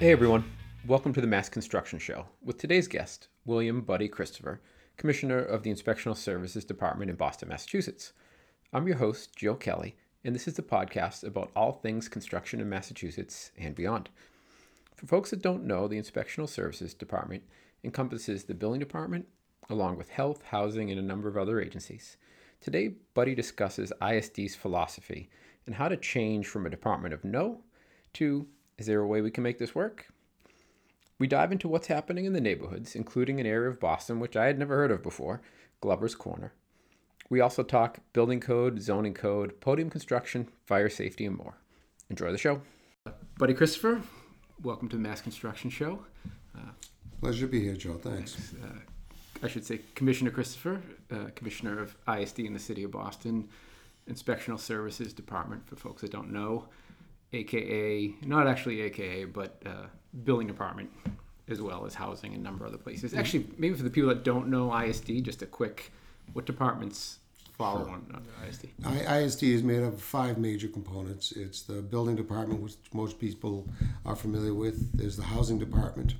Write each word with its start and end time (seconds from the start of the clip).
Hey 0.00 0.12
everyone, 0.12 0.50
welcome 0.86 1.12
to 1.12 1.20
the 1.20 1.26
Mass 1.26 1.50
Construction 1.50 1.98
Show 1.98 2.24
with 2.42 2.56
today's 2.56 2.88
guest, 2.88 3.28
William 3.44 3.82
Buddy 3.82 4.08
Christopher, 4.08 4.62
Commissioner 4.96 5.40
of 5.40 5.62
the 5.62 5.70
Inspectional 5.70 6.16
Services 6.16 6.64
Department 6.64 7.10
in 7.10 7.18
Boston, 7.18 7.50
Massachusetts. 7.50 8.14
I'm 8.72 8.86
your 8.86 8.96
host, 8.96 9.36
Joe 9.36 9.56
Kelly, 9.56 9.96
and 10.24 10.34
this 10.34 10.48
is 10.48 10.54
the 10.54 10.62
podcast 10.62 11.22
about 11.22 11.50
all 11.54 11.72
things 11.72 12.08
construction 12.08 12.62
in 12.62 12.70
Massachusetts 12.70 13.50
and 13.58 13.74
beyond. 13.74 14.08
For 14.96 15.06
folks 15.06 15.28
that 15.32 15.42
don't 15.42 15.66
know, 15.66 15.86
the 15.86 16.00
Inspectional 16.00 16.48
Services 16.48 16.94
Department 16.94 17.42
encompasses 17.84 18.44
the 18.44 18.54
Building 18.54 18.80
Department, 18.80 19.28
along 19.68 19.98
with 19.98 20.08
health, 20.08 20.40
housing, 20.44 20.90
and 20.90 20.98
a 20.98 21.02
number 21.02 21.28
of 21.28 21.36
other 21.36 21.60
agencies. 21.60 22.16
Today, 22.62 22.94
Buddy 23.12 23.34
discusses 23.34 23.92
ISD's 24.00 24.54
philosophy 24.54 25.28
and 25.66 25.74
how 25.74 25.88
to 25.88 25.96
change 25.98 26.46
from 26.46 26.64
a 26.64 26.70
department 26.70 27.12
of 27.12 27.22
no 27.22 27.60
to 28.14 28.46
is 28.80 28.86
there 28.86 29.00
a 29.00 29.06
way 29.06 29.20
we 29.20 29.30
can 29.30 29.44
make 29.44 29.58
this 29.58 29.74
work? 29.74 30.06
We 31.18 31.26
dive 31.26 31.52
into 31.52 31.68
what's 31.68 31.88
happening 31.88 32.24
in 32.24 32.32
the 32.32 32.40
neighborhoods, 32.40 32.96
including 32.96 33.38
an 33.38 33.46
area 33.46 33.68
of 33.68 33.78
Boston 33.78 34.20
which 34.20 34.36
I 34.36 34.46
had 34.46 34.58
never 34.58 34.74
heard 34.74 34.90
of 34.90 35.02
before, 35.02 35.42
Glover's 35.82 36.14
Corner. 36.14 36.54
We 37.28 37.42
also 37.42 37.62
talk 37.62 37.98
building 38.14 38.40
code, 38.40 38.80
zoning 38.80 39.12
code, 39.12 39.60
podium 39.60 39.90
construction, 39.90 40.48
fire 40.64 40.88
safety, 40.88 41.26
and 41.26 41.36
more. 41.36 41.58
Enjoy 42.08 42.32
the 42.32 42.38
show. 42.38 42.62
Buddy 43.38 43.52
Christopher, 43.52 44.00
welcome 44.62 44.88
to 44.88 44.96
the 44.96 45.02
Mass 45.02 45.20
Construction 45.20 45.68
Show. 45.68 46.00
Pleasure 47.20 47.44
to 47.44 47.52
be 47.52 47.60
here, 47.60 47.76
Joe. 47.76 48.00
Thanks. 48.02 48.54
Uh, 48.64 48.78
I 49.42 49.48
should 49.48 49.66
say 49.66 49.80
Commissioner 49.94 50.30
Christopher, 50.30 50.80
uh, 51.12 51.26
Commissioner 51.34 51.78
of 51.78 51.94
ISD 52.08 52.40
in 52.40 52.54
the 52.54 52.58
City 52.58 52.82
of 52.84 52.92
Boston, 52.92 53.46
Inspectional 54.10 54.58
Services 54.58 55.12
Department, 55.12 55.68
for 55.68 55.76
folks 55.76 56.00
that 56.00 56.10
don't 56.10 56.32
know, 56.32 56.64
aka, 57.32 58.14
not 58.24 58.46
actually 58.46 58.80
aka, 58.82 59.24
but 59.24 59.62
uh, 59.66 59.86
Building 60.24 60.46
Department, 60.46 60.90
as 61.48 61.60
well 61.60 61.86
as 61.86 61.94
housing 61.94 62.32
and 62.34 62.40
a 62.40 62.44
number 62.44 62.64
of 62.64 62.72
other 62.72 62.82
places. 62.82 63.14
Actually, 63.14 63.46
maybe 63.58 63.74
for 63.74 63.82
the 63.82 63.90
people 63.90 64.08
that 64.08 64.24
don't 64.24 64.48
know 64.48 64.74
ISD, 64.76 65.22
just 65.22 65.42
a 65.42 65.46
quick, 65.46 65.92
what 66.32 66.46
departments 66.46 67.18
follow 67.60 67.88
on 67.88 68.06
under 68.14 68.30
ISD? 68.48 68.68
I, 68.84 69.18
ISD 69.18 69.42
is 69.44 69.62
made 69.62 69.82
up 69.82 69.92
of 69.92 70.02
five 70.02 70.38
major 70.38 70.68
components. 70.68 71.32
It's 71.32 71.62
the 71.62 71.82
building 71.82 72.16
department, 72.16 72.62
which 72.62 72.74
most 72.94 73.18
people 73.18 73.68
are 74.06 74.16
familiar 74.16 74.54
with. 74.54 74.96
There's 74.96 75.16
the 75.16 75.22
housing 75.22 75.58
department, 75.58 76.14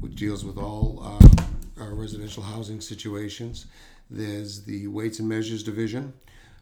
which 0.00 0.14
deals 0.14 0.44
with 0.44 0.56
all 0.56 1.00
uh, 1.02 1.82
our 1.82 1.94
residential 1.94 2.42
housing 2.42 2.80
situations. 2.80 3.66
There's 4.08 4.62
the 4.62 4.86
weights 4.88 5.18
and 5.20 5.28
measures 5.28 5.62
division, 5.62 6.12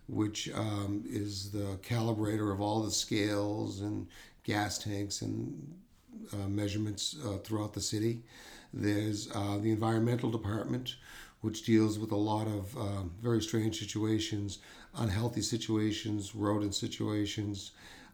which 0.09 0.51
um, 0.55 1.05
is 1.07 1.51
the 1.51 1.79
calibrator 1.83 2.53
of 2.53 2.61
all 2.61 2.83
the 2.83 2.91
scales 2.91 3.81
and 3.81 4.07
gas 4.43 4.79
tanks 4.79 5.23
and 5.23 5.75
uh, 6.33 6.49
measurements 6.49 7.17
uh, 7.27 7.37
throughout 7.39 7.75
the 7.75 7.81
city. 7.81 8.23
There's 8.73 9.31
uh, 9.35 9.59
the 9.59 9.71
environmental 9.71 10.31
department, 10.31 10.97
which 11.43 11.65
deals 11.65 11.99
with 11.99 12.13
a 12.13 12.17
lot 12.17 12.47
of 12.47 12.77
uh, 12.77 13.03
very 13.23 13.43
strange 13.43 13.79
situations, 13.79 14.59
unhealthy 14.97 15.43
situations, 15.43 16.35
rodent 16.35 16.75
situations. 16.75 17.73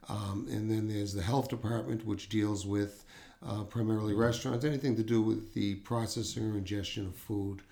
Um, 0.08 0.46
and 0.50 0.70
then 0.70 0.86
there's 0.86 1.14
the 1.14 1.22
health 1.22 1.48
department, 1.48 2.04
which 2.04 2.28
deals 2.28 2.66
with 2.66 3.04
uh, 3.46 3.64
primarily 3.64 4.14
restaurants, 4.14 4.64
anything 4.64 4.96
to 4.96 5.02
do 5.02 5.22
with 5.22 5.54
the 5.54 5.76
processing 5.76 6.50
or 6.50 6.58
ingestion 6.58 7.06
of 7.06 7.14
food 7.14 7.62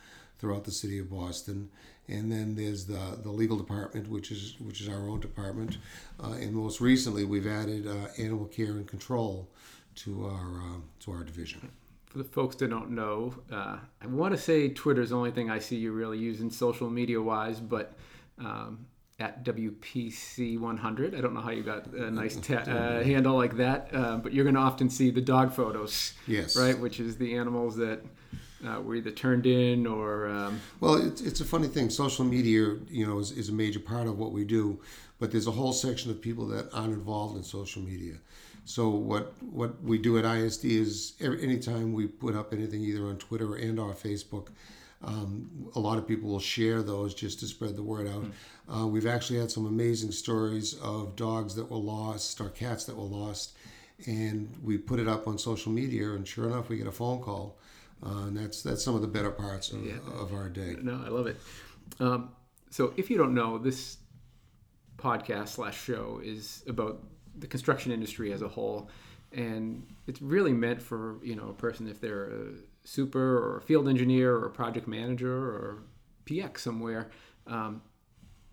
throughout 0.43 0.65
the 0.65 0.73
city 0.73 0.98
of 0.98 1.09
Boston. 1.09 1.71
And 2.09 2.31
then 2.33 2.57
there's 2.57 2.85
the, 2.87 3.17
the 3.23 3.31
legal 3.31 3.57
department, 3.57 4.09
which 4.09 4.33
is 4.33 4.57
which 4.59 4.81
is 4.81 4.89
our 4.89 5.09
own 5.09 5.21
department. 5.21 5.79
Uh, 6.23 6.33
and 6.33 6.53
most 6.53 6.81
recently, 6.81 7.25
we've 7.25 7.47
added 7.47 7.87
uh, 7.87 8.09
animal 8.19 8.47
care 8.47 8.73
and 8.73 8.87
control 8.89 9.48
to 9.95 10.27
our 10.27 10.61
uh, 10.63 10.80
to 11.05 11.13
our 11.13 11.23
division. 11.23 11.70
For 12.07 12.19
the 12.19 12.25
folks 12.25 12.57
that 12.57 12.69
don't 12.70 12.91
know, 12.91 13.35
uh, 13.53 13.77
I 14.03 14.07
want 14.08 14.35
to 14.35 14.39
say 14.41 14.69
Twitter's 14.69 15.11
the 15.11 15.17
only 15.17 15.30
thing 15.30 15.48
I 15.48 15.61
see 15.61 15.77
you 15.77 15.92
really 15.92 16.19
using 16.19 16.51
social 16.51 16.91
media 16.91 17.23
wise, 17.23 17.61
but 17.61 17.95
um, 18.39 18.85
at 19.20 19.45
WPC100, 19.45 21.17
I 21.17 21.20
don't 21.20 21.35
know 21.35 21.41
how 21.41 21.51
you 21.53 21.63
got 21.63 21.86
a 21.86 22.11
nice 22.11 22.36
ta- 22.36 22.55
uh, 22.70 23.03
handle 23.13 23.36
like 23.36 23.57
that, 23.59 23.91
uh, 23.95 24.17
but 24.17 24.33
you're 24.35 24.45
going 24.45 24.57
to 24.57 24.61
often 24.61 24.91
see 24.91 25.11
the 25.11 25.20
dog 25.20 25.53
photos, 25.53 26.13
Yes. 26.27 26.57
right? 26.57 26.79
Which 26.79 26.98
is 27.01 27.17
the 27.17 27.35
animals 27.36 27.77
that 27.77 28.03
uh, 28.67 28.80
were 28.80 28.95
either 28.96 29.11
turned 29.11 29.46
in 29.46 29.86
or. 29.86 30.28
Um, 30.28 30.61
Well, 30.80 30.95
it's, 30.95 31.20
it's 31.20 31.40
a 31.40 31.45
funny 31.45 31.68
thing. 31.68 31.90
Social 31.90 32.24
media, 32.24 32.77
you 32.89 33.06
know, 33.06 33.18
is, 33.18 33.33
is 33.33 33.48
a 33.48 33.52
major 33.52 33.80
part 33.80 34.06
of 34.06 34.18
what 34.18 34.33
we 34.33 34.45
do, 34.45 34.80
but 35.18 35.30
there's 35.30 35.46
a 35.46 35.52
whole 35.52 35.73
section 35.73 36.11
of 36.11 36.20
people 36.20 36.46
that 36.48 36.73
aren't 36.73 36.92
involved 36.92 37.36
in 37.36 37.42
social 37.42 37.83
media. 37.83 38.14
So 38.64 38.89
what 38.89 39.33
what 39.42 39.83
we 39.83 39.98
do 39.98 40.18
at 40.18 40.24
ISD 40.24 40.64
is 40.67 41.14
every, 41.20 41.42
anytime 41.42 41.92
we 41.92 42.06
put 42.06 42.36
up 42.36 42.52
anything 42.52 42.83
either 42.83 43.06
on 43.06 43.17
Twitter 43.17 43.56
and 43.56 43.78
or 43.78 43.92
Facebook, 43.92 44.48
um, 45.02 45.50
a 45.74 45.80
lot 45.80 45.98
of 45.98 46.06
people 46.06 46.30
will 46.30 46.39
share 46.39 46.83
those 46.83 47.12
just 47.12 47.40
to 47.40 47.46
spread 47.46 47.74
the 47.74 47.83
word 47.83 48.06
out. 48.06 48.24
Uh, 48.73 48.86
we've 48.86 49.06
actually 49.06 49.40
had 49.40 49.50
some 49.50 49.67
amazing 49.67 50.12
stories 50.12 50.74
of 50.74 51.17
dogs 51.17 51.56
that 51.56 51.68
were 51.70 51.77
lost 51.77 52.40
or 52.40 52.50
cats 52.50 52.84
that 52.84 52.96
were 52.96 53.02
lost, 53.02 53.55
and 54.06 54.48
we 54.62 54.79
put 54.79 55.00
it 55.00 55.08
up 55.08 55.27
on 55.27 55.39
social 55.39 55.73
media, 55.73 56.12
and 56.12 56.27
sure 56.27 56.46
enough, 56.46 56.68
we 56.68 56.77
get 56.77 56.86
a 56.86 56.92
phone 56.92 57.20
call. 57.20 57.58
Uh, 58.05 58.27
and 58.27 58.36
that's 58.36 58.63
that's 58.63 58.83
some 58.83 58.95
of 58.95 59.01
the 59.01 59.07
better 59.07 59.30
parts 59.30 59.70
of, 59.70 59.80
of 60.13 60.35
our 60.35 60.48
day. 60.48 60.77
No, 60.83 61.01
I 61.05 61.08
love 61.08 61.27
it. 61.27 61.40
Um, 62.01 62.30
so, 62.70 62.92
if 62.96 63.11
you 63.11 63.18
don't 63.18 63.35
know, 63.35 63.58
this 63.58 63.98
podcast 64.96 65.48
slash 65.48 65.80
show 65.80 66.20
is 66.23 66.64
about 66.67 67.02
the 67.39 67.46
construction 67.46 67.92
industry 67.92 68.33
as 68.33 68.42
a 68.42 68.48
whole, 68.48 68.91
and 69.33 69.86
it's 70.07 70.20
really 70.20 70.52
meant 70.52 70.83
for 70.83 71.18
you 71.23 71.36
know 71.36 71.48
a 71.51 71.55
person 71.55 71.86
if 71.86 72.01
they're 72.01 72.30
a 72.30 72.46
super 72.85 73.39
or 73.39 73.58
a 73.58 73.62
field 73.62 73.89
engineer 73.89 74.35
or 74.35 74.46
a 74.46 74.51
project 74.51 74.89
manager 74.89 75.33
or 75.33 75.83
PX 76.27 76.58
somewhere. 76.58 77.11
Um, 77.46 77.83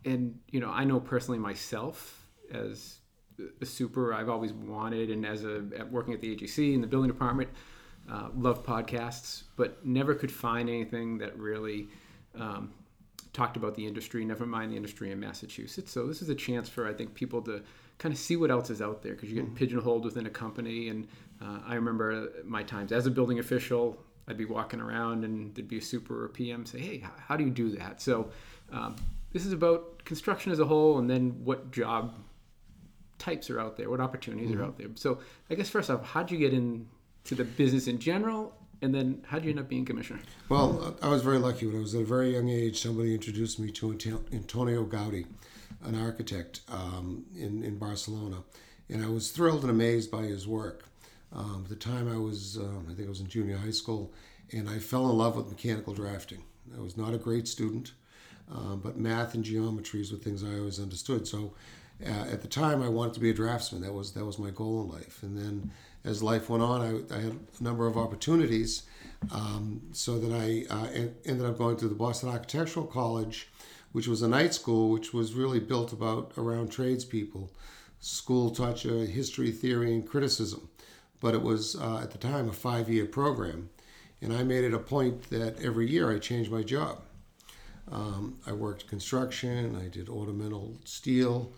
and 0.05 0.39
you 0.51 0.59
know, 0.59 0.69
I 0.69 0.83
know 0.83 0.99
personally 0.99 1.39
myself 1.39 2.25
as 2.51 2.99
a 3.61 3.65
super, 3.65 4.13
I've 4.13 4.29
always 4.29 4.53
wanted, 4.53 5.09
and 5.09 5.25
as 5.25 5.43
a 5.43 5.63
at 5.77 5.91
working 5.91 6.13
at 6.13 6.21
the 6.21 6.35
AGC 6.35 6.73
in 6.73 6.81
the 6.81 6.88
building 6.88 7.09
department, 7.09 7.49
uh, 8.11 8.29
love 8.35 8.63
podcasts, 8.65 9.43
but 9.55 9.85
never 9.85 10.15
could 10.15 10.31
find 10.31 10.69
anything 10.69 11.17
that 11.19 11.37
really 11.37 11.89
um, 12.35 12.73
talked 13.33 13.57
about 13.57 13.75
the 13.75 13.85
industry. 13.85 14.25
Never 14.25 14.45
mind 14.45 14.71
the 14.71 14.75
industry 14.75 15.11
in 15.11 15.19
Massachusetts. 15.19 15.91
So 15.91 16.07
this 16.07 16.21
is 16.21 16.29
a 16.29 16.35
chance 16.35 16.67
for 16.67 16.87
I 16.87 16.93
think 16.93 17.13
people 17.13 17.41
to 17.43 17.61
kind 17.97 18.13
of 18.13 18.19
see 18.19 18.35
what 18.35 18.49
else 18.49 18.69
is 18.69 18.81
out 18.81 19.03
there 19.03 19.13
because 19.13 19.29
you're 19.29 19.41
getting 19.41 19.55
pigeonholed 19.55 20.05
within 20.05 20.25
a 20.25 20.29
company. 20.29 20.89
And 20.89 21.07
uh, 21.41 21.59
I 21.67 21.75
remember 21.75 22.31
my 22.43 22.63
times 22.63 22.91
as 22.91 23.05
a 23.05 23.11
building 23.11 23.39
official, 23.39 23.97
I'd 24.27 24.37
be 24.37 24.45
walking 24.45 24.79
around 24.79 25.23
and 25.23 25.53
there'd 25.55 25.67
be 25.67 25.77
a 25.77 25.81
super 25.81 26.23
or 26.23 26.25
a 26.25 26.29
PM 26.29 26.65
say, 26.65 26.79
"Hey, 26.79 27.03
how 27.17 27.35
do 27.35 27.43
you 27.43 27.49
do 27.49 27.69
that?" 27.77 28.01
So 28.01 28.31
um, 28.71 28.95
this 29.33 29.45
is 29.45 29.53
about 29.53 30.03
construction 30.05 30.51
as 30.51 30.59
a 30.59 30.65
whole, 30.65 30.99
and 30.99 31.09
then 31.09 31.43
what 31.43 31.71
job 31.71 32.15
types 33.17 33.49
are 33.49 33.59
out 33.59 33.75
there, 33.75 33.89
what 33.89 33.99
opportunities 33.99 34.53
are 34.53 34.63
out 34.63 34.77
there. 34.77 34.87
So 34.95 35.19
I 35.49 35.55
guess 35.55 35.69
first 35.69 35.89
off, 35.89 36.03
how'd 36.03 36.31
you 36.31 36.37
get 36.37 36.53
into 37.24 37.35
the 37.35 37.44
business 37.44 37.88
in 37.88 38.00
general, 38.00 38.56
and 38.81 38.94
then 38.94 39.24
how'd 39.28 39.44
you 39.44 39.50
end 39.50 39.59
up 39.59 39.68
being 39.68 39.85
commissioner? 39.85 40.19
Well, 40.47 40.96
I 41.02 41.09
was 41.09 41.22
very 41.22 41.38
lucky. 41.38 41.68
When 41.68 41.78
I 41.78 41.80
was 41.80 41.96
at 41.96 42.02
a 42.02 42.06
very 42.06 42.34
young 42.34 42.50
age, 42.50 42.81
somebody 42.81 43.13
introduced 43.13 43.59
me 43.59 43.72
to 43.72 43.91
Antonio 44.31 44.85
Gaudi, 44.85 45.25
an 45.84 45.96
architect 45.96 46.62
um, 46.69 47.25
in, 47.35 47.63
in 47.63 47.78
Barcelona. 47.78 48.38
And 48.90 49.03
I 49.03 49.09
was 49.09 49.31
thrilled 49.31 49.62
and 49.62 49.69
amazed 49.69 50.09
by 50.09 50.24
his 50.24 50.47
work. 50.47 50.85
Um, 51.31 51.62
at 51.66 51.69
the 51.69 51.75
time, 51.75 52.12
I 52.12 52.18
was, 52.18 52.57
um, 52.57 52.88
I 52.90 52.94
think 52.96 53.07
I 53.07 53.09
was 53.09 53.19
in 53.19 53.28
junior 53.28 53.57
high 53.57 53.69
school, 53.69 54.12
and 54.51 54.68
I 54.68 54.80
fell 54.80 55.09
in 55.09 55.18
love 55.18 55.36
with 55.36 55.50
mechanical 55.50 55.94
drafting. 55.94 56.41
I 56.75 56.81
was 56.81 56.97
not 56.97 57.13
a 57.13 57.18
great 57.18 57.47
student, 57.47 57.91
um, 58.51 58.81
but 58.83 58.98
math 58.98 59.36
and 59.36 59.44
geometries 59.44 60.12
were 60.12 60.18
things 60.18 60.44
I 60.44 60.57
always 60.57 60.80
understood. 60.80 61.27
So 61.27 61.54
uh, 62.06 62.31
at 62.31 62.42
the 62.42 62.48
time, 62.48 62.81
I 62.81 62.90
wanted 62.90 63.13
to 63.16 63.19
be 63.19 63.30
a 63.30 63.34
draftsman. 63.34 63.81
That 63.81 63.94
was, 63.94 64.13
that 64.13 64.25
was 64.25 64.40
my 64.40 64.51
goal 64.51 64.81
in 64.84 64.90
life. 64.90 65.22
And 65.24 65.38
then 65.38 65.72
as 66.06 66.24
life 66.24 66.50
went 66.50 66.63
on, 66.63 66.81
I, 66.81 67.16
I 67.16 67.19
had 67.19 67.38
a 67.60 67.63
number 67.63 67.88
of 67.88 67.98
opportunities 67.98 68.84
um, 69.34 69.81
so 69.92 70.18
that 70.19 70.34
I 70.34 70.74
uh, 70.74 70.88
ended 71.25 71.46
up 71.46 71.57
going 71.57 71.78
to 71.78 71.88
the 71.88 71.96
Boston 71.96 72.30
Architectural 72.30 72.86
College, 72.86 73.50
which 73.92 74.07
was 74.07 74.22
a 74.22 74.28
night 74.28 74.54
school, 74.54 74.90
which 74.92 75.13
was 75.13 75.34
really 75.34 75.60
built 75.60 75.92
about 75.92 76.34
around 76.38 76.72
tradespeople. 76.72 77.51
School 78.00 78.51
taught 78.51 78.86
you 78.86 78.94
history, 79.00 79.51
theory, 79.51 79.94
and 79.94 80.07
criticism, 80.07 80.69
but 81.19 81.34
it 81.34 81.42
was 81.42 81.75
uh, 81.75 82.00
at 82.01 82.12
the 82.12 82.18
time 82.18 82.48
a 82.48 82.54
five-year 82.54 83.06
program, 83.06 83.69
and 84.22 84.31
I 84.31 84.44
made 84.44 84.63
it 84.63 84.74
a 84.74 84.80
point 84.80 85.30
that 85.31 85.62
every 85.62 85.90
year 85.90 86.10
I 86.10 86.19
changed 86.19 86.50
my 86.50 86.63
job. 86.63 87.01
Um, 87.92 88.38
I 88.46 88.54
worked 88.54 88.88
construction. 88.88 89.75
I 89.75 89.90
did 89.90 90.07
ornamental 90.07 90.78
steel. 90.86 91.51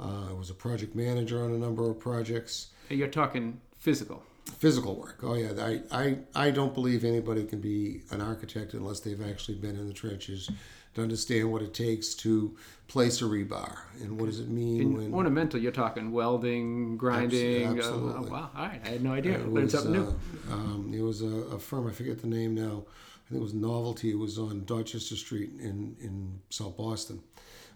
Uh, 0.00 0.30
I 0.30 0.32
was 0.32 0.50
a 0.50 0.54
project 0.54 0.94
manager 0.94 1.42
on 1.42 1.52
a 1.52 1.58
number 1.58 1.88
of 1.90 1.98
projects. 1.98 2.68
You're 2.88 3.08
talking 3.08 3.60
physical. 3.78 4.22
physical 4.58 4.94
work. 4.96 5.18
Oh 5.22 5.34
yeah, 5.34 5.52
I, 5.60 5.82
I 5.92 6.18
I 6.34 6.50
don't 6.50 6.72
believe 6.74 7.04
anybody 7.04 7.44
can 7.44 7.60
be 7.60 8.02
an 8.10 8.20
architect 8.20 8.74
unless 8.74 9.00
they've 9.00 9.20
actually 9.30 9.56
been 9.58 9.76
in 9.76 9.86
the 9.86 9.92
trenches 9.92 10.50
to 10.94 11.02
understand 11.02 11.52
what 11.52 11.60
it 11.62 11.74
takes 11.74 12.14
to 12.14 12.56
place 12.88 13.20
a 13.20 13.24
rebar 13.24 13.76
and 14.00 14.18
what 14.18 14.26
does 14.26 14.40
it 14.40 14.48
mean 14.48 14.80
In 14.80 14.96
when 14.96 15.14
ornamental, 15.14 15.60
you're 15.60 15.70
talking 15.72 16.10
welding, 16.12 16.96
grinding. 16.96 17.66
uh, 17.68 17.74
absolutely. 17.76 18.28
oh, 18.28 18.32
wow. 18.32 18.50
All 18.56 18.66
right. 18.66 18.80
I 18.84 18.88
had 18.88 19.02
no 19.04 19.12
idea. 19.12 19.34
It 19.38 19.48
was, 19.50 19.72
something 19.72 19.92
new. 19.92 20.16
uh, 20.50 20.54
um, 20.54 20.92
it 20.94 21.02
was 21.02 21.20
a, 21.22 21.26
a 21.26 21.58
firm, 21.58 21.86
I 21.86 21.92
forget 21.92 22.20
the 22.22 22.26
name 22.26 22.54
now. 22.54 22.84
I 22.86 23.28
think 23.28 23.40
it 23.40 23.42
was 23.42 23.52
Novelty. 23.52 24.10
It 24.10 24.18
was 24.18 24.38
on 24.38 24.64
Dorchester 24.64 25.14
Street 25.16 25.50
in, 25.60 25.94
in 26.00 26.40
South 26.48 26.76
Boston. 26.78 27.20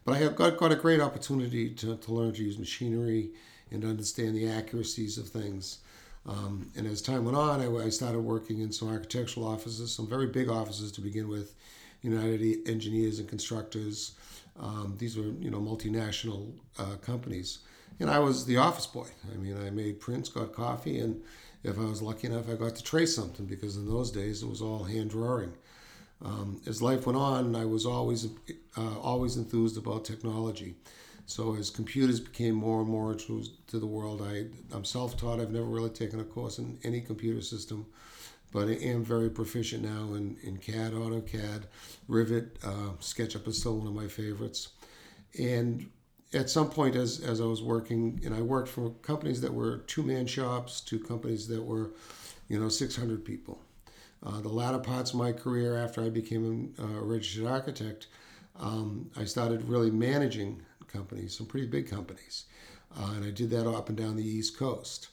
But 0.04 0.14
I 0.14 0.18
have 0.18 0.36
got, 0.36 0.56
got 0.56 0.72
a 0.72 0.76
great 0.76 1.00
opportunity 1.00 1.70
to, 1.70 1.96
to 1.96 2.12
learn 2.12 2.32
to 2.34 2.42
use 2.42 2.58
machinery 2.58 3.30
and 3.70 3.84
understand 3.84 4.34
the 4.34 4.48
accuracies 4.48 5.16
of 5.18 5.28
things. 5.28 5.78
Um, 6.26 6.70
and 6.76 6.86
as 6.86 7.02
time 7.02 7.24
went 7.24 7.36
on, 7.36 7.60
I, 7.60 7.84
I 7.84 7.88
started 7.88 8.20
working 8.20 8.60
in 8.60 8.72
some 8.72 8.88
architectural 8.88 9.46
offices, 9.46 9.92
some 9.92 10.08
very 10.08 10.26
big 10.26 10.48
offices 10.48 10.92
to 10.92 11.00
begin 11.00 11.28
with, 11.28 11.54
United 12.02 12.68
Engineers 12.68 13.18
and 13.18 13.28
Constructors. 13.28 14.12
Um, 14.58 14.96
these 14.98 15.16
were, 15.16 15.32
you 15.40 15.50
know, 15.50 15.60
multinational 15.60 16.52
uh, 16.78 16.96
companies. 17.00 17.58
And 18.00 18.10
I 18.10 18.18
was 18.18 18.44
the 18.44 18.56
office 18.56 18.86
boy. 18.86 19.06
I 19.32 19.36
mean, 19.36 19.56
I 19.64 19.70
made 19.70 20.00
prints, 20.00 20.28
got 20.28 20.52
coffee, 20.52 20.98
and 20.98 21.22
if 21.62 21.78
I 21.78 21.84
was 21.84 22.02
lucky 22.02 22.26
enough, 22.26 22.50
I 22.50 22.54
got 22.54 22.74
to 22.76 22.82
trace 22.82 23.14
something 23.14 23.46
because 23.46 23.76
in 23.76 23.88
those 23.88 24.10
days 24.10 24.42
it 24.42 24.48
was 24.48 24.60
all 24.60 24.84
hand 24.84 25.10
drawing. 25.10 25.52
Um, 26.24 26.60
as 26.66 26.80
life 26.80 27.06
went 27.06 27.18
on, 27.18 27.56
I 27.56 27.64
was 27.64 27.84
always 27.84 28.28
uh, 28.76 28.98
always 29.00 29.36
enthused 29.36 29.76
about 29.76 30.04
technology. 30.04 30.76
So 31.26 31.54
as 31.56 31.70
computers 31.70 32.20
became 32.20 32.54
more 32.54 32.80
and 32.80 32.90
more 32.90 33.12
introduced 33.12 33.66
to 33.68 33.78
the 33.78 33.86
world, 33.86 34.22
I, 34.22 34.46
I'm 34.74 34.84
self-taught. 34.84 35.40
I've 35.40 35.50
never 35.50 35.66
really 35.66 35.90
taken 35.90 36.20
a 36.20 36.24
course 36.24 36.58
in 36.58 36.78
any 36.84 37.00
computer 37.00 37.40
system, 37.40 37.86
but 38.52 38.68
I 38.68 38.72
am 38.72 39.04
very 39.04 39.30
proficient 39.30 39.82
now 39.84 40.14
in, 40.14 40.36
in 40.42 40.58
CAD, 40.58 40.92
AutoCAD, 40.92 41.62
Revit. 42.08 42.50
Uh, 42.62 42.92
SketchUp 43.00 43.46
is 43.48 43.58
still 43.58 43.78
one 43.78 43.86
of 43.86 43.94
my 43.94 44.08
favorites. 44.08 44.68
And 45.38 45.88
at 46.34 46.50
some 46.50 46.68
point, 46.68 46.96
as, 46.96 47.20
as 47.20 47.40
I 47.40 47.44
was 47.44 47.62
working, 47.62 48.20
and 48.24 48.34
I 48.34 48.42
worked 48.42 48.68
for 48.68 48.90
companies 49.02 49.40
that 49.40 49.52
were 49.52 49.78
two-man 49.86 50.26
shops 50.26 50.80
to 50.82 50.98
companies 50.98 51.48
that 51.48 51.62
were, 51.62 51.90
you 52.48 52.58
know, 52.58 52.68
600 52.68 53.24
people. 53.24 53.60
Uh, 54.24 54.40
the 54.40 54.48
latter 54.48 54.78
parts 54.78 55.12
of 55.12 55.18
my 55.18 55.32
career, 55.32 55.76
after 55.76 56.02
I 56.02 56.08
became 56.08 56.74
a, 56.78 56.82
a 56.82 57.02
registered 57.02 57.46
architect, 57.46 58.06
um, 58.58 59.10
I 59.16 59.24
started 59.24 59.64
really 59.64 59.90
managing 59.90 60.62
companies, 60.86 61.36
some 61.36 61.46
pretty 61.46 61.66
big 61.66 61.88
companies, 61.88 62.44
uh, 62.98 63.12
and 63.16 63.24
I 63.24 63.30
did 63.30 63.50
that 63.50 63.66
up 63.68 63.88
and 63.88 63.98
down 63.98 64.16
the 64.16 64.24
East 64.24 64.58
Coast. 64.58 65.08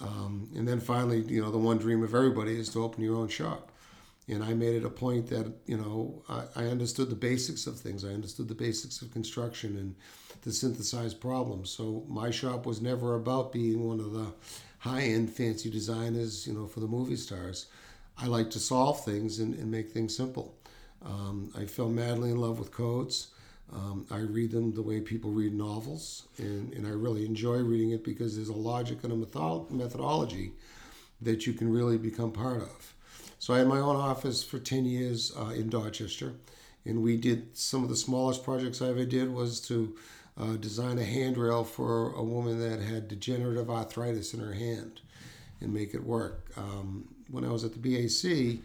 Um, 0.00 0.50
and 0.56 0.66
then 0.66 0.80
finally, 0.80 1.20
you 1.20 1.40
know, 1.40 1.50
the 1.50 1.58
one 1.58 1.78
dream 1.78 2.02
of 2.02 2.14
everybody 2.14 2.58
is 2.58 2.68
to 2.70 2.82
open 2.82 3.04
your 3.04 3.16
own 3.16 3.28
shop. 3.28 3.70
And 4.28 4.42
I 4.42 4.54
made 4.54 4.74
it 4.74 4.84
a 4.84 4.90
point 4.90 5.28
that, 5.28 5.52
you 5.66 5.76
know, 5.76 6.22
I, 6.28 6.64
I 6.64 6.66
understood 6.66 7.08
the 7.10 7.16
basics 7.16 7.66
of 7.66 7.78
things. 7.78 8.04
I 8.04 8.08
understood 8.08 8.48
the 8.48 8.54
basics 8.54 9.02
of 9.02 9.12
construction 9.12 9.76
and 9.76 9.94
to 10.42 10.52
synthesize 10.52 11.14
problems. 11.14 11.70
So 11.70 12.04
my 12.08 12.30
shop 12.30 12.66
was 12.66 12.80
never 12.80 13.14
about 13.14 13.52
being 13.52 13.86
one 13.86 14.00
of 14.00 14.12
the 14.12 14.26
high-end 14.78 15.30
fancy 15.30 15.70
designers, 15.70 16.46
you 16.46 16.52
know, 16.52 16.66
for 16.66 16.80
the 16.80 16.88
movie 16.88 17.16
stars. 17.16 17.66
I 18.18 18.26
like 18.26 18.50
to 18.50 18.60
solve 18.60 19.04
things 19.04 19.38
and, 19.38 19.54
and 19.54 19.70
make 19.70 19.90
things 19.90 20.16
simple. 20.16 20.54
Um, 21.04 21.50
I 21.56 21.64
fell 21.64 21.88
madly 21.88 22.30
in 22.30 22.38
love 22.38 22.58
with 22.58 22.70
codes. 22.70 23.28
Um, 23.72 24.06
I 24.10 24.18
read 24.18 24.50
them 24.50 24.74
the 24.74 24.82
way 24.82 25.00
people 25.00 25.30
read 25.30 25.54
novels, 25.54 26.28
and, 26.38 26.72
and 26.74 26.86
I 26.86 26.90
really 26.90 27.24
enjoy 27.24 27.56
reading 27.56 27.90
it 27.90 28.04
because 28.04 28.36
there's 28.36 28.50
a 28.50 28.52
logic 28.52 29.02
and 29.02 29.12
a 29.12 29.16
method- 29.16 29.70
methodology 29.70 30.52
that 31.22 31.46
you 31.46 31.54
can 31.54 31.72
really 31.72 31.96
become 31.96 32.32
part 32.32 32.62
of. 32.62 32.94
So 33.38 33.54
I 33.54 33.58
had 33.58 33.68
my 33.68 33.78
own 33.78 33.96
office 33.96 34.42
for 34.42 34.58
10 34.58 34.84
years 34.84 35.32
uh, 35.36 35.50
in 35.50 35.68
Dorchester, 35.68 36.34
and 36.84 37.02
we 37.02 37.16
did 37.16 37.56
some 37.56 37.82
of 37.82 37.88
the 37.88 37.96
smallest 37.96 38.44
projects 38.44 38.82
I 38.82 38.88
ever 38.88 39.04
did 39.04 39.32
was 39.32 39.60
to 39.62 39.96
uh, 40.38 40.56
design 40.56 40.98
a 40.98 41.04
handrail 41.04 41.64
for 41.64 42.12
a 42.12 42.22
woman 42.22 42.58
that 42.60 42.80
had 42.80 43.08
degenerative 43.08 43.70
arthritis 43.70 44.34
in 44.34 44.40
her 44.40 44.52
hand 44.52 45.00
and 45.60 45.72
make 45.72 45.94
it 45.94 46.04
work. 46.04 46.50
Um, 46.56 47.08
when 47.32 47.44
I 47.44 47.50
was 47.50 47.64
at 47.64 47.72
the 47.72 47.78
BAC, 47.78 48.60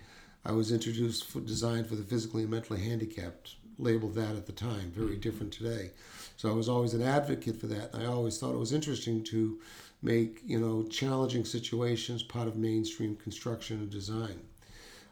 I 0.46 0.52
was 0.52 0.72
introduced 0.72 1.26
for 1.26 1.40
design 1.40 1.84
for 1.86 1.96
the 1.96 2.04
physically 2.04 2.44
and 2.44 2.52
mentally 2.52 2.82
handicapped, 2.82 3.56
labeled 3.80 4.14
that 4.16 4.36
at 4.36 4.46
the 4.46 4.52
time, 4.52 4.92
very 4.96 5.16
different 5.16 5.52
today. 5.52 5.92
So 6.36 6.50
I 6.50 6.54
was 6.54 6.70
always 6.70 6.94
an 6.94 7.02
advocate 7.02 7.60
for 7.60 7.68
that. 7.68 7.96
I 7.96 8.06
always 8.06 8.38
thought 8.38 8.54
it 8.54 8.60
was 8.60 8.74
interesting 8.74 9.24
to 9.26 9.60
make 10.04 10.42
you 10.46 10.60
know 10.60 10.84
challenging 10.84 11.46
situations 11.46 12.22
part 12.22 12.48
of 12.48 12.56
mainstream 12.56 13.16
construction 13.16 13.78
and 13.80 13.90
design. 13.90 14.40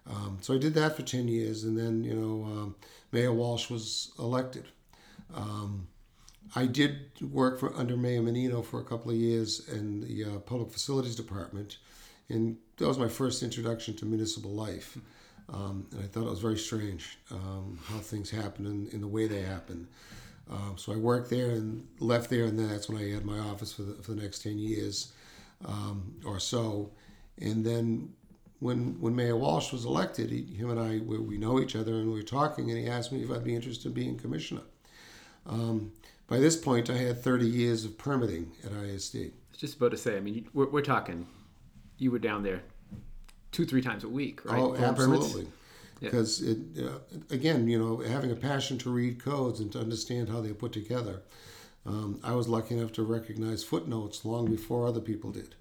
Um, 0.08 0.38
so 0.42 0.54
I 0.54 0.60
did 0.60 0.76
that 0.76 0.96
for 0.96 1.02
ten 1.02 1.28
years, 1.28 1.64
and 1.64 1.78
then 1.78 2.04
you 2.04 2.14
know 2.14 2.46
um, 2.46 2.76
Mayor 3.12 3.34
Walsh 3.34 3.70
was 3.70 4.12
elected. 4.20 4.66
Um, 5.34 5.88
I 6.56 6.68
did 6.68 7.10
work 7.22 7.60
for 7.60 7.76
under 7.76 7.98
Mayor 7.98 8.22
Menino 8.22 8.62
for 8.62 8.80
a 8.80 8.84
couple 8.84 9.12
of 9.12 9.18
years 9.18 9.68
in 9.68 10.02
the 10.02 10.26
uh, 10.26 10.40
Public 10.40 10.72
Facilities 10.72 11.16
Department, 11.16 11.78
and 12.30 12.58
that 12.78 12.88
was 12.88 12.98
my 12.98 13.08
first 13.08 13.44
introduction 13.44 13.96
to 13.98 14.06
municipal 14.06 14.52
life. 14.52 14.98
Um, 15.54 15.86
and 15.92 16.04
I 16.04 16.08
thought 16.08 16.26
it 16.26 16.30
was 16.30 16.40
very 16.40 16.58
strange 16.58 17.20
um, 17.32 17.80
how 17.86 18.00
things 18.00 18.32
happen 18.32 18.66
and 18.66 18.88
in 18.94 19.02
the 19.02 19.08
way 19.08 19.28
they 19.28 19.42
happen. 19.42 19.88
Um, 20.50 20.76
so 20.78 20.92
I 20.92 20.96
worked 20.96 21.30
there 21.30 21.52
and 21.52 21.88
left 22.00 22.30
there, 22.30 22.46
and 22.46 22.58
then 22.58 22.68
that's 22.68 22.90
when 22.90 23.02
I 23.02 23.12
had 23.12 23.26
my 23.26 23.40
office 23.40 23.74
for 23.74 23.84
the, 23.84 23.94
for 24.02 24.14
the 24.14 24.22
next 24.22 24.40
10 24.44 24.58
years 24.58 25.14
um, 25.66 26.16
or 26.26 26.40
so. 26.40 26.92
And 27.40 27.66
then 27.66 28.14
when 28.60 29.00
when 29.00 29.16
Mayor 29.16 29.36
Walsh 29.36 29.72
was 29.72 29.86
elected, 29.86 30.30
he, 30.30 30.44
him 30.44 30.70
and 30.70 30.80
I, 30.80 31.00
we, 31.00 31.18
we, 31.18 31.38
know 31.38 31.60
each 31.60 31.76
other, 31.76 31.94
and 31.96 32.08
we 32.08 32.20
were 32.20 32.24
talking, 32.24 32.70
and 32.70 32.80
he 32.80 32.88
asked 32.88 33.12
me 33.12 33.24
if 33.24 33.32
I'd 33.32 33.44
be 33.44 33.56
interested 33.56 33.88
in 33.88 33.94
being 33.94 34.18
commissioner. 34.18 34.62
Um, 35.46 35.92
by 36.28 36.40
this 36.40 36.56
point, 36.56 36.90
I 36.90 36.98
had 36.98 37.22
30 37.22 37.46
years 37.46 37.86
of 37.86 37.98
permitting 37.98 38.52
at 38.64 38.72
ISD. 38.72 39.16
I 39.18 39.32
was 39.52 39.60
just 39.60 39.78
about 39.78 39.92
to 39.92 39.98
say, 39.98 40.18
I 40.18 40.20
mean, 40.20 40.48
we're, 40.54 40.68
we're 40.68 40.82
talking, 40.82 41.28
you 41.98 42.12
were 42.12 42.20
down 42.20 42.44
there 42.44 42.62
two, 43.52 43.66
three 43.66 43.82
times 43.82 44.04
a 44.04 44.10
week, 44.10 44.44
right? 44.46 44.60
Oh, 44.60 44.76
absolutely. 44.76 45.48
Because 46.00 46.42
it 46.42 46.58
uh, 46.78 47.00
again, 47.30 47.68
you 47.68 47.80
know, 47.80 47.98
having 47.98 48.32
a 48.32 48.36
passion 48.36 48.78
to 48.80 48.90
read 48.90 49.24
codes 49.24 49.62
and 49.62 49.72
to 49.72 49.80
understand 49.80 50.30
how 50.30 50.42
they're 50.42 50.54
put 50.54 50.74
together. 50.74 51.22
Um, 51.86 52.20
I 52.24 52.34
was 52.34 52.48
lucky 52.48 52.76
enough 52.78 52.92
to 52.94 53.04
recognize 53.04 53.64
footnotes 53.64 54.26
long 54.26 54.50
before 54.50 54.88
other 54.88 55.00
people 55.00 55.32
did. 55.32 55.56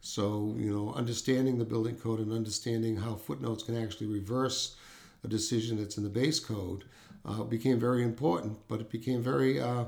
So, 0.00 0.54
you 0.56 0.70
know, 0.70 0.92
understanding 0.94 1.58
the 1.58 1.64
building 1.64 1.96
code 1.96 2.20
and 2.20 2.32
understanding 2.32 2.96
how 2.96 3.16
footnotes 3.16 3.62
can 3.62 3.82
actually 3.82 4.06
reverse 4.06 4.76
a 5.24 5.28
decision 5.28 5.78
that's 5.78 5.96
in 5.96 6.04
the 6.04 6.10
base 6.10 6.38
code 6.38 6.84
uh, 7.24 7.42
became 7.42 7.78
very 7.80 8.02
important. 8.02 8.58
But 8.68 8.80
it 8.80 8.90
became 8.90 9.22
very 9.22 9.60
uh, 9.60 9.86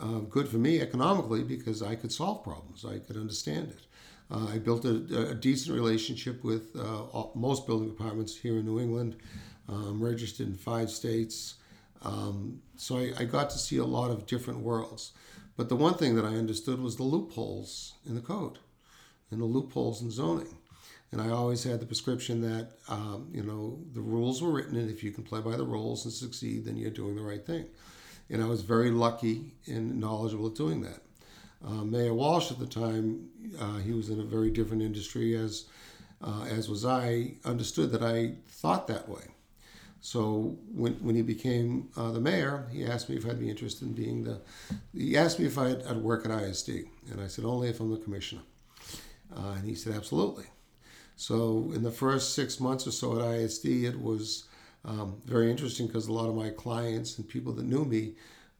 uh, 0.00 0.18
good 0.28 0.48
for 0.48 0.58
me 0.58 0.80
economically 0.80 1.42
because 1.42 1.82
I 1.82 1.94
could 1.94 2.12
solve 2.12 2.44
problems. 2.44 2.84
I 2.84 2.98
could 2.98 3.16
understand 3.16 3.68
it. 3.68 3.87
Uh, 4.30 4.46
I 4.52 4.58
built 4.58 4.84
a, 4.84 5.30
a, 5.30 5.34
decent 5.34 5.74
relationship 5.74 6.44
with 6.44 6.76
uh, 6.76 7.02
all, 7.04 7.32
most 7.34 7.66
building 7.66 7.88
departments 7.88 8.36
here 8.36 8.58
in 8.58 8.66
New 8.66 8.78
England. 8.78 9.16
I'm 9.68 10.02
registered 10.02 10.48
in 10.48 10.54
five 10.54 10.90
states. 10.90 11.54
Um, 12.02 12.60
so 12.76 12.98
I, 12.98 13.12
I, 13.18 13.24
got 13.24 13.50
to 13.50 13.58
see 13.58 13.78
a 13.78 13.84
lot 13.84 14.10
of 14.10 14.26
different 14.26 14.60
worlds. 14.60 15.12
But 15.56 15.68
the 15.68 15.76
one 15.76 15.94
thing 15.94 16.14
that 16.16 16.24
I 16.24 16.36
understood 16.36 16.80
was 16.80 16.96
the 16.96 17.02
loopholes 17.02 17.94
in 18.06 18.14
the 18.14 18.20
code 18.20 18.58
and 19.30 19.40
the 19.40 19.46
loopholes 19.46 20.02
in 20.02 20.10
zoning. 20.10 20.54
And 21.10 21.20
I 21.20 21.30
always 21.30 21.64
had 21.64 21.80
the 21.80 21.86
prescription 21.86 22.42
that, 22.42 22.72
um, 22.88 23.28
you 23.32 23.42
know, 23.42 23.78
the 23.94 24.00
rules 24.00 24.42
were 24.42 24.50
written, 24.50 24.76
and 24.76 24.90
if 24.90 25.02
you 25.02 25.10
can 25.10 25.24
play 25.24 25.40
by 25.40 25.56
the 25.56 25.64
rules 25.64 26.04
and 26.04 26.12
succeed, 26.12 26.66
then 26.66 26.76
you're 26.76 26.90
doing 26.90 27.16
the 27.16 27.22
right 27.22 27.44
thing. 27.44 27.66
And 28.30 28.42
I 28.42 28.46
was 28.46 28.60
very 28.60 28.90
lucky 28.90 29.54
and 29.66 29.98
knowledgeable 29.98 30.48
at 30.48 30.54
doing 30.54 30.82
that. 30.82 31.00
Uh, 31.64 31.84
Mayor 31.84 32.14
Walsh 32.14 32.50
at 32.50 32.58
the 32.58 32.66
time, 32.66 33.28
uh, 33.60 33.78
he 33.78 33.92
was 33.92 34.10
in 34.10 34.20
a 34.20 34.24
very 34.24 34.50
different 34.50 34.82
industry, 34.82 35.34
as 35.36 35.66
uh, 36.22 36.44
as 36.48 36.68
was 36.68 36.84
I. 36.84 37.34
Understood 37.44 37.90
that 37.92 38.02
I 38.02 38.34
thought 38.48 38.86
that 38.88 39.08
way. 39.08 39.24
So 40.00 40.56
when, 40.72 40.94
when 40.94 41.16
he 41.16 41.22
became 41.22 41.88
uh, 41.96 42.12
the 42.12 42.20
mayor, 42.20 42.66
he 42.70 42.84
asked 42.84 43.08
me 43.08 43.16
if 43.16 43.26
I'd 43.26 43.40
be 43.40 43.50
interested 43.50 43.88
in 43.88 43.94
being 43.94 44.22
the. 44.22 44.40
He 44.92 45.16
asked 45.16 45.40
me 45.40 45.46
if 45.46 45.58
I'd, 45.58 45.82
I'd 45.82 45.96
work 45.96 46.24
at 46.24 46.30
ISD, 46.30 46.68
and 47.10 47.20
I 47.20 47.26
said 47.26 47.44
only 47.44 47.68
if 47.68 47.80
I'm 47.80 47.90
the 47.90 47.98
commissioner. 47.98 48.42
Uh, 49.36 49.54
and 49.56 49.64
he 49.64 49.74
said 49.74 49.94
absolutely. 49.94 50.46
So 51.16 51.72
in 51.74 51.82
the 51.82 51.90
first 51.90 52.34
six 52.34 52.60
months 52.60 52.86
or 52.86 52.92
so 52.92 53.18
at 53.18 53.40
ISD, 53.40 53.66
it 53.66 54.00
was 54.00 54.44
um, 54.84 55.20
very 55.24 55.50
interesting 55.50 55.88
because 55.88 56.06
a 56.06 56.12
lot 56.12 56.28
of 56.28 56.36
my 56.36 56.50
clients 56.50 57.18
and 57.18 57.28
people 57.28 57.52
that 57.54 57.64
knew 57.66 57.84
me 57.84 58.14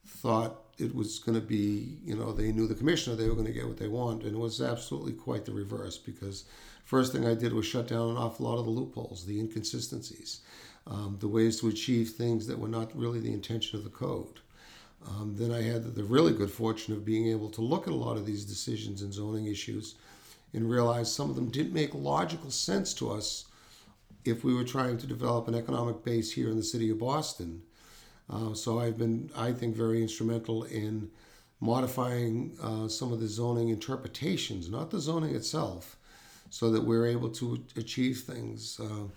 thought 0.05 0.61
it 0.79 0.95
was 0.95 1.19
going 1.19 1.35
to 1.35 1.45
be, 1.45 1.99
you 2.05 2.17
know, 2.17 2.33
they 2.33 2.53
knew 2.53 2.67
the 2.67 2.75
commissioner, 2.75 3.17
they 3.17 3.29
were 3.29 3.35
going 3.35 3.47
to 3.47 3.53
get 3.53 3.67
what 3.67 3.79
they 3.79 3.89
want. 3.89 4.23
And 4.23 4.35
it 4.35 4.39
was 4.39 4.61
absolutely 4.61 5.13
quite 5.13 5.45
the 5.45 5.53
reverse 5.53 5.99
because 5.99 6.45
first 6.85 7.13
thing 7.13 7.27
I 7.27 7.35
did 7.35 7.53
was 7.53 7.67
shut 7.67 7.89
down 7.89 8.11
an 8.11 8.17
awful 8.17 8.47
lot 8.47 8.59
of 8.59 8.65
the 8.65 8.71
loopholes, 8.71 9.27
the 9.27 9.41
inconsistencies, 9.41 10.41
um, 10.87 11.17
the 11.21 11.29
ways 11.29 11.61
to 11.61 11.69
achieve 11.69 12.11
things 12.11 12.47
that 12.47 12.59
were 12.59 12.69
not 12.69 12.97
really 12.97 13.19
the 13.21 13.33
intention 13.33 13.77
of 13.77 13.85
the 13.85 13.91
code. 13.91 14.41
Um, 15.07 15.35
then 15.37 15.53
I 15.53 15.63
had 15.63 15.95
the 15.95 16.05
really 16.05 16.33
good 16.33 16.51
fortune 16.51 16.95
of 16.95 17.05
being 17.05 17.29
able 17.29 17.51
to 17.51 17.61
look 17.61 17.87
at 17.87 17.93
a 17.93 17.97
lot 17.97 18.17
of 18.17 18.27
these 18.27 18.45
decisions 18.45 19.03
and 19.03 19.13
zoning 19.13 19.47
issues 19.47 19.97
and 20.53 20.71
realize 20.71 21.13
some 21.13 21.29
of 21.29 21.37
them 21.37 21.51
didn't 21.51 21.73
make 21.73 21.95
logical 21.95 22.51
sense 22.51 22.95
to 22.95 23.11
us 23.11 23.47
if 24.25 24.45
we 24.45 24.55
were 24.55 24.65
trying 24.65 24.99
to 24.99 25.07
develop 25.07 25.49
an 25.49 25.55
economic 25.55 26.05
base 26.05 26.33
here 26.33 26.51
in 26.51 26.57
the 26.57 26.63
city 26.63 26.91
of 26.91 26.99
Boston. 26.99 27.63
Uh, 28.31 28.55
so 28.55 28.79
I've 28.79 28.99
been, 28.99 29.31
I 29.37 29.53
think, 29.53 29.75
very 29.75 30.03
instrumental 30.03 30.65
in 30.65 31.11
modifying 31.61 32.57
uh, 32.63 32.89
some 32.89 33.13
of 33.13 33.21
the 33.21 33.27
zoning 33.27 33.71
interpretations, 33.71 34.71
not 34.71 34.91
the 34.91 35.01
zoning 35.01 35.35
itself, 35.35 35.97
so 36.51 36.71
that 36.71 36.83
we're 36.83 37.07
able 37.07 37.31
to 37.31 37.65
achieve 37.77 38.19
things. 38.21 38.81
Uh, 38.81 39.09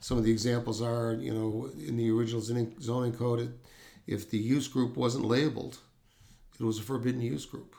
some 0.00 0.16
of 0.16 0.24
the 0.24 0.30
examples 0.30 0.80
are, 0.80 1.14
you 1.14 1.32
know, 1.32 1.70
in 1.86 1.96
the 1.96 2.10
original 2.10 2.40
zoning 2.40 3.12
code, 3.12 3.40
it, 3.40 3.50
if 4.06 4.30
the 4.30 4.38
use 4.38 4.68
group 4.68 4.96
wasn't 4.96 5.24
labeled, 5.24 5.78
it 6.58 6.64
was 6.64 6.78
a 6.78 6.82
forbidden 6.82 7.20
use 7.20 7.44
group. 7.44 7.74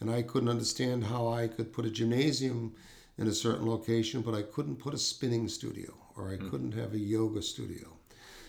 And 0.00 0.10
I 0.10 0.22
couldn't 0.22 0.48
understand 0.48 1.04
how 1.04 1.28
I 1.28 1.48
could 1.48 1.72
put 1.72 1.86
a 1.86 1.90
gymnasium 1.90 2.74
in 3.18 3.28
a 3.28 3.32
certain 3.32 3.68
location, 3.68 4.20
but 4.22 4.34
I 4.34 4.42
couldn't 4.42 4.76
put 4.76 4.94
a 4.94 4.98
spinning 4.98 5.48
studio 5.48 5.94
or 6.16 6.30
I 6.30 6.36
mm. 6.36 6.50
couldn't 6.50 6.72
have 6.72 6.94
a 6.94 6.98
yoga 6.98 7.42
studio. 7.42 7.96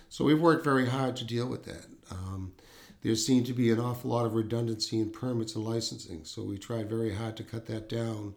So 0.09 0.25
we've 0.25 0.39
worked 0.39 0.63
very 0.63 0.87
hard 0.87 1.15
to 1.17 1.25
deal 1.25 1.47
with 1.47 1.65
that. 1.65 1.85
Um, 2.11 2.53
there 3.01 3.15
seemed 3.15 3.45
to 3.47 3.53
be 3.53 3.71
an 3.71 3.79
awful 3.79 4.11
lot 4.11 4.25
of 4.25 4.33
redundancy 4.33 4.99
in 4.99 5.11
permits 5.11 5.55
and 5.55 5.65
licensing, 5.65 6.23
so 6.23 6.43
we 6.43 6.57
tried 6.57 6.89
very 6.89 7.13
hard 7.13 7.37
to 7.37 7.43
cut 7.43 7.67
that 7.67 7.89
down 7.89 8.35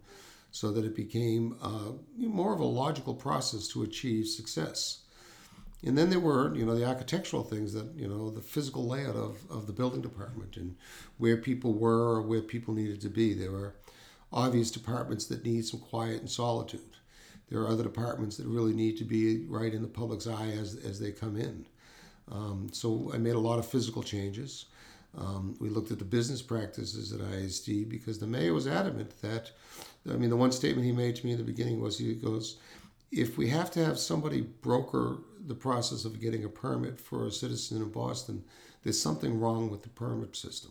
so 0.50 0.72
that 0.72 0.84
it 0.84 0.96
became 0.96 1.56
uh, 1.62 1.92
more 2.16 2.52
of 2.52 2.60
a 2.60 2.64
logical 2.64 3.14
process 3.14 3.68
to 3.68 3.82
achieve 3.82 4.26
success. 4.26 5.00
And 5.82 5.96
then 5.96 6.10
there 6.10 6.20
were, 6.20 6.54
you 6.54 6.66
know, 6.66 6.76
the 6.76 6.86
architectural 6.86 7.42
things 7.42 7.72
that, 7.72 7.86
you 7.94 8.06
know, 8.06 8.30
the 8.30 8.42
physical 8.42 8.86
layout 8.86 9.16
of, 9.16 9.38
of 9.50 9.66
the 9.66 9.72
building 9.72 10.02
department 10.02 10.56
and 10.56 10.76
where 11.16 11.36
people 11.38 11.72
were 11.72 12.16
or 12.16 12.22
where 12.22 12.42
people 12.42 12.74
needed 12.74 13.00
to 13.00 13.08
be. 13.08 13.32
There 13.32 13.52
were 13.52 13.76
obvious 14.32 14.70
departments 14.70 15.24
that 15.26 15.44
need 15.44 15.64
some 15.64 15.80
quiet 15.80 16.20
and 16.20 16.30
solitude. 16.30 16.96
There 17.50 17.60
are 17.60 17.68
other 17.68 17.82
departments 17.82 18.36
that 18.36 18.46
really 18.46 18.72
need 18.72 18.96
to 18.98 19.04
be 19.04 19.44
right 19.46 19.74
in 19.74 19.82
the 19.82 19.88
public's 19.88 20.26
eye 20.26 20.50
as, 20.50 20.76
as 20.84 21.00
they 21.00 21.10
come 21.10 21.36
in. 21.36 21.66
Um, 22.30 22.68
so 22.72 23.10
I 23.12 23.18
made 23.18 23.34
a 23.34 23.40
lot 23.40 23.58
of 23.58 23.66
physical 23.66 24.02
changes. 24.02 24.66
Um, 25.18 25.56
we 25.58 25.68
looked 25.68 25.90
at 25.90 25.98
the 25.98 26.04
business 26.04 26.40
practices 26.40 27.12
at 27.12 27.20
ISD 27.20 27.88
because 27.88 28.18
the 28.18 28.26
mayor 28.26 28.54
was 28.54 28.68
adamant 28.68 29.20
that, 29.22 29.50
I 30.08 30.12
mean, 30.12 30.30
the 30.30 30.36
one 30.36 30.52
statement 30.52 30.86
he 30.86 30.92
made 30.92 31.16
to 31.16 31.26
me 31.26 31.32
in 31.32 31.38
the 31.38 31.44
beginning 31.44 31.80
was 31.80 31.98
he 31.98 32.14
goes, 32.14 32.58
if 33.10 33.36
we 33.36 33.48
have 33.48 33.72
to 33.72 33.84
have 33.84 33.98
somebody 33.98 34.42
broker 34.42 35.18
the 35.46 35.54
process 35.54 36.04
of 36.04 36.20
getting 36.20 36.44
a 36.44 36.48
permit 36.48 37.00
for 37.00 37.26
a 37.26 37.32
citizen 37.32 37.78
in 37.78 37.90
Boston, 37.90 38.44
there's 38.84 39.00
something 39.00 39.40
wrong 39.40 39.68
with 39.68 39.82
the 39.82 39.88
permit 39.88 40.36
system. 40.36 40.70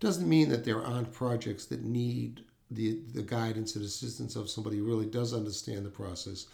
Doesn't 0.00 0.28
mean 0.28 0.50
that 0.50 0.64
there 0.64 0.84
aren't 0.84 1.12
projects 1.12 1.64
that 1.66 1.82
need 1.82 2.42
the, 2.74 2.98
the 3.12 3.22
guidance 3.22 3.76
and 3.76 3.84
assistance 3.84 4.36
of 4.36 4.50
somebody 4.50 4.78
who 4.78 4.84
really 4.84 5.06
does 5.06 5.32
understand 5.32 5.84
the 5.84 5.90
process. 5.90 6.46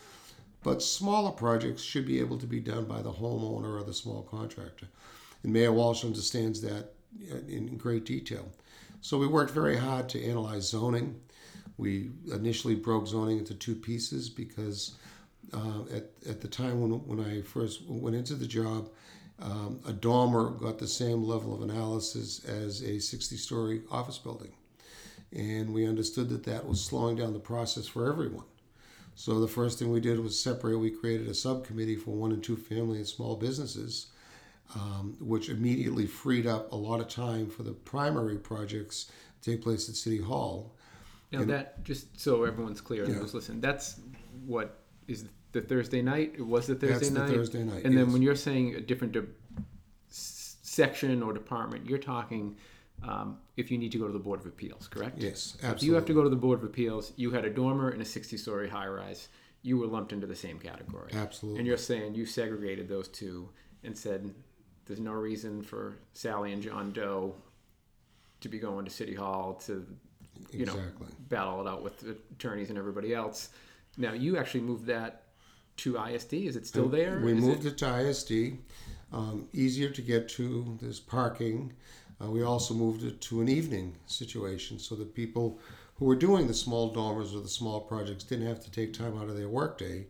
But 0.62 0.82
smaller 0.82 1.30
projects 1.30 1.82
should 1.82 2.06
be 2.06 2.20
able 2.20 2.38
to 2.38 2.46
be 2.46 2.60
done 2.60 2.84
by 2.84 3.02
the 3.02 3.12
homeowner 3.12 3.80
or 3.80 3.82
the 3.82 3.94
small 3.94 4.22
contractor. 4.22 4.86
And 5.42 5.52
Mayor 5.52 5.72
Walsh 5.72 6.04
understands 6.04 6.60
that 6.60 6.92
in 7.48 7.76
great 7.76 8.04
detail. 8.04 8.48
So 9.00 9.16
we 9.16 9.26
worked 9.26 9.52
very 9.52 9.76
hard 9.76 10.08
to 10.10 10.24
analyze 10.24 10.68
zoning. 10.68 11.18
We 11.78 12.10
initially 12.32 12.74
broke 12.74 13.06
zoning 13.06 13.38
into 13.38 13.54
two 13.54 13.74
pieces 13.74 14.28
because 14.28 14.96
uh, 15.54 15.82
at, 15.94 16.10
at 16.28 16.40
the 16.40 16.48
time 16.48 16.80
when, 16.80 16.90
when 17.06 17.20
I 17.20 17.40
first 17.40 17.82
went 17.88 18.14
into 18.14 18.34
the 18.34 18.46
job, 18.46 18.90
um, 19.40 19.80
a 19.86 19.92
dormer 19.92 20.50
got 20.50 20.78
the 20.78 20.86
same 20.86 21.24
level 21.24 21.54
of 21.54 21.62
analysis 21.62 22.44
as 22.44 22.82
a 22.82 22.98
60 22.98 23.36
story 23.36 23.80
office 23.90 24.18
building. 24.18 24.52
And 25.32 25.72
we 25.72 25.86
understood 25.86 26.28
that 26.30 26.44
that 26.44 26.66
was 26.66 26.84
slowing 26.84 27.16
down 27.16 27.32
the 27.32 27.38
process 27.38 27.86
for 27.86 28.10
everyone. 28.10 28.44
So 29.14 29.40
the 29.40 29.48
first 29.48 29.78
thing 29.78 29.92
we 29.92 30.00
did 30.00 30.18
was 30.20 30.38
separate. 30.38 30.78
We 30.78 30.90
created 30.90 31.28
a 31.28 31.34
subcommittee 31.34 31.96
for 31.96 32.12
one 32.12 32.32
and 32.32 32.42
two 32.42 32.56
family 32.56 32.98
and 32.98 33.06
small 33.06 33.36
businesses, 33.36 34.06
um, 34.74 35.16
which 35.20 35.48
immediately 35.48 36.06
freed 36.06 36.46
up 36.46 36.72
a 36.72 36.76
lot 36.76 37.00
of 37.00 37.08
time 37.08 37.48
for 37.48 37.62
the 37.62 37.72
primary 37.72 38.38
projects 38.38 39.10
to 39.42 39.50
take 39.50 39.62
place 39.62 39.88
at 39.88 39.94
City 39.94 40.18
Hall. 40.18 40.74
Now 41.32 41.40
and, 41.40 41.50
that 41.50 41.84
just 41.84 42.18
so 42.18 42.44
everyone's 42.44 42.80
clear 42.80 43.04
and 43.04 43.14
yeah. 43.14 43.20
those 43.20 43.34
listen, 43.34 43.60
that's 43.60 44.00
what 44.46 44.80
is 45.06 45.26
the 45.52 45.60
Thursday 45.60 46.02
night. 46.02 46.34
It 46.36 46.46
was 46.46 46.66
the 46.66 46.74
Thursday 46.74 47.06
that's 47.06 47.10
night. 47.10 47.28
The 47.28 47.34
Thursday 47.34 47.62
night. 47.62 47.84
And 47.84 47.94
yes. 47.94 48.04
then 48.04 48.12
when 48.12 48.22
you're 48.22 48.34
saying 48.34 48.74
a 48.74 48.80
different 48.80 49.12
de- 49.12 49.26
section 50.08 51.22
or 51.22 51.32
department, 51.32 51.88
you're 51.88 51.98
talking 51.98 52.56
um, 53.02 53.38
if 53.60 53.70
you 53.70 53.78
need 53.78 53.92
to 53.92 53.98
go 53.98 54.06
to 54.06 54.12
the 54.12 54.18
Board 54.18 54.40
of 54.40 54.46
Appeals, 54.46 54.88
correct? 54.88 55.18
Yes, 55.18 55.54
absolutely. 55.56 55.76
If 55.76 55.82
you 55.84 55.94
have 55.94 56.06
to 56.06 56.14
go 56.14 56.22
to 56.22 56.28
the 56.28 56.36
Board 56.36 56.58
of 56.58 56.64
Appeals, 56.64 57.12
you 57.16 57.30
had 57.30 57.44
a 57.44 57.50
dormer 57.50 57.90
and 57.90 58.02
a 58.02 58.04
60 58.04 58.36
story 58.36 58.68
high 58.68 58.88
rise, 58.88 59.28
you 59.62 59.78
were 59.78 59.86
lumped 59.86 60.12
into 60.12 60.26
the 60.26 60.34
same 60.34 60.58
category. 60.58 61.12
Absolutely. 61.14 61.60
And 61.60 61.66
you're 61.66 61.76
saying 61.76 62.14
you 62.14 62.26
segregated 62.26 62.88
those 62.88 63.08
two 63.08 63.48
and 63.84 63.96
said 63.96 64.34
there's 64.86 65.00
no 65.00 65.12
reason 65.12 65.62
for 65.62 65.96
Sally 66.14 66.52
and 66.52 66.62
John 66.62 66.92
Doe 66.92 67.34
to 68.40 68.48
be 68.48 68.58
going 68.58 68.84
to 68.84 68.90
City 68.90 69.14
Hall 69.14 69.54
to, 69.66 69.86
you 70.50 70.62
exactly. 70.62 71.06
know, 71.06 71.12
battle 71.28 71.60
it 71.60 71.68
out 71.68 71.82
with 71.82 72.04
attorneys 72.32 72.70
and 72.70 72.78
everybody 72.78 73.14
else. 73.14 73.50
Now, 73.98 74.12
you 74.12 74.38
actually 74.38 74.62
moved 74.62 74.86
that 74.86 75.24
to 75.78 75.98
ISD. 75.98 76.34
Is 76.34 76.56
it 76.56 76.66
still 76.66 76.88
there? 76.88 77.20
We 77.20 77.32
Is 77.32 77.40
moved 77.42 77.64
it? 77.66 77.72
it 77.72 77.78
to 77.78 78.08
ISD. 78.08 78.58
Um, 79.12 79.48
easier 79.52 79.90
to 79.90 80.02
get 80.02 80.28
to. 80.30 80.78
There's 80.80 81.00
parking. 81.00 81.72
Uh, 82.22 82.30
we 82.30 82.42
also 82.42 82.74
moved 82.74 83.02
it 83.02 83.20
to 83.20 83.40
an 83.40 83.48
evening 83.48 83.96
situation 84.06 84.78
so 84.78 84.94
that 84.94 85.14
people 85.14 85.58
who 85.96 86.04
were 86.04 86.16
doing 86.16 86.46
the 86.46 86.54
small 86.54 86.92
dormers 86.92 87.34
or 87.34 87.40
the 87.40 87.48
small 87.48 87.80
projects 87.80 88.24
didn't 88.24 88.46
have 88.46 88.62
to 88.62 88.70
take 88.70 88.92
time 88.92 89.18
out 89.18 89.28
of 89.28 89.36
their 89.36 89.48
workday 89.48 90.06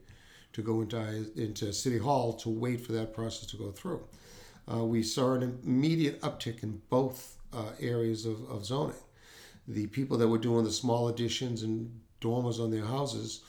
to 0.52 0.62
go 0.62 0.80
into, 0.80 0.98
into 1.36 1.72
City 1.72 1.98
Hall 1.98 2.32
to 2.32 2.48
wait 2.48 2.80
for 2.80 2.92
that 2.92 3.14
process 3.14 3.48
to 3.50 3.56
go 3.56 3.70
through. 3.70 4.02
Uh, 4.72 4.84
we 4.84 5.02
saw 5.02 5.34
an 5.34 5.58
immediate 5.64 6.20
uptick 6.20 6.62
in 6.62 6.80
both 6.90 7.36
uh, 7.52 7.70
areas 7.80 8.26
of, 8.26 8.48
of 8.50 8.64
zoning. 8.64 8.96
The 9.68 9.86
people 9.88 10.16
that 10.18 10.28
were 10.28 10.38
doing 10.38 10.64
the 10.64 10.72
small 10.72 11.08
additions 11.08 11.62
and 11.62 12.00
dormers 12.20 12.60
on 12.60 12.70
their 12.70 12.84
houses, 12.84 13.42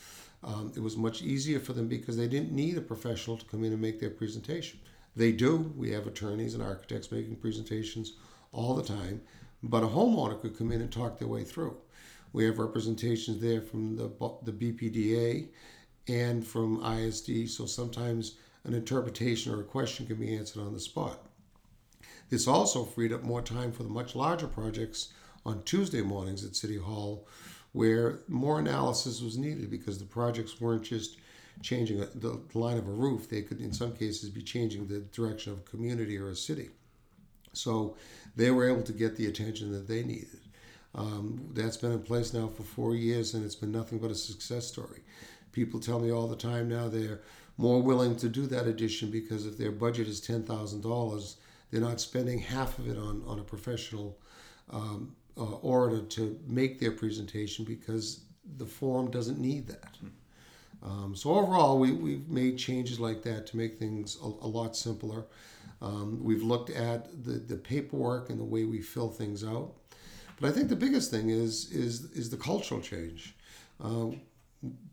um, 0.44 0.72
it 0.75 0.82
was 0.82 0.98
much 0.98 1.22
easier 1.22 1.60
for 1.60 1.74
them 1.74 1.88
because 1.88 2.18
they 2.18 2.27
didn't 2.27 2.51
need 2.51 2.77
a 2.77 2.82
professional 2.82 3.38
to 3.38 3.46
come 3.46 3.63
in 3.63 3.72
and 3.72 3.82
make 3.82 4.00
their 4.00 4.10
presentation. 4.10 4.80
They 5.15 5.32
do. 5.32 5.74
We 5.75 5.91
have 5.91 6.08
attorneys 6.08 6.53
and 6.53 6.63
architects 6.63 7.12
making 7.12 7.36
presentations 7.38 8.13
all 8.51 8.75
the 8.75 8.84
time, 8.84 9.22
but 9.63 9.84
a 9.84 9.88
homeowner 9.88 10.39
could 10.39 10.58
come 10.58 10.72
in 10.72 10.81
and 10.81 10.91
talk 10.91 11.17
their 11.17 11.27
way 11.27 11.43
through. 11.43 11.77
We 12.34 12.46
have 12.46 12.60
representations 12.60 13.41
there 13.41 13.62
from 13.62 13.96
the, 13.96 14.10
the 14.43 14.51
BPDA 14.51 15.48
and 16.08 16.46
from 16.46 16.84
ISD, 16.84 17.50
so 17.50 17.65
sometimes 17.65 18.36
an 18.63 18.74
interpretation 18.74 19.53
or 19.53 19.62
a 19.62 19.65
question 19.65 20.05
can 20.05 20.17
be 20.17 20.36
answered 20.36 20.62
on 20.62 20.74
the 20.74 20.79
spot. 20.79 21.20
This 22.29 22.48
also 22.48 22.86
freed 22.86 23.12
up 23.12 23.24
more 23.24 23.41
time 23.41 23.72
for 23.72 23.84
the 23.84 23.89
much 23.89 24.15
larger 24.15 24.48
projects 24.48 25.10
on 25.46 25.63
Tuesday 25.63 26.01
mornings 26.01 26.46
at 26.46 26.55
City 26.55 26.77
Hall, 26.77 27.27
where 27.74 28.22
more 28.27 28.60
analysis 28.60 29.22
was 29.22 29.38
needed 29.38 29.70
because 29.70 29.98
the 29.98 30.05
projects 30.05 30.62
weren't 30.62 30.84
just 30.84 31.17
changing 31.62 32.00
the 32.00 32.41
line 32.53 32.77
of 32.77 32.88
a 32.88 32.91
roof, 32.91 33.29
they 33.29 33.41
could, 33.41 33.60
in 33.60 33.74
some 33.74 33.93
cases, 33.93 34.29
be 34.29 34.41
changing 34.41 34.88
the 34.88 35.00
direction 35.00 35.51
of 35.51 35.60
a 35.60 35.70
community 35.70 36.17
or 36.17 36.29
a 36.29 36.36
city. 36.36 36.70
So 37.53 37.96
they 38.36 38.51
were 38.51 38.70
able 38.70 38.84
to 38.84 38.93
get 38.93 39.15
the 39.15 39.27
attention 39.27 39.72
that 39.72 39.88
they 39.88 40.03
needed. 40.03 40.39
Um, 40.93 41.50
that's 41.53 41.77
been 41.77 41.91
in 41.91 42.01
place 42.01 42.34
now 42.34 42.48
for 42.48 42.63
four 42.63 42.96
years, 42.96 43.34
and 43.34 43.46
it's 43.46 43.55
been 43.55 43.72
nothing 43.72 44.00
but 44.00 44.12
a 44.12 44.15
success 44.15 44.67
story. 44.67 45.01
People 45.51 45.79
tell 45.79 46.00
me 46.00 46.12
all 46.12 46.27
the 46.27 46.36
time 46.36 46.67
now 46.67 46.88
they're 46.88 47.22
more 47.58 47.81
willing 47.81 48.15
to 48.17 48.29
do 48.29 48.46
that 48.48 48.67
addition 48.67 49.12
because 49.12 49.46
if 49.46 49.58
their 49.58 49.72
budget 49.72 50.08
is 50.08 50.20
ten 50.20 50.43
thousand 50.43 50.81
dollars, 50.81 51.38
they're 51.70 51.81
not 51.81 52.01
spending 52.01 52.39
half 52.39 52.77
of 52.79 52.89
it 52.89 52.98
on 52.98 53.24
on 53.27 53.39
a 53.39 53.43
professional 53.43 54.17
um, 54.72 55.15
uh, 55.38 55.55
orator 55.62 56.01
to 56.01 56.39
make 56.48 56.79
their 56.79 56.91
presentation 56.91 57.65
because 57.65 58.22
the 58.58 58.65
forum 58.65 59.10
doesn't 59.12 59.39
need 59.39 59.67
that. 59.67 59.96
Um, 60.84 61.15
so 61.15 61.31
overall, 61.31 61.77
we, 61.77 61.91
we've 61.91 62.27
made 62.27 62.58
changes 62.58 63.00
like 63.00 63.22
that 63.24 63.46
to 63.48 63.58
make 63.58 63.77
things 63.77 64.17
a, 64.22 64.25
a 64.25 64.48
lot 64.48 64.75
simpler. 64.75 65.25
Um, 65.81 66.19
we've 66.23 66.43
looked 66.43 66.69
at 66.69 67.23
the, 67.23 67.33
the 67.33 67.57
paperwork 67.57 68.29
and 68.29 68.39
the 68.39 68.45
way 68.45 68.65
we 68.65 68.81
fill 68.81 69.09
things 69.09 69.43
out. 69.43 69.73
But 70.39 70.50
I 70.50 70.53
think 70.53 70.69
the 70.69 70.75
biggest 70.75 71.11
thing 71.11 71.29
is 71.29 71.71
is 71.71 72.11
is 72.11 72.29
the 72.29 72.38
cultural 72.38 72.81
change. 72.81 73.35
Uh, 73.83 74.11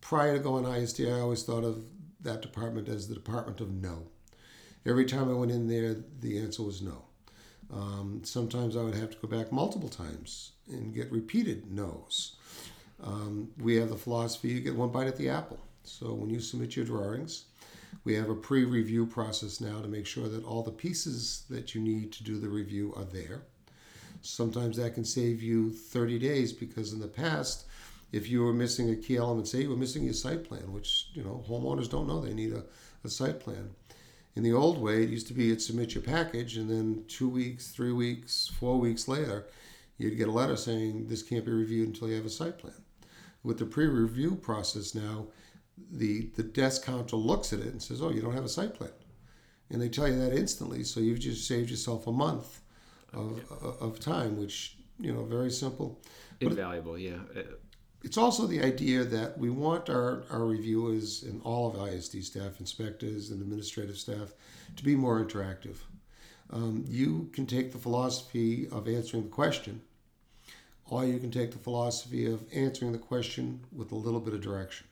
prior 0.00 0.35
to 0.35 0.42
going 0.42 0.64
to 0.64 0.73
ISD, 0.73 1.07
I 1.07 1.21
always 1.21 1.42
thought 1.42 1.64
of 1.64 1.85
that 2.21 2.42
department 2.42 2.88
as 2.88 3.09
the 3.09 3.14
department 3.14 3.61
of 3.61 3.71
no. 3.71 4.09
Every 4.87 5.04
time 5.04 5.28
I 5.30 5.35
went 5.35 5.50
in 5.50 5.68
there, 5.68 5.97
the 6.21 6.38
answer 6.38 6.62
was 6.62 6.83
no. 6.83 7.04
Um, 7.73 8.23
sometimes 8.25 8.76
I 8.76 8.83
would 8.83 8.95
have 8.95 9.11
to 9.11 9.16
go 9.18 9.28
back 9.28 9.52
multiple 9.52 9.88
times 9.88 10.52
and 10.68 10.95
get 10.95 11.12
repeated 11.12 11.71
no's. 11.71 12.37
Um, 13.02 13.50
we 13.59 13.76
have 13.76 13.90
the 13.90 13.97
philosophy 13.97 14.49
you 14.49 14.61
get 14.61 14.75
one 14.75 14.90
bite 14.90 15.07
at 15.07 15.16
the 15.16 15.28
apple. 15.28 15.61
So 15.83 16.12
when 16.14 16.30
you 16.30 16.40
submit 16.40 16.76
your 16.76 16.85
drawings, 16.85 17.45
we 18.05 18.14
have 18.14 18.31
a 18.31 18.35
pre 18.35 18.64
review 18.64 19.07
process 19.07 19.61
now 19.61 19.81
to 19.81 19.88
make 19.88 20.07
sure 20.07 20.28
that 20.28 20.45
all 20.45 20.62
the 20.62 20.71
pieces 20.71 21.45
that 21.50 21.75
you 21.75 21.81
need 21.81 22.12
to 22.12 22.25
do 22.25 22.38
the 22.38 22.49
review 22.49 22.95
are 22.97 23.05
there. 23.05 23.43
Sometimes 24.23 24.76
that 24.76 24.95
can 24.95 25.05
save 25.05 25.43
you 25.43 25.71
30 25.71 26.19
days 26.19 26.52
because 26.52 26.93
in 26.93 27.00
the 27.00 27.07
past, 27.07 27.67
if 28.12 28.28
you 28.28 28.43
were 28.43 28.52
missing 28.52 28.90
a 28.90 28.97
key 28.97 29.17
element, 29.17 29.49
say 29.49 29.62
you 29.62 29.71
were 29.71 29.76
missing 29.76 30.05
your 30.05 30.14
site 30.14 30.45
plan, 30.45 30.73
which 30.73 31.09
you 31.12 31.23
know 31.23 31.45
homeowners 31.49 31.90
don't 31.90 32.07
know 32.07 32.21
they 32.21 32.35
need 32.35 32.52
a, 32.52 32.64
a 33.05 33.09
site 33.09 33.40
plan. 33.40 33.71
In 34.35 34.43
the 34.43 34.52
old 34.52 34.78
way, 34.78 35.02
it 35.02 35.11
used 35.11 35.26
to 35.28 35.35
be 35.35 35.45
you'd 35.45 35.61
submit 35.61 35.95
your 35.95 36.02
package, 36.02 36.57
and 36.57 36.71
then 36.71 37.05
two 37.09 37.28
weeks, 37.28 37.69
three 37.69 37.93
weeks, 37.93 38.50
four 38.59 38.78
weeks 38.78 39.09
later, 39.09 39.47
you'd 39.99 40.17
get 40.17 40.28
a 40.28 40.33
letter 40.33 40.57
saying 40.57 41.09
this 41.09 41.23
can't 41.23 41.45
be 41.45 41.50
reviewed 41.50 41.88
until 41.88 42.09
you 42.09 42.14
have 42.14 42.26
a 42.26 42.31
site 42.31 42.59
plan. 42.59 42.75
With 43.43 43.59
the 43.59 43.67
pre-review 43.67 44.37
process 44.37 44.95
now, 44.95 45.26
the 45.90 46.30
the 46.37 46.42
desk 46.42 46.85
counter 46.85 47.16
looks 47.16 47.52
at 47.52 47.61
it 47.61 47.66
and 47.66 47.82
says, 47.82 48.02
"Oh, 48.02 48.11
you 48.11 48.20
don't 48.20 48.35
have 48.35 48.44
a 48.44 48.49
site 48.49 48.75
plan," 48.75 48.90
and 49.70 49.80
they 49.80 49.88
tell 49.88 50.08
you 50.08 50.18
that 50.18 50.32
instantly. 50.32 50.85
So 50.85 51.00
you've 51.00 51.20
just 51.20 51.47
saved 51.47 51.70
yourself 51.70 52.06
a 52.06 52.12
month 52.12 52.61
of, 53.12 53.40
of 53.80 54.00
time, 54.00 54.37
which 54.38 54.78
you 54.99 55.12
know, 55.12 55.25
very 55.25 55.50
simple. 55.50 56.00
Invaluable, 56.40 56.99
yeah. 56.99 57.18
Uh, 57.37 57.42
It's 58.02 58.16
also 58.16 58.47
the 58.47 58.62
idea 58.62 59.04
that 59.04 59.38
we 59.38 59.50
want 59.50 59.90
our, 59.90 60.25
our 60.30 60.44
reviewers 60.44 61.25
and 61.25 61.40
all 61.42 61.68
of 61.68 61.88
ISD 61.88 62.25
staff, 62.25 62.61
inspectors 62.61 63.30
and 63.30 63.40
administrative 63.42 63.99
staff, 63.99 64.35
to 64.76 64.85
be 64.85 64.94
more 64.97 65.25
interactive. 65.25 65.76
Um, 66.50 66.85
you 66.88 67.28
can 67.32 67.47
take 67.47 67.73
the 67.73 67.78
philosophy 67.78 68.68
of 68.70 68.88
answering 68.88 69.25
the 69.25 69.28
question, 69.28 69.82
or 70.87 71.04
you 71.04 71.18
can 71.18 71.30
take 71.30 71.50
the 71.52 71.58
philosophy 71.58 72.26
of 72.26 72.44
answering 72.52 72.92
the 72.92 72.99
question 72.99 73.61
with 73.73 73.92
a 73.92 73.97
little 73.97 74.20
bit 74.20 74.35
of 74.35 74.40
direction. 74.40 74.87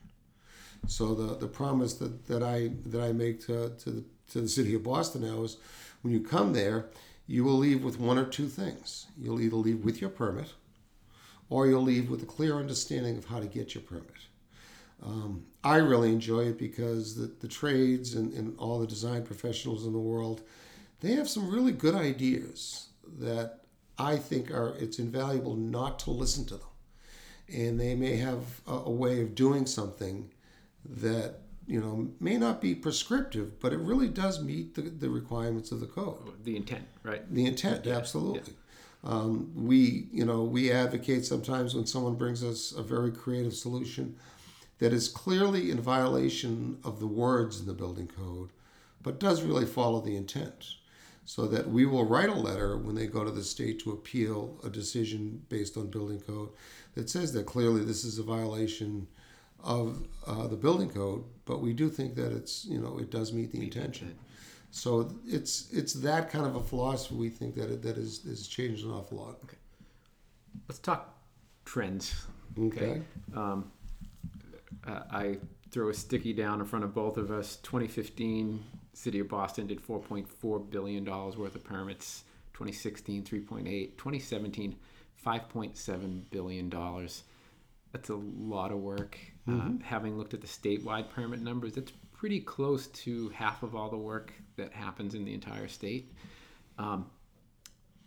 So 0.87 1.13
the, 1.13 1.35
the 1.35 1.47
promise 1.47 1.95
that, 1.95 2.27
that 2.27 2.43
I 2.43 2.71
that 2.85 3.01
I 3.01 3.11
make 3.11 3.45
to, 3.47 3.69
to 3.69 3.89
the 3.89 4.03
to 4.31 4.41
the 4.41 4.47
city 4.47 4.75
of 4.75 4.83
Boston 4.83 5.21
now 5.21 5.43
is 5.43 5.57
when 6.01 6.13
you 6.13 6.19
come 6.19 6.53
there, 6.53 6.85
you 7.27 7.43
will 7.43 7.57
leave 7.57 7.83
with 7.83 7.99
one 7.99 8.17
or 8.17 8.25
two 8.25 8.47
things. 8.47 9.07
You'll 9.19 9.41
either 9.41 9.55
leave 9.55 9.83
with 9.83 10.01
your 10.01 10.09
permit, 10.09 10.53
or 11.49 11.67
you'll 11.67 11.81
leave 11.81 12.09
with 12.09 12.23
a 12.23 12.25
clear 12.25 12.55
understanding 12.55 13.17
of 13.17 13.25
how 13.25 13.39
to 13.39 13.47
get 13.47 13.73
your 13.73 13.83
permit. 13.83 14.27
Um, 15.03 15.45
I 15.63 15.77
really 15.77 16.11
enjoy 16.11 16.47
it 16.47 16.57
because 16.57 17.15
the, 17.15 17.27
the 17.39 17.47
trades 17.47 18.15
and, 18.15 18.33
and 18.33 18.57
all 18.57 18.79
the 18.79 18.87
design 18.87 19.23
professionals 19.23 19.85
in 19.85 19.93
the 19.93 19.99
world, 19.99 20.41
they 21.01 21.13
have 21.13 21.29
some 21.29 21.51
really 21.51 21.71
good 21.71 21.95
ideas 21.95 22.87
that 23.19 23.59
I 23.99 24.17
think 24.17 24.51
are 24.51 24.75
it's 24.79 24.99
invaluable 24.99 25.55
not 25.55 25.99
to 25.99 26.11
listen 26.11 26.45
to 26.45 26.55
them. 26.55 26.67
And 27.53 27.79
they 27.79 27.95
may 27.95 28.17
have 28.17 28.61
a, 28.67 28.73
a 28.73 28.89
way 28.89 29.21
of 29.21 29.35
doing 29.35 29.65
something 29.65 30.31
that 30.85 31.39
you 31.65 31.79
know 31.79 32.09
may 32.19 32.37
not 32.37 32.61
be 32.61 32.73
prescriptive, 32.73 33.59
but 33.59 33.73
it 33.73 33.79
really 33.79 34.07
does 34.07 34.41
meet 34.41 34.75
the, 34.75 34.81
the 34.81 35.09
requirements 35.09 35.71
of 35.71 35.79
the 35.79 35.87
code. 35.87 36.43
the 36.43 36.55
intent, 36.55 36.85
right? 37.03 37.23
The 37.33 37.45
intent, 37.45 37.87
absolutely. 37.87 38.53
Um, 39.03 39.51
we, 39.55 40.07
you 40.11 40.25
know, 40.25 40.43
we 40.43 40.71
advocate 40.71 41.23
sometimes 41.25 41.75
when 41.75 41.85
someone 41.85 42.15
brings 42.15 42.43
us 42.43 42.71
a 42.71 42.81
very 42.81 43.11
creative 43.11 43.53
solution 43.53 44.15
that 44.79 44.91
is 44.91 45.07
clearly 45.07 45.71
in 45.71 45.79
violation 45.79 46.77
of 46.83 46.99
the 46.99 47.07
words 47.07 47.59
in 47.59 47.67
the 47.67 47.73
building 47.73 48.07
code, 48.07 48.49
but 49.01 49.19
does 49.19 49.43
really 49.43 49.65
follow 49.65 50.01
the 50.01 50.15
intent. 50.15 50.73
So 51.25 51.45
that 51.47 51.69
we 51.69 51.85
will 51.85 52.05
write 52.05 52.29
a 52.29 52.33
letter 52.33 52.77
when 52.77 52.95
they 52.95 53.05
go 53.05 53.25
to 53.25 53.31
the 53.31 53.43
state 53.43 53.79
to 53.81 53.91
appeal 53.91 54.57
a 54.63 54.69
decision 54.69 55.41
based 55.49 55.75
on 55.75 55.87
building 55.87 56.21
code 56.21 56.49
that 56.95 57.09
says 57.09 57.33
that 57.33 57.45
clearly 57.45 57.83
this 57.83 58.05
is 58.05 58.17
a 58.17 58.23
violation 58.23 59.07
of 59.63 60.07
uh, 60.25 60.47
the 60.47 60.55
building 60.55 60.89
code, 60.89 61.23
but 61.45 61.61
we 61.61 61.73
do 61.73 61.89
think 61.89 62.15
that 62.15 62.31
it's, 62.31 62.65
you 62.65 62.79
know, 62.79 62.97
it 62.99 63.11
does 63.11 63.33
meet 63.33 63.51
the 63.51 63.61
intention. 63.61 64.17
So 64.71 65.09
it's 65.25 65.71
it's 65.71 65.93
that 65.93 66.29
kind 66.29 66.45
of 66.45 66.55
a 66.55 66.61
philosophy 66.61 67.15
we 67.15 67.29
think 67.29 67.55
that 67.55 67.71
it, 67.71 67.81
that 67.83 67.97
is 67.97 68.25
is 68.25 68.47
changed 68.47 68.85
an 68.85 68.91
awful 68.91 69.17
lot. 69.17 69.39
Let's 70.67 70.79
talk 70.79 71.17
trends. 71.65 72.25
Okay. 72.59 73.01
Um, 73.35 73.71
uh, 74.85 75.01
I 75.11 75.37
throw 75.71 75.89
a 75.89 75.93
sticky 75.93 76.33
down 76.33 76.59
in 76.59 76.65
front 76.65 76.85
of 76.85 76.93
both 76.93 77.17
of 77.17 77.31
us. 77.31 77.57
2015, 77.57 78.63
City 78.93 79.19
of 79.19 79.29
Boston 79.29 79.67
did 79.67 79.81
4.4 79.85 80.69
billion 80.69 81.03
dollars 81.03 81.37
worth 81.37 81.55
of 81.55 81.63
permits. 81.63 82.23
2016, 82.53 83.23
3.8. 83.23 83.97
2017, 83.97 84.75
5.7 85.25 86.29
billion 86.31 86.69
dollars. 86.69 87.23
That's 87.91 88.09
a 88.09 88.15
lot 88.15 88.71
of 88.71 88.79
work. 88.79 89.17
Uh, 89.47 89.69
having 89.83 90.17
looked 90.17 90.33
at 90.33 90.41
the 90.41 90.47
statewide 90.47 91.09
permit 91.09 91.41
numbers, 91.41 91.77
it's 91.77 91.93
pretty 92.11 92.39
close 92.39 92.87
to 92.87 93.29
half 93.29 93.63
of 93.63 93.75
all 93.75 93.89
the 93.89 93.97
work 93.97 94.33
that 94.57 94.73
happens 94.73 95.15
in 95.15 95.23
the 95.23 95.33
entire 95.33 95.67
state. 95.67 96.11
Um, 96.77 97.05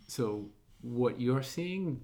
so 0.07 0.49
what 0.81 1.19
you're 1.19 1.41
seeing, 1.41 2.01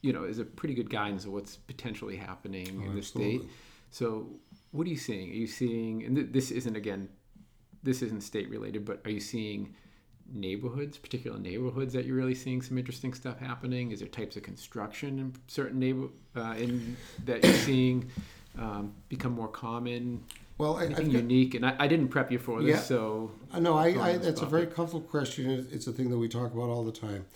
you 0.00 0.12
know, 0.12 0.24
is 0.24 0.38
a 0.38 0.44
pretty 0.44 0.74
good 0.74 0.88
guidance 0.88 1.24
of 1.24 1.32
what's 1.32 1.56
potentially 1.56 2.16
happening 2.16 2.66
in 2.82 2.94
the 2.94 3.02
state. 3.02 3.42
So 3.90 4.28
what 4.70 4.86
are 4.86 4.90
you 4.90 4.96
seeing? 4.96 5.30
Are 5.30 5.34
you 5.34 5.46
seeing, 5.46 6.04
and 6.04 6.16
th- 6.16 6.28
this 6.30 6.50
isn't 6.50 6.76
again, 6.76 7.08
this 7.82 8.02
isn't 8.02 8.22
state 8.22 8.48
related, 8.48 8.84
but 8.84 9.00
are 9.04 9.10
you 9.10 9.20
seeing 9.20 9.74
neighborhoods, 10.32 10.98
particular 10.98 11.38
neighborhoods 11.38 11.92
that 11.92 12.04
you're 12.04 12.16
really 12.16 12.34
seeing 12.34 12.62
some 12.62 12.78
interesting 12.78 13.12
stuff 13.14 13.38
happening? 13.38 13.90
Is 13.90 14.00
there 14.00 14.08
types 14.08 14.36
of 14.36 14.42
construction 14.42 15.18
in 15.18 15.34
certain 15.46 15.78
neighbor 15.78 16.08
uh, 16.34 16.54
in 16.58 16.96
that 17.24 17.44
you're 17.44 17.52
seeing 17.54 18.10
um, 18.58 18.94
become 19.08 19.32
more 19.32 19.48
common? 19.48 20.22
Well, 20.58 20.76
I, 20.78 20.86
Anything 20.86 21.06
got, 21.12 21.22
unique? 21.22 21.54
And 21.54 21.66
I, 21.66 21.76
I 21.78 21.86
didn't 21.86 22.08
prep 22.08 22.32
you 22.32 22.38
for 22.38 22.62
this, 22.62 22.76
Yeah. 22.76 22.80
so 22.80 23.30
I 23.52 23.60
know 23.60 23.76
I, 23.76 23.88
I 23.88 24.16
that's 24.16 24.40
a 24.40 24.46
very 24.46 24.66
comfortable 24.66 25.02
question. 25.06 25.66
It's 25.70 25.86
a 25.86 25.92
thing 25.92 26.08
that 26.10 26.16
we 26.18 26.28
talk 26.28 26.52
about 26.52 26.70
all 26.70 26.82
the 26.84 26.92
time. 26.92 27.26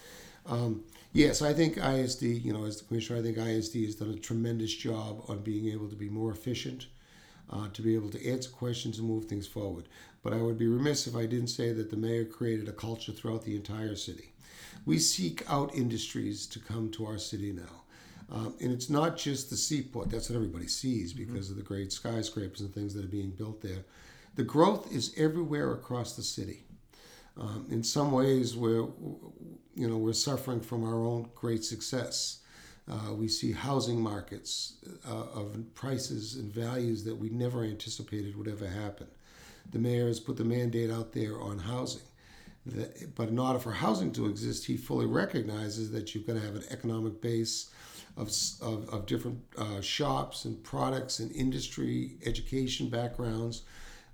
Um, 0.46 0.84
yes, 1.12 1.42
I 1.42 1.52
think 1.52 1.76
ISD, 1.76 2.22
you 2.22 2.52
know, 2.52 2.64
as 2.64 2.78
the 2.78 2.84
commissioner, 2.84 3.18
I 3.18 3.22
think 3.22 3.36
ISD 3.36 3.74
has 3.84 3.94
done 3.96 4.10
a 4.10 4.16
tremendous 4.16 4.72
job 4.74 5.22
on 5.28 5.40
being 5.40 5.68
able 5.68 5.88
to 5.88 5.96
be 5.96 6.08
more 6.08 6.32
efficient, 6.32 6.86
uh, 7.50 7.68
to 7.74 7.82
be 7.82 7.94
able 7.94 8.08
to 8.10 8.26
answer 8.30 8.48
questions 8.48 8.98
and 8.98 9.06
move 9.06 9.26
things 9.26 9.46
forward. 9.46 9.84
But 10.22 10.32
I 10.32 10.36
would 10.42 10.58
be 10.58 10.66
remiss 10.66 11.06
if 11.06 11.14
I 11.14 11.26
didn't 11.26 11.48
say 11.48 11.72
that 11.72 11.90
the 11.90 11.96
mayor 11.96 12.24
created 12.24 12.68
a 12.68 12.72
culture 12.72 13.12
throughout 13.12 13.44
the 13.44 13.54
entire 13.56 13.96
city. 13.96 14.32
We 14.86 14.98
seek 14.98 15.44
out 15.48 15.74
industries 15.74 16.46
to 16.46 16.58
come 16.58 16.90
to 16.92 17.04
our 17.06 17.18
city 17.18 17.52
now. 17.52 17.79
Um, 18.32 18.54
and 18.60 18.70
it's 18.70 18.88
not 18.88 19.16
just 19.16 19.50
the 19.50 19.56
seaport, 19.56 20.10
that's 20.10 20.30
what 20.30 20.36
everybody 20.36 20.68
sees 20.68 21.12
because 21.12 21.50
of 21.50 21.56
the 21.56 21.62
great 21.62 21.92
skyscrapers 21.92 22.60
and 22.60 22.72
things 22.72 22.94
that 22.94 23.04
are 23.04 23.08
being 23.08 23.30
built 23.30 23.60
there. 23.60 23.84
The 24.36 24.44
growth 24.44 24.92
is 24.92 25.12
everywhere 25.16 25.72
across 25.72 26.14
the 26.14 26.22
city. 26.22 26.62
Um, 27.36 27.66
in 27.70 27.82
some 27.82 28.12
ways, 28.12 28.56
we're, 28.56 28.86
you 29.74 29.88
know, 29.88 29.96
we're 29.96 30.12
suffering 30.12 30.60
from 30.60 30.84
our 30.84 31.04
own 31.04 31.28
great 31.34 31.64
success. 31.64 32.40
Uh, 32.90 33.14
we 33.14 33.28
see 33.28 33.52
housing 33.52 34.00
markets 34.00 34.74
uh, 35.08 35.24
of 35.34 35.56
prices 35.74 36.36
and 36.36 36.52
values 36.52 37.04
that 37.04 37.16
we 37.16 37.30
never 37.30 37.64
anticipated 37.64 38.36
would 38.36 38.48
ever 38.48 38.66
happen. 38.66 39.06
The 39.72 39.78
mayor 39.78 40.06
has 40.08 40.20
put 40.20 40.36
the 40.36 40.44
mandate 40.44 40.90
out 40.90 41.12
there 41.12 41.40
on 41.40 41.58
housing. 41.58 42.02
That, 42.66 43.14
but 43.14 43.28
in 43.28 43.38
order 43.38 43.58
for 43.58 43.72
housing 43.72 44.12
to 44.12 44.26
exist, 44.26 44.66
he 44.66 44.76
fully 44.76 45.06
recognizes 45.06 45.90
that 45.92 46.14
you've 46.14 46.26
got 46.26 46.34
to 46.34 46.40
have 46.40 46.56
an 46.56 46.64
economic 46.70 47.20
base 47.20 47.70
of, 48.16 48.30
of, 48.60 48.88
of 48.90 49.06
different 49.06 49.40
uh, 49.56 49.80
shops 49.80 50.44
and 50.44 50.62
products 50.62 51.18
and 51.18 51.32
industry, 51.32 52.16
education 52.24 52.88
backgrounds. 52.88 53.62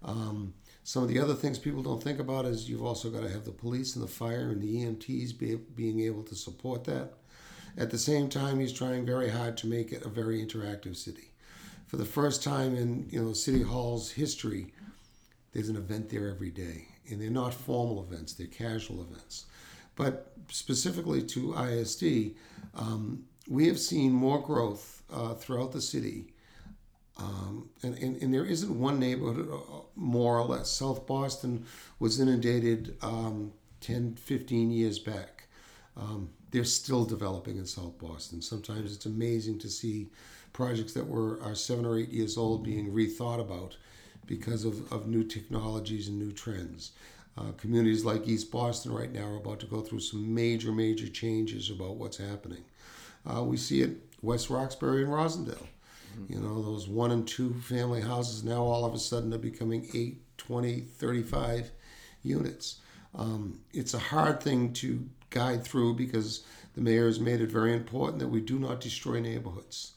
Um, 0.04 0.54
some 0.84 1.02
of 1.02 1.08
the 1.08 1.18
other 1.18 1.34
things 1.34 1.58
people 1.58 1.82
don't 1.82 2.02
think 2.02 2.20
about 2.20 2.44
is 2.44 2.68
you've 2.68 2.84
also 2.84 3.10
got 3.10 3.22
to 3.22 3.30
have 3.30 3.44
the 3.44 3.50
police 3.50 3.96
and 3.96 4.04
the 4.04 4.08
fire 4.08 4.50
and 4.50 4.62
the 4.62 4.84
EMTs 4.84 5.36
be, 5.36 5.56
being 5.74 6.00
able 6.00 6.22
to 6.22 6.34
support 6.34 6.84
that. 6.84 7.14
At 7.76 7.90
the 7.90 7.98
same 7.98 8.28
time, 8.28 8.60
he's 8.60 8.72
trying 8.72 9.04
very 9.04 9.28
hard 9.28 9.56
to 9.58 9.66
make 9.66 9.92
it 9.92 10.06
a 10.06 10.08
very 10.08 10.44
interactive 10.44 10.96
city. 10.96 11.32
For 11.86 11.96
the 11.96 12.04
first 12.04 12.42
time 12.42 12.74
in 12.74 13.08
you 13.10 13.22
know 13.22 13.32
City 13.32 13.62
Hall's 13.62 14.10
history, 14.10 14.72
there's 15.52 15.68
an 15.68 15.76
event 15.76 16.08
there 16.08 16.28
every 16.28 16.50
day, 16.50 16.88
and 17.10 17.20
they're 17.20 17.30
not 17.30 17.52
formal 17.52 18.02
events; 18.02 18.32
they're 18.32 18.46
casual 18.46 19.02
events. 19.02 19.46
But 19.94 20.32
specifically 20.48 21.22
to 21.22 21.54
ISD, 21.54 22.34
um, 22.74 23.24
we 23.48 23.66
have 23.66 23.78
seen 23.78 24.12
more 24.12 24.40
growth 24.40 25.02
uh, 25.12 25.34
throughout 25.34 25.72
the 25.72 25.80
city 25.80 26.32
um, 27.18 27.70
and, 27.82 27.96
and, 27.98 28.22
and 28.22 28.34
there 28.34 28.44
isn't 28.44 28.78
one 28.78 28.98
neighborhood 28.98 29.48
uh, 29.50 29.80
more 29.94 30.38
or 30.38 30.44
less. 30.44 30.70
South 30.70 31.06
Boston 31.06 31.64
was 31.98 32.20
inundated 32.20 32.96
um, 33.02 33.52
10, 33.80 34.16
15 34.16 34.70
years 34.70 34.98
back. 34.98 35.48
Um, 35.96 36.30
they're 36.50 36.64
still 36.64 37.04
developing 37.04 37.56
in 37.56 37.64
South 37.64 37.98
Boston. 37.98 38.42
Sometimes 38.42 38.94
it's 38.94 39.06
amazing 39.06 39.58
to 39.60 39.68
see 39.68 40.08
projects 40.52 40.92
that 40.92 41.06
were 41.06 41.40
are 41.42 41.54
seven 41.54 41.86
or 41.86 41.98
eight 41.98 42.10
years 42.10 42.36
old 42.36 42.62
being 42.62 42.92
rethought 42.92 43.40
about 43.40 43.76
because 44.26 44.64
of, 44.64 44.90
of 44.92 45.06
new 45.06 45.24
technologies 45.24 46.08
and 46.08 46.18
new 46.18 46.32
trends. 46.32 46.92
Uh, 47.38 47.52
communities 47.58 48.04
like 48.04 48.26
East 48.28 48.50
Boston 48.50 48.92
right 48.92 49.12
now 49.12 49.24
are 49.24 49.36
about 49.36 49.60
to 49.60 49.66
go 49.66 49.80
through 49.80 50.00
some 50.00 50.34
major, 50.34 50.72
major 50.72 51.08
changes 51.08 51.70
about 51.70 51.96
what's 51.96 52.16
happening. 52.16 52.64
Uh, 53.26 53.42
we 53.42 53.56
see 53.56 53.82
it 53.82 53.96
West 54.22 54.50
Roxbury 54.50 55.02
and 55.02 55.12
Roslindale. 55.12 55.66
You 56.28 56.40
know, 56.40 56.62
those 56.62 56.88
one 56.88 57.10
and 57.10 57.28
two 57.28 57.52
family 57.54 58.00
houses 58.00 58.42
now 58.42 58.62
all 58.62 58.86
of 58.86 58.94
a 58.94 58.98
sudden 58.98 59.34
are 59.34 59.38
becoming 59.38 59.86
8, 59.92 60.16
20, 60.38 60.80
35 60.80 61.70
units. 62.22 62.80
Um, 63.14 63.60
it's 63.72 63.92
a 63.92 63.98
hard 63.98 64.40
thing 64.40 64.72
to 64.74 65.06
guide 65.30 65.62
through 65.62 65.94
because 65.94 66.44
the 66.74 66.80
mayor 66.80 67.06
has 67.06 67.20
made 67.20 67.40
it 67.40 67.50
very 67.50 67.74
important 67.74 68.18
that 68.20 68.28
we 68.28 68.40
do 68.40 68.58
not 68.58 68.80
destroy 68.80 69.20
neighborhoods. 69.20 69.92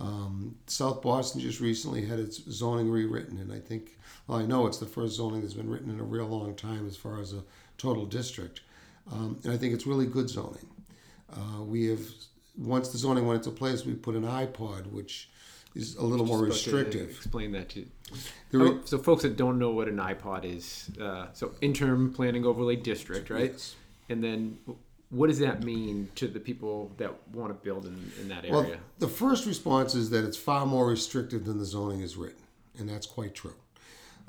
Um, 0.00 0.54
South 0.66 1.02
Boston 1.02 1.40
just 1.40 1.60
recently 1.60 2.04
had 2.06 2.18
its 2.18 2.38
zoning 2.50 2.88
rewritten, 2.90 3.38
and 3.38 3.52
I 3.52 3.58
think, 3.58 3.98
well, 4.26 4.38
I 4.38 4.46
know 4.46 4.66
it's 4.66 4.78
the 4.78 4.86
first 4.86 5.16
zoning 5.16 5.40
that's 5.40 5.54
been 5.54 5.68
written 5.68 5.90
in 5.90 5.98
a 5.98 6.04
real 6.04 6.26
long 6.26 6.54
time 6.54 6.86
as 6.86 6.96
far 6.96 7.20
as 7.20 7.32
a 7.32 7.42
total 7.78 8.06
district. 8.06 8.60
Um, 9.10 9.38
and 9.42 9.52
I 9.52 9.56
think 9.56 9.74
it's 9.74 9.86
really 9.86 10.06
good 10.06 10.28
zoning. 10.28 10.68
Uh, 11.32 11.62
we 11.62 11.86
have, 11.86 12.00
once 12.58 12.88
the 12.88 12.98
zoning 12.98 13.26
went 13.26 13.44
into 13.44 13.56
place, 13.56 13.84
we 13.84 13.94
put 13.94 14.14
an 14.14 14.24
IPOD, 14.24 14.86
which 14.92 15.30
is 15.74 15.96
a 15.96 16.02
little 16.04 16.26
more 16.26 16.40
restrictive. 16.40 17.10
Explain 17.10 17.52
that 17.52 17.68
to. 17.70 17.80
Re- 17.80 18.68
Oh, 18.70 18.80
so 18.84 18.98
folks 18.98 19.22
that 19.22 19.36
don't 19.36 19.58
know 19.58 19.70
what 19.70 19.86
an 19.88 19.96
IPOD 19.98 20.44
is, 20.56 20.90
uh, 21.00 21.26
so 21.34 21.52
interim 21.60 22.12
planning 22.12 22.44
overlay 22.46 22.76
district, 22.76 23.28
right? 23.30 23.52
Yes. 23.52 23.76
And 24.08 24.24
then 24.24 24.58
what 25.10 25.26
does 25.28 25.38
that 25.40 25.62
mean 25.62 26.08
to 26.16 26.26
the 26.28 26.40
people 26.40 26.90
that 26.96 27.12
want 27.30 27.50
to 27.50 27.54
build 27.64 27.84
in, 27.86 28.12
in 28.20 28.28
that 28.28 28.44
area? 28.44 28.52
Well, 28.52 28.72
the 28.98 29.08
first 29.08 29.44
response 29.46 29.94
is 29.94 30.10
that 30.10 30.24
it's 30.24 30.36
far 30.38 30.64
more 30.66 30.86
restrictive 30.86 31.44
than 31.44 31.58
the 31.58 31.64
zoning 31.66 32.00
is 32.00 32.16
written, 32.16 32.42
and 32.78 32.88
that's 32.88 33.06
quite 33.06 33.34
true. 33.34 33.54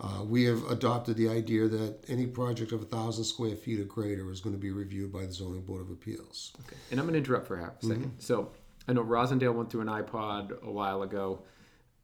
Uh, 0.02 0.24
we 0.24 0.46
have 0.46 0.64
adopted 0.72 1.18
the 1.18 1.28
idea 1.28 1.68
that 1.68 1.98
any 2.08 2.26
project 2.26 2.72
of 2.72 2.82
a 2.82 2.86
thousand 2.86 3.26
square 3.26 3.56
feet 3.56 3.80
or 3.80 3.84
greater 3.84 4.32
is 4.32 4.40
going 4.40 4.56
to 4.56 4.60
be 4.60 4.72
reviewed 4.72 5.12
by 5.12 5.26
the 5.26 5.32
zoning 5.32 5.62
board 5.62 5.82
of 5.82 5.90
appeals. 5.90 6.54
Okay. 6.66 6.78
And 6.92 7.00
I'm 7.00 7.06
going 7.06 7.14
to 7.14 7.20
interrupt 7.20 7.48
for 7.48 7.58
half 7.58 7.84
a 7.84 7.86
2nd 7.86 8.12
So 8.20 8.52
I 8.88 8.94
know 8.94 9.04
Roslindale 9.04 9.54
went 9.54 9.70
through 9.70 9.82
an 9.82 9.88
IPOD 9.88 10.64
a 10.64 10.72
while 10.72 11.04
ago, 11.04 11.42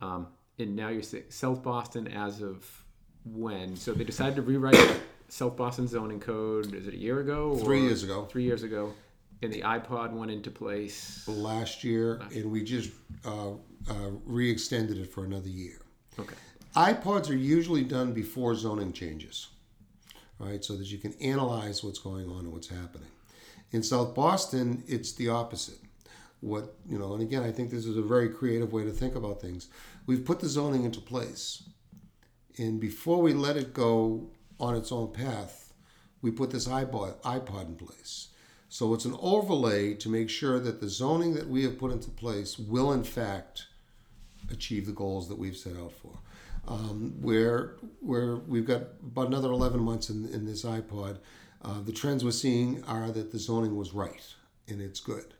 um, 0.01 0.27
and 0.59 0.75
now 0.75 0.89
you're 0.89 1.03
saying 1.03 1.25
South 1.29 1.63
Boston 1.63 2.07
as 2.09 2.41
of 2.41 2.83
when? 3.25 3.75
So 3.75 3.93
they 3.93 4.03
decided 4.03 4.35
to 4.35 4.41
rewrite 4.41 4.99
South 5.29 5.55
Boston 5.55 5.87
zoning 5.87 6.19
code. 6.19 6.73
Is 6.73 6.87
it 6.87 6.93
a 6.93 6.97
year 6.97 7.19
ago? 7.21 7.51
Or 7.51 7.59
Three 7.59 7.81
years 7.81 8.03
ago. 8.03 8.25
Three 8.29 8.43
years 8.43 8.63
ago, 8.63 8.93
and 9.41 9.51
the 9.51 9.61
IPOD 9.61 10.13
went 10.13 10.31
into 10.31 10.51
place. 10.51 11.27
Last 11.27 11.83
year, 11.83 12.21
and 12.33 12.51
we 12.51 12.63
just 12.63 12.91
uh, 13.25 13.51
uh, 13.89 14.11
re-extended 14.25 14.97
it 14.97 15.11
for 15.11 15.25
another 15.25 15.49
year. 15.49 15.81
Okay. 16.19 16.35
IPODs 16.75 17.29
are 17.29 17.35
usually 17.35 17.85
done 17.85 18.11
before 18.11 18.53
zoning 18.53 18.91
changes, 18.91 19.47
right? 20.39 20.63
So 20.63 20.75
that 20.75 20.91
you 20.91 20.97
can 20.97 21.13
analyze 21.21 21.83
what's 21.83 21.99
going 21.99 22.29
on 22.29 22.39
and 22.39 22.51
what's 22.51 22.67
happening. 22.67 23.07
In 23.71 23.81
South 23.81 24.13
Boston, 24.13 24.83
it's 24.87 25.13
the 25.13 25.29
opposite. 25.29 25.79
What 26.41 26.75
you 26.87 26.99
know, 26.99 27.13
and 27.13 27.23
again, 27.23 27.43
I 27.43 27.51
think 27.51 27.71
this 27.71 27.85
is 27.85 27.97
a 27.97 28.01
very 28.01 28.29
creative 28.29 28.73
way 28.73 28.83
to 28.83 28.91
think 28.91 29.15
about 29.15 29.41
things. 29.41 29.69
We've 30.05 30.25
put 30.25 30.41
the 30.41 30.49
zoning 30.49 30.83
into 30.83 30.99
place, 30.99 31.63
and 32.57 32.79
before 32.79 33.21
we 33.21 33.33
let 33.33 33.55
it 33.55 33.73
go 33.73 34.29
on 34.59 34.75
its 34.75 34.91
own 34.91 35.11
path, 35.13 35.73
we 36.21 36.29
put 36.29 36.51
this 36.51 36.67
IPOD 36.67 37.21
IPOD 37.21 37.67
in 37.67 37.75
place. 37.75 38.29
So 38.67 38.93
it's 38.93 39.05
an 39.05 39.15
overlay 39.21 39.93
to 39.95 40.09
make 40.09 40.29
sure 40.29 40.59
that 40.59 40.81
the 40.81 40.89
zoning 40.89 41.33
that 41.35 41.47
we 41.47 41.63
have 41.63 41.79
put 41.79 41.93
into 41.93 42.09
place 42.09 42.59
will, 42.59 42.91
in 42.91 43.03
fact, 43.03 43.67
achieve 44.51 44.85
the 44.85 44.91
goals 44.91 45.29
that 45.29 45.37
we've 45.37 45.55
set 45.55 45.77
out 45.77 45.93
for. 45.93 46.19
Um, 46.67 47.13
where 47.21 47.75
where 47.99 48.37
we've 48.37 48.65
got 48.65 48.81
about 49.03 49.27
another 49.27 49.51
11 49.51 49.79
months 49.79 50.09
in, 50.09 50.27
in 50.29 50.45
this 50.45 50.63
IPOD, 50.63 51.17
uh, 51.63 51.81
the 51.81 51.91
trends 51.91 52.23
we're 52.23 52.31
seeing 52.31 52.83
are 52.85 53.11
that 53.11 53.31
the 53.31 53.39
zoning 53.39 53.75
was 53.75 53.93
right 53.93 54.33
and 54.67 54.81
it's 54.81 54.99
good. 54.99 55.33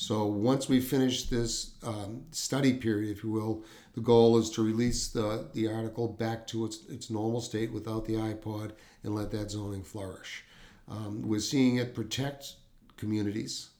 So 0.00 0.26
once 0.26 0.68
we 0.68 0.80
finish 0.80 1.24
this 1.24 1.72
um, 1.84 2.22
study 2.30 2.74
period, 2.74 3.10
if 3.16 3.24
you 3.24 3.30
will, 3.30 3.64
the 3.94 4.00
goal 4.00 4.38
is 4.38 4.48
to 4.50 4.62
release 4.62 5.08
the, 5.08 5.48
the 5.54 5.66
article 5.66 6.06
back 6.06 6.46
to 6.48 6.64
its, 6.64 6.86
its 6.88 7.10
normal 7.10 7.40
state 7.40 7.72
without 7.72 8.04
the 8.04 8.14
IPOD 8.14 8.72
and 9.02 9.14
let 9.16 9.32
that 9.32 9.50
zoning 9.50 9.82
flourish. 9.82 10.44
Um, 10.88 11.22
we're 11.22 11.40
seeing 11.40 11.76
it 11.76 11.96
protect 11.96 12.54
communities. 12.96 13.70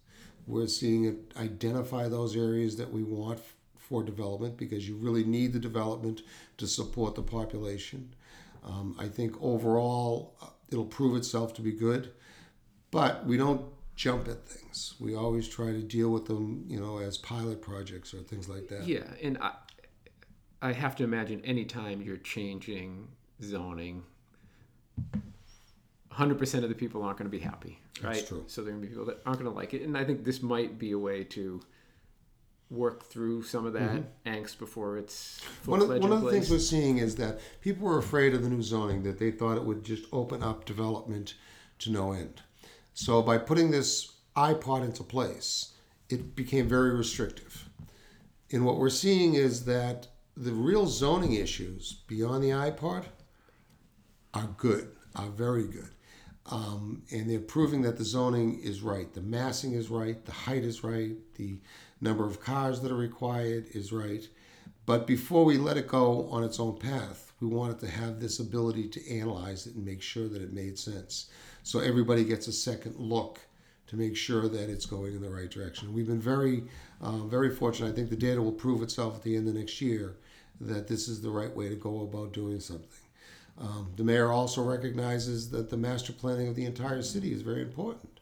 We're 0.48 0.66
seeing 0.66 1.04
it 1.04 1.32
identify 1.36 2.08
those 2.08 2.36
areas 2.36 2.76
that 2.78 2.92
we 2.92 3.04
want 3.04 3.40
for 3.88 4.02
development 4.02 4.56
because 4.56 4.88
you 4.88 4.96
really 4.96 5.24
need 5.24 5.52
the 5.52 5.58
development 5.58 6.22
to 6.58 6.66
support 6.66 7.14
the 7.14 7.22
population. 7.22 8.14
Um, 8.64 8.94
I 8.98 9.08
think 9.08 9.40
overall 9.40 10.34
uh, 10.42 10.46
it'll 10.70 10.84
prove 10.84 11.16
itself 11.16 11.54
to 11.54 11.62
be 11.62 11.72
good, 11.72 12.12
but 12.90 13.24
we 13.24 13.36
don't 13.36 13.64
jump 13.96 14.28
at 14.28 14.46
things. 14.46 14.94
We 15.00 15.14
always 15.14 15.48
try 15.48 15.66
to 15.66 15.82
deal 15.82 16.10
with 16.10 16.26
them, 16.26 16.64
you 16.68 16.78
know, 16.78 16.98
as 16.98 17.16
pilot 17.18 17.62
projects 17.62 18.12
or 18.12 18.18
things 18.18 18.48
like 18.48 18.68
that. 18.68 18.86
Yeah, 18.86 19.04
and 19.22 19.38
I, 19.38 19.52
I 20.60 20.72
have 20.72 20.94
to 20.96 21.04
imagine 21.04 21.40
anytime 21.44 22.02
you're 22.02 22.16
changing 22.18 23.08
zoning, 23.42 24.04
100% 26.12 26.62
of 26.62 26.68
the 26.68 26.74
people 26.74 27.02
aren't 27.02 27.18
going 27.18 27.30
to 27.30 27.36
be 27.36 27.42
happy, 27.42 27.78
right? 28.02 28.14
That's 28.14 28.28
true. 28.28 28.44
So 28.48 28.62
there 28.62 28.70
are 28.70 28.76
going 28.76 28.82
to 28.82 28.88
be 28.88 28.92
people 28.92 29.06
that 29.06 29.22
aren't 29.24 29.40
going 29.40 29.50
to 29.50 29.56
like 29.56 29.72
it. 29.72 29.82
And 29.82 29.96
I 29.96 30.04
think 30.04 30.24
this 30.24 30.42
might 30.42 30.78
be 30.78 30.92
a 30.92 30.98
way 30.98 31.24
to 31.24 31.60
work 32.70 33.04
through 33.04 33.42
some 33.42 33.64
of 33.64 33.72
that 33.72 34.24
angst 34.26 34.58
before 34.58 34.98
it's 34.98 35.40
Mm-hmm. 35.62 35.70
One 35.70 35.80
of, 35.82 35.88
one 35.88 36.12
of 36.12 36.22
the 36.22 36.30
things 36.30 36.50
we're 36.50 36.58
seeing 36.58 36.98
is 36.98 37.16
that 37.16 37.40
people 37.60 37.86
were 37.86 37.98
afraid 37.98 38.34
of 38.34 38.42
the 38.42 38.48
new 38.48 38.62
zoning, 38.62 39.02
that 39.04 39.18
they 39.18 39.30
thought 39.30 39.56
it 39.56 39.64
would 39.64 39.84
just 39.84 40.04
open 40.12 40.42
up 40.42 40.64
development 40.64 41.34
to 41.80 41.90
no 41.90 42.12
end. 42.12 42.42
So 42.94 43.22
by 43.22 43.38
putting 43.38 43.70
this 43.70 44.12
IPOD 44.36 44.84
into 44.84 45.02
place, 45.02 45.74
it 46.08 46.34
became 46.34 46.68
very 46.68 46.94
restrictive. 46.94 47.68
And 48.50 48.64
what 48.64 48.78
we're 48.78 48.90
seeing 48.90 49.34
is 49.34 49.64
that 49.66 50.08
the 50.36 50.52
real 50.52 50.86
zoning 50.86 51.34
issues 51.34 52.02
beyond 52.06 52.42
the 52.42 52.50
IPOD 52.50 53.04
are 54.34 54.48
good, 54.56 54.90
are 55.16 55.28
very 55.28 55.66
good. 55.66 55.90
Um, 56.50 57.02
and 57.10 57.28
they're 57.28 57.40
proving 57.40 57.82
that 57.82 57.98
the 57.98 58.04
zoning 58.04 58.60
is 58.60 58.80
right. 58.80 59.12
The 59.12 59.20
massing 59.20 59.72
is 59.72 59.90
right, 59.90 60.24
the 60.24 60.32
height 60.32 60.64
is 60.64 60.82
right, 60.82 61.16
the 61.34 61.60
number 62.00 62.24
of 62.24 62.40
cars 62.40 62.80
that 62.80 62.92
are 62.92 62.96
required 62.96 63.66
is 63.72 63.92
right. 63.92 64.26
But 64.86 65.06
before 65.06 65.44
we 65.44 65.58
let 65.58 65.76
it 65.76 65.88
go 65.88 66.28
on 66.30 66.44
its 66.44 66.58
own 66.58 66.78
path, 66.78 67.32
we 67.40 67.48
wanted 67.48 67.78
to 67.80 67.88
have 67.88 68.20
this 68.20 68.40
ability 68.40 68.88
to 68.88 69.18
analyze 69.18 69.66
it 69.66 69.74
and 69.74 69.84
make 69.84 70.02
sure 70.02 70.28
that 70.28 70.42
it 70.42 70.52
made 70.52 70.78
sense. 70.78 71.28
So 71.62 71.80
everybody 71.80 72.24
gets 72.24 72.48
a 72.48 72.52
second 72.52 72.96
look 72.96 73.40
to 73.88 73.96
make 73.96 74.16
sure 74.16 74.48
that 74.48 74.70
it's 74.70 74.86
going 74.86 75.14
in 75.14 75.22
the 75.22 75.30
right 75.30 75.50
direction. 75.50 75.92
We've 75.92 76.06
been 76.06 76.20
very, 76.20 76.64
uh, 77.00 77.18
very 77.24 77.54
fortunate. 77.54 77.90
I 77.90 77.94
think 77.94 78.10
the 78.10 78.16
data 78.16 78.40
will 78.40 78.52
prove 78.52 78.82
itself 78.82 79.16
at 79.16 79.22
the 79.22 79.36
end 79.36 79.48
of 79.48 79.54
next 79.54 79.80
year 79.80 80.16
that 80.60 80.88
this 80.88 81.08
is 81.08 81.20
the 81.20 81.30
right 81.30 81.54
way 81.54 81.68
to 81.68 81.76
go 81.76 82.02
about 82.02 82.32
doing 82.32 82.60
something. 82.60 82.88
Um, 83.60 83.90
the 83.96 84.04
mayor 84.04 84.30
also 84.30 84.62
recognizes 84.62 85.50
that 85.50 85.70
the 85.70 85.76
master 85.76 86.12
planning 86.12 86.48
of 86.48 86.54
the 86.54 86.64
entire 86.64 87.02
city 87.02 87.32
is 87.32 87.42
very 87.42 87.62
important. 87.62 88.20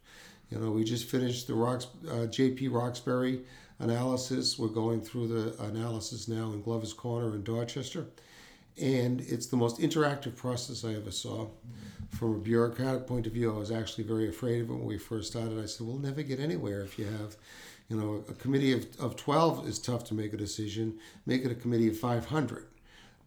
You 0.50 0.58
know, 0.58 0.70
we 0.70 0.84
just 0.84 1.06
finished 1.06 1.46
the 1.46 1.54
Rocks, 1.54 1.88
uh, 2.08 2.26
JP 2.28 2.72
Roxbury 2.72 3.40
analysis. 3.78 4.58
We're 4.58 4.68
going 4.68 5.00
through 5.00 5.28
the 5.28 5.62
analysis 5.62 6.28
now 6.28 6.52
in 6.52 6.62
Glover's 6.62 6.92
Corner 6.92 7.34
in 7.34 7.42
Dorchester. 7.42 8.06
And 8.80 9.20
it's 9.22 9.46
the 9.46 9.56
most 9.56 9.78
interactive 9.78 10.36
process 10.36 10.84
I 10.84 10.94
ever 10.94 11.10
saw. 11.10 11.48
From 12.10 12.34
a 12.34 12.38
bureaucratic 12.38 13.06
point 13.06 13.26
of 13.26 13.32
view, 13.32 13.54
I 13.54 13.58
was 13.58 13.70
actually 13.70 14.04
very 14.04 14.28
afraid 14.28 14.62
of 14.62 14.70
it 14.70 14.74
when 14.74 14.84
we 14.84 14.98
first 14.98 15.32
started. 15.32 15.62
I 15.62 15.66
said, 15.66 15.86
we'll 15.86 15.98
never 15.98 16.22
get 16.22 16.40
anywhere 16.40 16.82
if 16.82 16.98
you 16.98 17.06
have, 17.06 17.36
you 17.88 17.96
know, 17.96 18.24
a 18.28 18.34
committee 18.34 18.72
of, 18.72 18.86
of 19.00 19.16
12 19.16 19.66
is 19.68 19.78
tough 19.78 20.04
to 20.04 20.14
make 20.14 20.32
a 20.32 20.36
decision. 20.36 20.98
Make 21.24 21.44
it 21.44 21.50
a 21.50 21.54
committee 21.54 21.88
of 21.88 21.98
500 21.98 22.66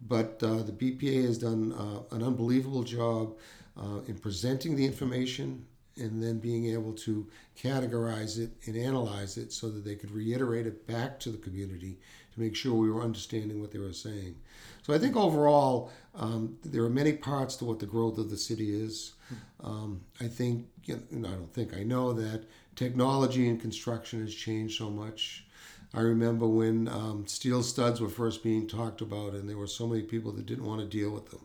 but 0.08 0.42
uh, 0.42 0.62
the 0.62 0.72
BPA 0.72 1.24
has 1.26 1.38
done 1.38 1.72
uh, 1.72 2.14
an 2.14 2.22
unbelievable 2.22 2.82
job 2.82 3.36
uh, 3.76 4.00
in 4.06 4.16
presenting 4.18 4.76
the 4.76 4.86
information 4.86 5.66
and 5.96 6.22
then 6.22 6.38
being 6.38 6.66
able 6.66 6.92
to 6.92 7.26
categorize 7.60 8.38
it 8.38 8.50
and 8.66 8.76
analyze 8.76 9.36
it 9.36 9.52
so 9.52 9.68
that 9.68 9.84
they 9.84 9.94
could 9.94 10.10
reiterate 10.10 10.66
it 10.66 10.86
back 10.86 11.18
to 11.20 11.30
the 11.30 11.38
community 11.38 11.98
to 12.32 12.40
make 12.40 12.54
sure 12.54 12.74
we 12.74 12.90
were 12.90 13.02
understanding 13.02 13.60
what 13.60 13.70
they 13.70 13.78
were 13.78 13.92
saying. 13.92 14.36
So 14.82 14.94
I 14.94 14.98
think 14.98 15.16
overall, 15.16 15.90
um, 16.14 16.56
there 16.64 16.82
are 16.84 16.90
many 16.90 17.12
parts 17.12 17.56
to 17.56 17.64
what 17.64 17.78
the 17.78 17.86
growth 17.86 18.18
of 18.18 18.30
the 18.30 18.36
city 18.36 18.74
is. 18.74 19.14
Um, 19.62 20.00
I 20.20 20.26
think, 20.26 20.66
you 20.84 21.00
know, 21.10 21.28
I 21.28 21.32
don't 21.32 21.52
think, 21.52 21.76
I 21.76 21.82
know 21.82 22.12
that 22.12 22.44
technology 22.76 23.48
and 23.48 23.60
construction 23.60 24.20
has 24.20 24.34
changed 24.34 24.78
so 24.78 24.90
much. 24.90 25.44
I 25.92 26.00
remember 26.00 26.46
when 26.46 26.88
um, 26.88 27.26
steel 27.26 27.62
studs 27.62 28.00
were 28.00 28.08
first 28.08 28.42
being 28.42 28.68
talked 28.68 29.00
about, 29.00 29.32
and 29.32 29.48
there 29.48 29.58
were 29.58 29.66
so 29.66 29.86
many 29.86 30.02
people 30.02 30.32
that 30.32 30.46
didn't 30.46 30.64
want 30.64 30.80
to 30.80 30.86
deal 30.86 31.10
with 31.10 31.30
them. 31.30 31.44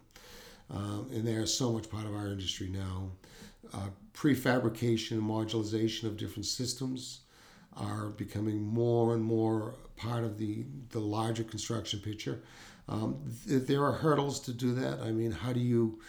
Um, 0.71 1.09
and 1.13 1.27
they 1.27 1.33
are 1.33 1.45
so 1.45 1.71
much 1.71 1.89
part 1.89 2.05
of 2.05 2.13
our 2.13 2.27
industry 2.27 2.69
now. 2.69 3.09
Uh, 3.73 3.89
prefabrication 4.15 5.11
and 5.11 5.23
modularization 5.23 6.05
of 6.05 6.17
different 6.17 6.45
systems 6.45 7.21
are 7.75 8.07
becoming 8.09 8.61
more 8.61 9.13
and 9.13 9.23
more 9.23 9.75
part 9.97 10.23
of 10.23 10.37
the, 10.37 10.63
the 10.89 10.99
larger 10.99 11.43
construction 11.43 11.99
picture. 11.99 12.41
Um, 12.87 13.19
th- 13.47 13.63
there 13.63 13.83
are 13.83 13.91
hurdles 13.91 14.39
to 14.41 14.53
do 14.53 14.73
that. 14.75 15.01
I 15.01 15.11
mean, 15.11 15.31
how 15.31 15.51
do 15.51 15.59
you 15.59 15.99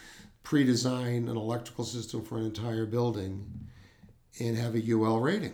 pre 0.43 0.63
design 0.63 1.27
an 1.27 1.35
electrical 1.35 1.83
system 1.83 2.23
for 2.23 2.37
an 2.37 2.45
entire 2.45 2.85
building 2.85 3.45
and 4.39 4.57
have 4.57 4.75
a 4.75 4.91
UL 4.91 5.19
rating? 5.19 5.53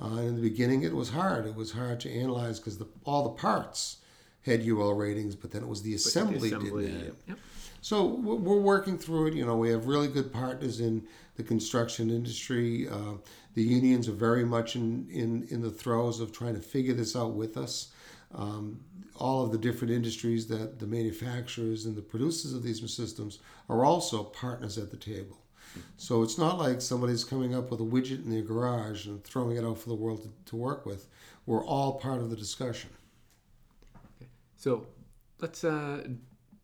Uh, 0.00 0.16
in 0.16 0.36
the 0.36 0.42
beginning, 0.42 0.82
it 0.82 0.94
was 0.94 1.10
hard. 1.10 1.46
It 1.46 1.54
was 1.54 1.72
hard 1.72 2.00
to 2.00 2.12
analyze 2.12 2.58
because 2.58 2.78
the, 2.78 2.88
all 3.04 3.24
the 3.24 3.30
parts 3.30 3.98
had 4.42 4.66
UL 4.66 4.94
ratings, 4.94 5.36
but 5.36 5.50
then 5.50 5.62
it 5.62 5.68
was 5.68 5.82
the 5.82 5.90
The 5.90 5.96
assembly, 5.96 6.48
assembly, 6.48 6.86
didn't 6.86 7.04
yep, 7.04 7.14
yep. 7.28 7.38
So 7.82 8.04
we're 8.06 8.34
we're 8.34 8.60
working 8.60 8.98
through 8.98 9.28
it. 9.28 9.34
You 9.34 9.46
know, 9.46 9.56
we 9.56 9.70
have 9.70 9.86
really 9.86 10.08
good 10.08 10.32
partners 10.32 10.80
in 10.80 11.06
the 11.40 11.48
construction 11.48 12.10
industry. 12.10 12.86
Uh, 12.88 13.14
the 13.54 13.62
unions 13.62 14.08
are 14.08 14.12
very 14.12 14.44
much 14.44 14.76
in, 14.76 15.08
in, 15.10 15.46
in 15.50 15.62
the 15.62 15.70
throes 15.70 16.20
of 16.20 16.32
trying 16.32 16.54
to 16.54 16.60
figure 16.60 16.92
this 16.92 17.16
out 17.16 17.32
with 17.32 17.56
us. 17.56 17.92
Um, 18.34 18.80
all 19.16 19.44
of 19.44 19.52
the 19.52 19.58
different 19.58 19.92
industries 19.92 20.46
that 20.48 20.78
the 20.78 20.86
manufacturers 20.86 21.86
and 21.86 21.96
the 21.96 22.02
producers 22.02 22.52
of 22.52 22.62
these 22.62 22.80
systems 22.94 23.38
are 23.68 23.84
also 23.84 24.22
partners 24.22 24.76
at 24.78 24.90
the 24.90 24.96
table. 24.96 25.38
So 25.96 26.22
it's 26.22 26.36
not 26.36 26.58
like 26.58 26.80
somebody's 26.80 27.24
coming 27.24 27.54
up 27.54 27.70
with 27.70 27.80
a 27.80 27.84
widget 27.84 28.24
in 28.24 28.30
their 28.30 28.42
garage 28.42 29.06
and 29.06 29.22
throwing 29.24 29.56
it 29.56 29.64
out 29.64 29.78
for 29.78 29.88
the 29.88 29.94
world 29.94 30.22
to, 30.22 30.30
to 30.50 30.56
work 30.56 30.84
with. 30.84 31.06
We're 31.46 31.64
all 31.64 31.98
part 31.98 32.20
of 32.20 32.28
the 32.28 32.36
discussion. 32.36 32.90
So 34.56 34.86
let's 35.40 35.64
uh, 35.64 36.08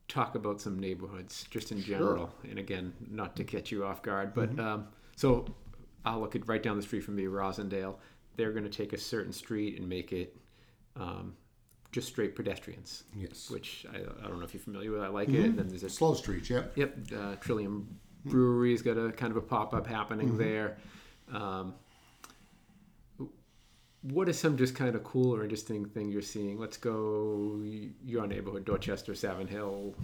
talk 0.09 0.35
about 0.35 0.61
some 0.61 0.79
neighborhoods 0.79 1.47
just 1.51 1.73
in 1.73 1.81
general. 1.83 2.31
And 2.49 2.59
again, 2.59 2.93
not 3.11 3.37
to 3.37 3.45
catch 3.45 3.71
you 3.73 3.85
off 3.85 4.03
guard, 4.03 4.35
but 4.35 4.59
um, 4.59 4.89
so 5.17 5.47
I'll 6.05 6.21
look 6.21 6.37
at 6.37 6.47
right 6.49 6.63
down 6.63 6.77
the 6.77 6.83
street 6.83 7.03
from 7.05 7.17
me, 7.17 7.25
Roslindale. 7.25 7.97
They're 8.37 8.53
going 8.53 8.65
to 8.65 8.71
take 8.71 8.93
a 8.93 8.99
certain 8.99 9.33
street 9.33 9.79
and 9.79 9.89
make 9.89 10.13
it 10.13 10.37
um, 10.95 11.35
just 11.93 12.09
straight 12.09 12.35
pedestrians, 12.37 13.05
Yes. 13.17 13.51
which 13.51 13.87
I, 13.93 13.97
I 13.99 14.29
don't 14.29 14.39
know 14.39 14.45
if 14.45 14.53
you're 14.55 14.63
familiar 14.63 14.93
with. 14.93 15.01
I 15.03 15.09
like 15.09 15.29
it. 15.31 15.45
And 15.45 15.59
then 15.59 15.69
there's 15.69 15.83
a 15.85 15.89
Slow 15.91 16.15
street. 16.15 16.49
yep. 16.51 16.73
Yep, 16.77 16.97
uh, 17.17 17.35
Trillium 17.37 17.89
Brewery's 18.27 18.83
got 18.83 18.97
a 18.99 19.11
kind 19.13 19.31
of 19.31 19.37
a 19.37 19.41
pop 19.41 19.73
up 19.75 19.87
happening 19.87 20.37
there. 20.37 20.77
Um, 21.33 21.75
what 24.11 24.29
is 24.29 24.39
some 24.39 24.57
just 24.57 24.75
kind 24.75 24.95
of 24.95 25.03
cool 25.05 25.35
or 25.35 25.43
interesting 25.43 25.85
thing 25.85 26.11
you're 26.11 26.23
seeing? 26.23 26.59
Let's 26.59 26.77
go 26.77 27.61
your 28.05 28.27
neighborhood, 28.27 28.65
Dorchester, 28.65 29.15
Savin 29.15 29.49
Hill. 29.49 29.95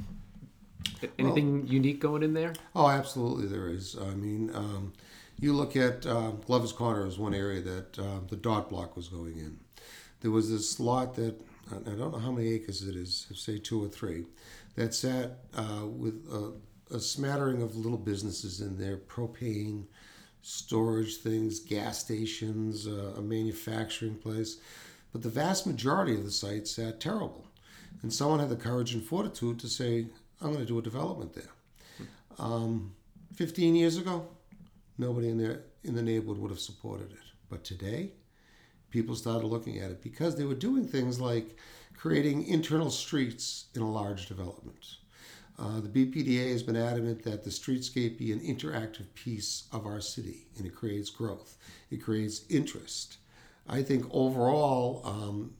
Anything 1.18 1.66
unique 1.66 2.00
going 2.00 2.22
in 2.22 2.34
there? 2.34 2.52
Oh, 2.74 2.88
absolutely, 2.88 3.46
there 3.46 3.68
is. 3.68 3.96
I 4.00 4.14
mean, 4.14 4.50
um, 4.54 4.92
you 5.38 5.52
look 5.52 5.76
at 5.76 6.06
uh, 6.06 6.30
Glover's 6.46 6.72
Corner 6.72 7.06
as 7.06 7.18
one 7.18 7.34
area 7.34 7.60
that 7.60 7.98
uh, 7.98 8.20
the 8.28 8.36
Dot 8.36 8.68
Block 8.68 8.96
was 8.96 9.08
going 9.08 9.36
in. 9.38 9.58
There 10.20 10.30
was 10.30 10.50
this 10.50 10.78
lot 10.80 11.14
that 11.16 11.34
I 11.70 11.76
I 11.76 11.94
don't 11.94 12.12
know 12.12 12.18
how 12.18 12.32
many 12.32 12.48
acres 12.48 12.82
it 12.82 12.96
is, 12.96 13.26
say 13.34 13.58
two 13.58 13.82
or 13.84 13.88
three, 13.88 14.24
that 14.76 14.94
sat 14.94 15.38
uh, 15.54 15.86
with 15.86 16.26
a, 16.30 16.52
a 16.94 17.00
smattering 17.00 17.62
of 17.62 17.76
little 17.76 17.98
businesses 17.98 18.60
in 18.60 18.78
there, 18.78 18.96
propane, 18.96 19.84
storage 20.42 21.16
things, 21.18 21.60
gas 21.60 22.00
stations, 22.00 22.86
uh, 22.86 23.14
a 23.16 23.22
manufacturing 23.22 24.16
place. 24.16 24.58
But 25.12 25.22
the 25.22 25.28
vast 25.28 25.66
majority 25.66 26.14
of 26.14 26.24
the 26.24 26.30
sites 26.30 26.72
sat 26.72 27.00
terrible. 27.00 27.46
And 28.02 28.12
someone 28.12 28.40
had 28.40 28.48
the 28.48 28.56
courage 28.56 28.94
and 28.94 29.02
fortitude 29.02 29.60
to 29.60 29.68
say, 29.68 30.06
I'm 30.40 30.52
going 30.52 30.58
to 30.58 30.64
do 30.64 30.78
a 30.78 30.82
development 30.82 31.34
there. 31.34 32.08
Um, 32.38 32.94
15 33.34 33.76
years 33.76 33.96
ago, 33.96 34.26
nobody 34.98 35.28
in 35.28 35.38
there 35.38 35.62
in 35.84 35.94
the 35.94 36.02
neighborhood 36.02 36.38
would 36.38 36.50
have 36.50 36.60
supported 36.60 37.12
it. 37.12 37.18
But 37.48 37.64
today, 37.64 38.12
people 38.90 39.14
started 39.14 39.46
looking 39.46 39.78
at 39.78 39.90
it 39.90 40.02
because 40.02 40.36
they 40.36 40.44
were 40.44 40.54
doing 40.54 40.86
things 40.86 41.20
like 41.20 41.56
creating 41.96 42.46
internal 42.46 42.90
streets 42.90 43.66
in 43.74 43.82
a 43.82 43.90
large 43.90 44.26
development. 44.26 44.96
Uh, 45.58 45.80
the 45.80 45.88
BPDA 45.88 46.50
has 46.52 46.62
been 46.62 46.76
adamant 46.76 47.22
that 47.24 47.44
the 47.44 47.50
streetscape 47.50 48.18
be 48.18 48.32
an 48.32 48.40
interactive 48.40 49.12
piece 49.14 49.64
of 49.72 49.86
our 49.86 50.00
city, 50.00 50.46
and 50.56 50.66
it 50.66 50.74
creates 50.74 51.10
growth. 51.10 51.56
It 51.90 51.98
creates 51.98 52.44
interest. 52.48 53.18
I 53.68 53.82
think 53.82 54.06
overall, 54.10 55.02
um, 55.04 55.52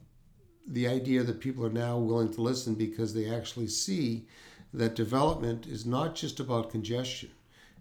the 0.66 0.88
idea 0.88 1.22
that 1.22 1.40
people 1.40 1.64
are 1.64 1.70
now 1.70 1.98
willing 1.98 2.33
to 2.33 2.40
listen 2.40 2.74
because 2.74 3.12
they 3.12 3.28
actually 3.31 3.68
see 3.68 4.26
that 4.72 4.94
development 4.94 5.66
is 5.66 5.85
not 5.85 6.14
just 6.14 6.40
about 6.40 6.70
congestion. 6.70 7.31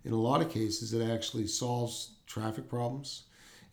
In 0.04 0.12
a 0.12 0.20
lot 0.20 0.42
of 0.42 0.52
cases, 0.52 0.94
it 0.94 1.08
actually 1.10 1.48
solves 1.48 2.16
traffic 2.26 2.68
problems, 2.68 3.24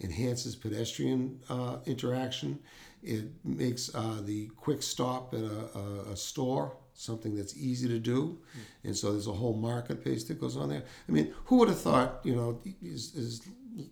enhances 0.00 0.54
pedestrian 0.54 1.40
uh, 1.48 1.78
interaction, 1.86 2.58
it 3.02 3.24
makes 3.44 3.94
uh, 3.94 4.20
the 4.24 4.48
quick 4.56 4.82
stop 4.82 5.34
at 5.34 5.40
a, 5.40 5.78
a, 5.78 6.12
a 6.12 6.16
store 6.16 6.76
something 6.98 7.36
that's 7.36 7.56
easy 7.56 7.88
to 7.88 7.98
do, 7.98 8.38
and 8.82 8.96
so 8.96 9.12
there's 9.12 9.28
a 9.28 9.32
whole 9.32 9.54
marketplace 9.54 10.24
that 10.24 10.40
goes 10.40 10.56
on 10.56 10.68
there. 10.68 10.82
I 11.08 11.12
mean, 11.12 11.32
who 11.44 11.56
would 11.58 11.68
have 11.68 11.80
thought, 11.80 12.20
you 12.24 12.34
know, 12.34 12.60
as, 12.84 13.12
as 13.16 13.40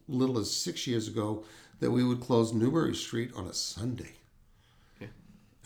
little 0.09 0.39
as 0.39 0.51
six 0.51 0.87
years 0.87 1.07
ago, 1.07 1.45
that 1.79 1.91
we 1.91 2.03
would 2.03 2.21
close 2.21 2.53
Newbury 2.53 2.95
Street 2.97 3.31
on 3.37 3.47
a 3.47 3.55
Sunday? 3.55 4.13
Yeah. 5.01 5.09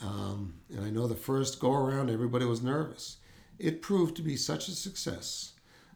Um, 0.03 0.55
and 0.69 0.85
I 0.85 0.91
know 0.91 1.07
the 1.07 1.15
first 1.15 1.61
go 1.61 1.73
around, 1.73 2.11
everybody 2.11 2.45
was 2.45 2.63
nervous. 2.63 3.17
It 3.59 3.81
proved 3.81 4.17
to 4.17 4.23
be 4.23 4.37
such 4.37 4.69
a 4.69 4.73
success. 4.73 5.53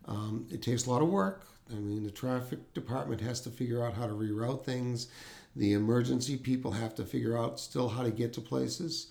Um, 0.06 0.46
it 0.50 0.62
takes 0.62 0.86
a 0.86 0.90
lot 0.90 1.02
of 1.02 1.08
work. 1.08 1.46
I 1.70 1.74
mean, 1.74 2.04
the 2.04 2.10
traffic 2.10 2.72
department 2.74 3.20
has 3.20 3.40
to 3.42 3.50
figure 3.50 3.84
out 3.84 3.94
how 3.94 4.06
to 4.06 4.12
reroute 4.14 4.64
things. 4.64 5.08
The 5.56 5.72
emergency 5.72 6.36
people 6.36 6.72
have 6.72 6.94
to 6.96 7.04
figure 7.04 7.38
out 7.38 7.60
still 7.60 7.88
how 7.88 8.02
to 8.02 8.10
get 8.10 8.32
to 8.34 8.40
places. 8.40 9.08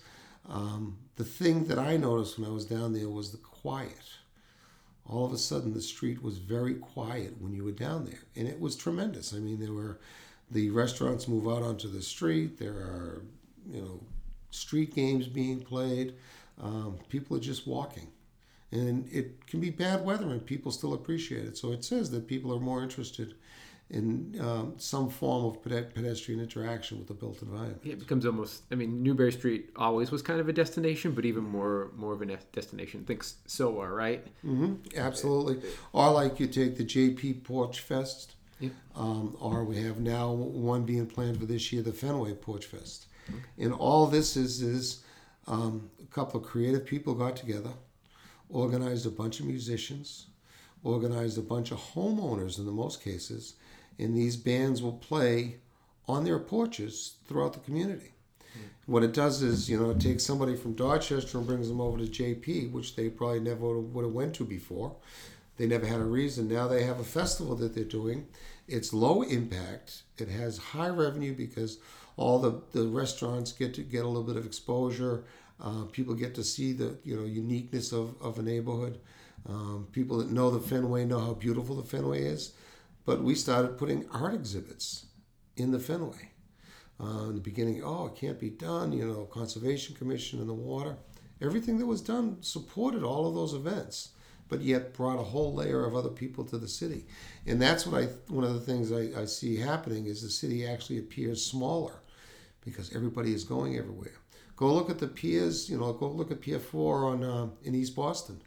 Um, 0.48 0.98
the 1.16 1.24
thing 1.24 1.64
that 1.64 1.78
I 1.78 1.96
noticed 1.96 2.38
when 2.38 2.48
I 2.48 2.52
was 2.52 2.64
down 2.64 2.92
there 2.92 3.08
was 3.08 3.30
the 3.30 3.38
quiet. 3.38 4.02
All 5.06 5.24
of 5.24 5.32
a 5.32 5.38
sudden, 5.38 5.74
the 5.74 5.82
street 5.82 6.22
was 6.22 6.38
very 6.38 6.74
quiet 6.74 7.40
when 7.40 7.52
you 7.52 7.62
were 7.62 7.72
down 7.72 8.06
there, 8.06 8.22
and 8.36 8.48
it 8.48 8.58
was 8.58 8.74
tremendous. 8.74 9.34
I 9.34 9.38
mean, 9.38 9.60
there 9.60 9.72
were 9.72 10.00
the 10.50 10.70
restaurants 10.70 11.28
move 11.28 11.46
out 11.46 11.62
onto 11.62 11.88
the 11.88 12.02
street. 12.02 12.58
There 12.58 12.72
are, 12.72 13.22
you 13.70 13.80
know, 13.80 14.00
street 14.50 14.94
games 14.94 15.26
being 15.26 15.60
played. 15.60 16.14
Um, 16.60 16.98
people 17.08 17.36
are 17.36 17.40
just 17.40 17.66
walking, 17.66 18.08
and 18.72 19.06
it 19.12 19.46
can 19.46 19.60
be 19.60 19.70
bad 19.70 20.04
weather, 20.04 20.30
and 20.30 20.44
people 20.44 20.72
still 20.72 20.94
appreciate 20.94 21.44
it. 21.44 21.58
So 21.58 21.72
it 21.72 21.84
says 21.84 22.10
that 22.12 22.26
people 22.26 22.54
are 22.54 22.60
more 22.60 22.82
interested 22.82 23.34
in 23.90 24.34
um, 24.40 24.74
some 24.78 25.08
form 25.10 25.44
of 25.44 25.62
pedestrian 25.62 26.40
interaction 26.40 26.98
with 26.98 27.06
the 27.06 27.14
built 27.14 27.42
environment. 27.42 27.80
Yeah, 27.84 27.92
it 27.92 27.98
becomes 28.00 28.24
almost. 28.26 28.62
I 28.72 28.74
mean, 28.76 29.02
Newbury 29.02 29.32
Street 29.32 29.70
always 29.76 30.10
was 30.10 30.22
kind 30.22 30.40
of 30.40 30.48
a 30.48 30.52
destination, 30.52 31.12
but 31.12 31.24
even 31.24 31.44
more 31.44 31.90
more 31.96 32.12
of 32.12 32.22
a 32.22 32.26
destination. 32.52 33.04
Think 33.04 33.22
SoWa, 33.24 33.94
right? 33.94 34.26
hmm 34.42 34.74
Absolutely. 34.96 35.60
Or 35.92 36.10
like 36.10 36.40
you 36.40 36.46
take 36.46 36.76
the 36.76 36.84
JP 36.84 37.44
Porch 37.44 37.80
Fest, 37.80 38.34
Yeah. 38.58 38.70
um, 38.96 39.36
or 39.38 39.64
we 39.64 39.76
have 39.82 39.98
now 40.00 40.32
one 40.32 40.84
being 40.84 41.06
planned 41.06 41.38
for 41.38 41.46
this 41.46 41.72
year, 41.72 41.82
the 41.82 41.92
Fenway 41.92 42.34
Porch 42.34 42.66
Fest. 42.66 43.06
And 43.58 43.72
all 43.72 44.06
this 44.06 44.36
is 44.36 44.60
is 44.60 45.02
um, 45.46 45.90
a 46.02 46.06
couple 46.06 46.40
of 46.40 46.46
creative 46.46 46.84
people 46.84 47.14
got 47.14 47.36
together, 47.36 47.70
organized 48.48 49.06
a 49.06 49.10
bunch 49.10 49.40
of 49.40 49.46
musicians, 49.46 50.26
organized 50.82 51.38
a 51.38 51.42
bunch 51.42 51.70
of 51.70 51.78
homeowners 51.78 52.58
in 52.58 52.66
the 52.66 52.72
most 52.72 53.02
cases, 53.02 53.54
and 53.98 54.16
these 54.16 54.36
bands 54.36 54.82
will 54.82 54.92
play 54.92 55.56
on 56.06 56.24
their 56.24 56.38
porches 56.38 57.14
throughout 57.26 57.52
the 57.52 57.60
community. 57.60 58.12
What 58.86 59.02
it 59.02 59.14
does 59.14 59.42
is, 59.42 59.70
you 59.70 59.80
know, 59.80 59.90
it 59.90 60.00
takes 60.00 60.24
somebody 60.24 60.56
from 60.56 60.74
Dorchester 60.74 61.38
and 61.38 61.46
brings 61.46 61.68
them 61.68 61.80
over 61.80 61.96
to 61.98 62.04
JP, 62.04 62.70
which 62.70 62.96
they 62.96 63.08
probably 63.08 63.40
never 63.40 63.78
would 63.78 64.04
have 64.04 64.12
went 64.12 64.34
to 64.34 64.44
before. 64.44 64.94
They 65.56 65.66
never 65.66 65.86
had 65.86 66.00
a 66.00 66.04
reason. 66.04 66.48
Now 66.48 66.68
they 66.68 66.84
have 66.84 67.00
a 67.00 67.04
festival 67.04 67.56
that 67.56 67.74
they're 67.74 67.84
doing. 67.84 68.26
It's 68.68 68.92
low 68.92 69.22
impact. 69.22 70.02
It 70.18 70.28
has 70.28 70.58
high 70.58 70.88
revenue 70.88 71.34
because 71.34 71.78
all 72.16 72.38
the, 72.38 72.60
the 72.72 72.86
restaurants 72.86 73.52
get 73.52 73.72
to 73.74 73.82
get 73.82 74.04
a 74.04 74.08
little 74.08 74.22
bit 74.22 74.36
of 74.36 74.44
exposure. 74.44 75.24
Uh, 75.60 75.84
people 75.90 76.14
get 76.14 76.34
to 76.34 76.44
see 76.44 76.72
the 76.72 76.98
you 77.04 77.16
know 77.16 77.24
uniqueness 77.24 77.92
of, 77.92 78.20
of 78.20 78.38
a 78.38 78.42
neighborhood. 78.42 78.98
Um, 79.48 79.86
people 79.92 80.18
that 80.18 80.30
know 80.30 80.50
the 80.50 80.60
Fenway 80.60 81.04
know 81.04 81.20
how 81.20 81.34
beautiful 81.34 81.76
the 81.76 81.82
Fenway 81.82 82.24
is. 82.24 82.52
But 83.04 83.22
we 83.22 83.34
started 83.34 83.78
putting 83.78 84.08
art 84.10 84.34
exhibits 84.34 85.06
in 85.56 85.70
the 85.70 85.78
Fenway. 85.78 86.30
Uh, 87.00 87.28
in 87.28 87.34
the 87.34 87.40
beginning, 87.40 87.82
oh, 87.84 88.06
it 88.06 88.14
can't 88.14 88.38
be 88.38 88.50
done, 88.50 88.92
you 88.92 89.06
know, 89.06 89.24
Conservation 89.24 89.96
Commission 89.96 90.38
and 90.38 90.48
the 90.48 90.54
water. 90.54 90.96
Everything 91.40 91.78
that 91.78 91.86
was 91.86 92.00
done 92.00 92.38
supported 92.40 93.02
all 93.02 93.26
of 93.26 93.34
those 93.34 93.52
events, 93.52 94.10
but 94.48 94.60
yet 94.60 94.94
brought 94.94 95.18
a 95.18 95.24
whole 95.24 95.52
layer 95.52 95.84
of 95.84 95.96
other 95.96 96.08
people 96.08 96.44
to 96.44 96.56
the 96.56 96.68
city. 96.68 97.04
And 97.46 97.60
that's 97.60 97.86
what 97.86 98.02
I, 98.02 98.06
one 98.28 98.44
of 98.44 98.54
the 98.54 98.60
things 98.60 98.92
I, 98.92 99.20
I 99.20 99.24
see 99.24 99.56
happening 99.56 100.06
is 100.06 100.22
the 100.22 100.30
city 100.30 100.66
actually 100.66 100.98
appears 100.98 101.44
smaller 101.44 101.94
because 102.64 102.94
everybody 102.94 103.34
is 103.34 103.44
going 103.44 103.76
everywhere. 103.76 104.14
Go 104.56 104.72
look 104.72 104.88
at 104.88 104.98
the 105.00 105.08
piers, 105.08 105.68
you 105.68 105.76
know, 105.76 105.92
go 105.92 106.08
look 106.08 106.30
at 106.30 106.40
Pier 106.40 106.60
4 106.60 107.04
on, 107.06 107.24
uh, 107.24 107.48
in 107.64 107.74
East 107.74 107.96
Boston. 107.96 108.40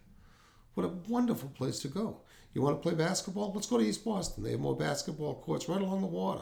What 0.74 0.86
a 0.86 0.93
wonderful 1.10 1.50
place 1.50 1.80
to 1.80 1.89
go. 1.89 2.22
You 2.58 2.63
want 2.63 2.82
to 2.82 2.89
play 2.89 2.96
basketball? 2.98 3.52
Let's 3.54 3.67
go 3.67 3.78
to 3.78 3.84
East 3.84 4.04
Boston. 4.04 4.43
They 4.43 4.50
have 4.50 4.60
more 4.60 4.76
basketball 4.76 5.36
courts 5.36 5.70
right 5.70 5.80
along 5.80 6.02
the 6.02 6.08
water. 6.08 6.41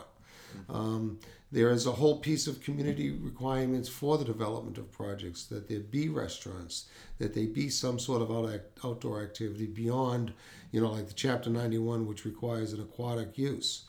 Um, 0.69 1.19
there 1.51 1.71
is 1.71 1.87
a 1.87 1.91
whole 1.91 2.19
piece 2.19 2.47
of 2.47 2.61
community 2.61 3.11
requirements 3.11 3.89
for 3.89 4.17
the 4.17 4.23
development 4.23 4.77
of 4.77 4.89
projects 4.93 5.43
that 5.47 5.67
there 5.67 5.81
be 5.81 6.07
restaurants, 6.07 6.85
that 7.17 7.33
they 7.33 7.47
be 7.47 7.67
some 7.67 7.99
sort 7.99 8.21
of 8.21 8.31
out, 8.31 8.61
outdoor 8.85 9.23
activity 9.23 9.65
beyond, 9.65 10.31
you 10.71 10.79
know, 10.79 10.89
like 10.89 11.07
the 11.07 11.13
Chapter 11.13 11.49
91, 11.49 12.07
which 12.07 12.23
requires 12.23 12.71
an 12.71 12.79
aquatic 12.79 13.37
use. 13.37 13.83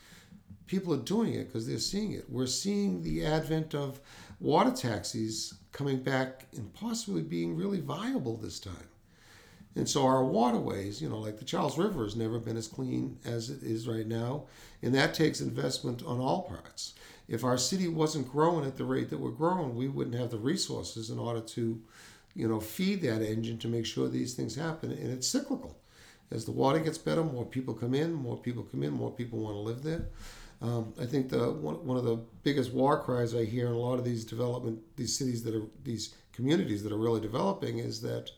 People 0.67 0.95
are 0.95 1.09
doing 1.15 1.33
it 1.33 1.45
because 1.45 1.69
they're 1.69 1.79
seeing 1.79 2.11
it. 2.11 2.29
We're 2.29 2.49
seeing 2.49 3.05
the 3.05 3.25
advent 3.25 3.73
of 3.73 4.01
water 4.41 4.73
taxis 4.73 5.55
coming 5.71 6.03
back 6.03 6.47
and 6.57 6.75
possibly 6.75 7.23
being 7.23 7.55
really 7.55 7.81
viable 7.81 8.37
this 8.37 8.59
time. 8.59 8.89
And 9.77 9.87
so 9.87 10.07
our 10.07 10.25
waterways, 10.25 11.03
you 11.03 11.09
know, 11.09 11.19
like 11.19 11.39
the 11.39 11.45
Charles 11.45 11.77
River 11.77 12.03
has 12.05 12.17
never 12.17 12.39
been 12.39 12.57
as 12.57 12.67
clean 12.67 13.19
as 13.27 13.51
it 13.51 13.63
is 13.63 13.87
right 13.87 14.07
now. 14.07 14.45
And 14.83 14.95
that 14.95 15.13
takes 15.13 15.43
investment 15.43 16.03
on 16.05 16.19
all 16.19 16.43
parts. 16.43 16.95
If 17.29 17.45
our 17.45 17.59
city 17.59 17.87
wasn't 17.87 18.31
growing 18.31 18.65
at 18.65 18.77
the 18.77 18.85
rate 18.85 19.11
that 19.11 19.21
we're 19.21 19.31
growing, 19.31 19.77
we 19.77 19.89
wouldn't 19.89 20.17
have 20.17 20.31
the 20.31 20.39
resources 20.39 21.11
in 21.11 21.19
order 21.19 21.41
to, 21.41 21.81
you 22.35 22.49
know, 22.49 22.59
feed 22.59 23.03
that 23.03 23.21
engine 23.21 23.59
to 23.59 23.69
make 23.69 23.85
sure 23.85 24.09
these 24.09 24.33
things 24.33 24.55
happen. 24.55 24.93
And 24.93 25.13
it's 25.13 25.29
cyclical. 25.29 25.77
As 26.31 26.47
the 26.47 26.53
water 26.53 26.79
gets 26.79 26.99
better, 26.99 27.23
more 27.23 27.45
people 27.45 27.75
come 27.75 27.95
in, 27.95 28.15
more 28.15 28.37
people 28.39 28.63
come 28.63 28.83
in, 28.83 28.93
more 28.93 29.13
people 29.13 29.41
want 29.41 29.57
to 29.57 29.61
live 29.61 29.83
there. 29.83 30.09
Um, 30.63 30.95
I 30.99 31.05
think 31.05 31.29
the 31.29 31.53
one, 31.53 31.85
one 31.87 31.99
of 31.99 32.05
the 32.05 32.17
biggest 32.43 32.73
war 32.73 32.99
cries 32.99 33.35
I 33.35 33.45
hear 33.45 33.67
in 33.67 33.73
a 33.73 33.79
lot 33.79 33.99
of 33.99 34.05
these 34.05 34.25
development, 34.25 34.81
these 34.97 35.17
cities 35.17 35.43
that 35.45 35.55
are 35.55 35.67
these 35.85 36.15
communities 36.33 36.83
that 36.83 36.93
are 36.93 36.99
really 36.99 37.21
developing 37.21 37.79
is 37.79 38.01
that, 38.01 38.31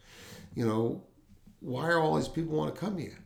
you 0.55 0.67
know, 0.67 1.01
why 1.61 1.87
are 1.89 1.99
all 1.99 2.17
these 2.17 2.29
people 2.29 2.57
want 2.57 2.75
to 2.75 2.81
come 2.81 2.99
here? 2.99 3.19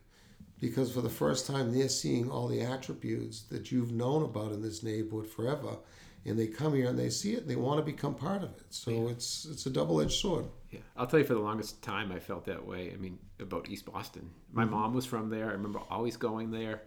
Because 0.59 0.93
for 0.93 1.01
the 1.01 1.09
first 1.09 1.45
time 1.45 1.73
they're 1.73 1.89
seeing 1.89 2.29
all 2.29 2.47
the 2.47 2.61
attributes 2.61 3.41
that 3.43 3.71
you've 3.71 3.91
known 3.91 4.23
about 4.23 4.51
in 4.51 4.61
this 4.61 4.81
neighborhood 4.81 5.27
forever, 5.27 5.77
and 6.25 6.39
they 6.39 6.47
come 6.47 6.73
here 6.73 6.87
and 6.87 6.97
they 6.97 7.09
see 7.09 7.33
it 7.33 7.41
and 7.41 7.49
they 7.49 7.57
want 7.57 7.79
to 7.79 7.83
become 7.83 8.15
part 8.15 8.43
of 8.43 8.51
it. 8.51 8.63
So 8.69 8.91
yeah. 8.91 9.09
it's 9.09 9.45
it's 9.45 9.65
a 9.65 9.69
double 9.69 9.99
edged 9.99 10.19
sword. 10.19 10.45
Yeah, 10.71 10.79
I'll 10.95 11.07
tell 11.07 11.19
you 11.19 11.25
for 11.25 11.33
the 11.33 11.41
longest 11.41 11.81
time 11.81 12.11
I 12.11 12.19
felt 12.19 12.45
that 12.45 12.65
way. 12.65 12.91
I 12.93 12.95
mean 12.95 13.19
about 13.39 13.69
East 13.69 13.85
Boston. 13.85 14.29
My 14.53 14.63
mm-hmm. 14.63 14.71
mom 14.71 14.93
was 14.93 15.05
from 15.05 15.29
there. 15.29 15.49
I 15.49 15.53
remember 15.53 15.81
always 15.89 16.15
going 16.15 16.49
there 16.51 16.83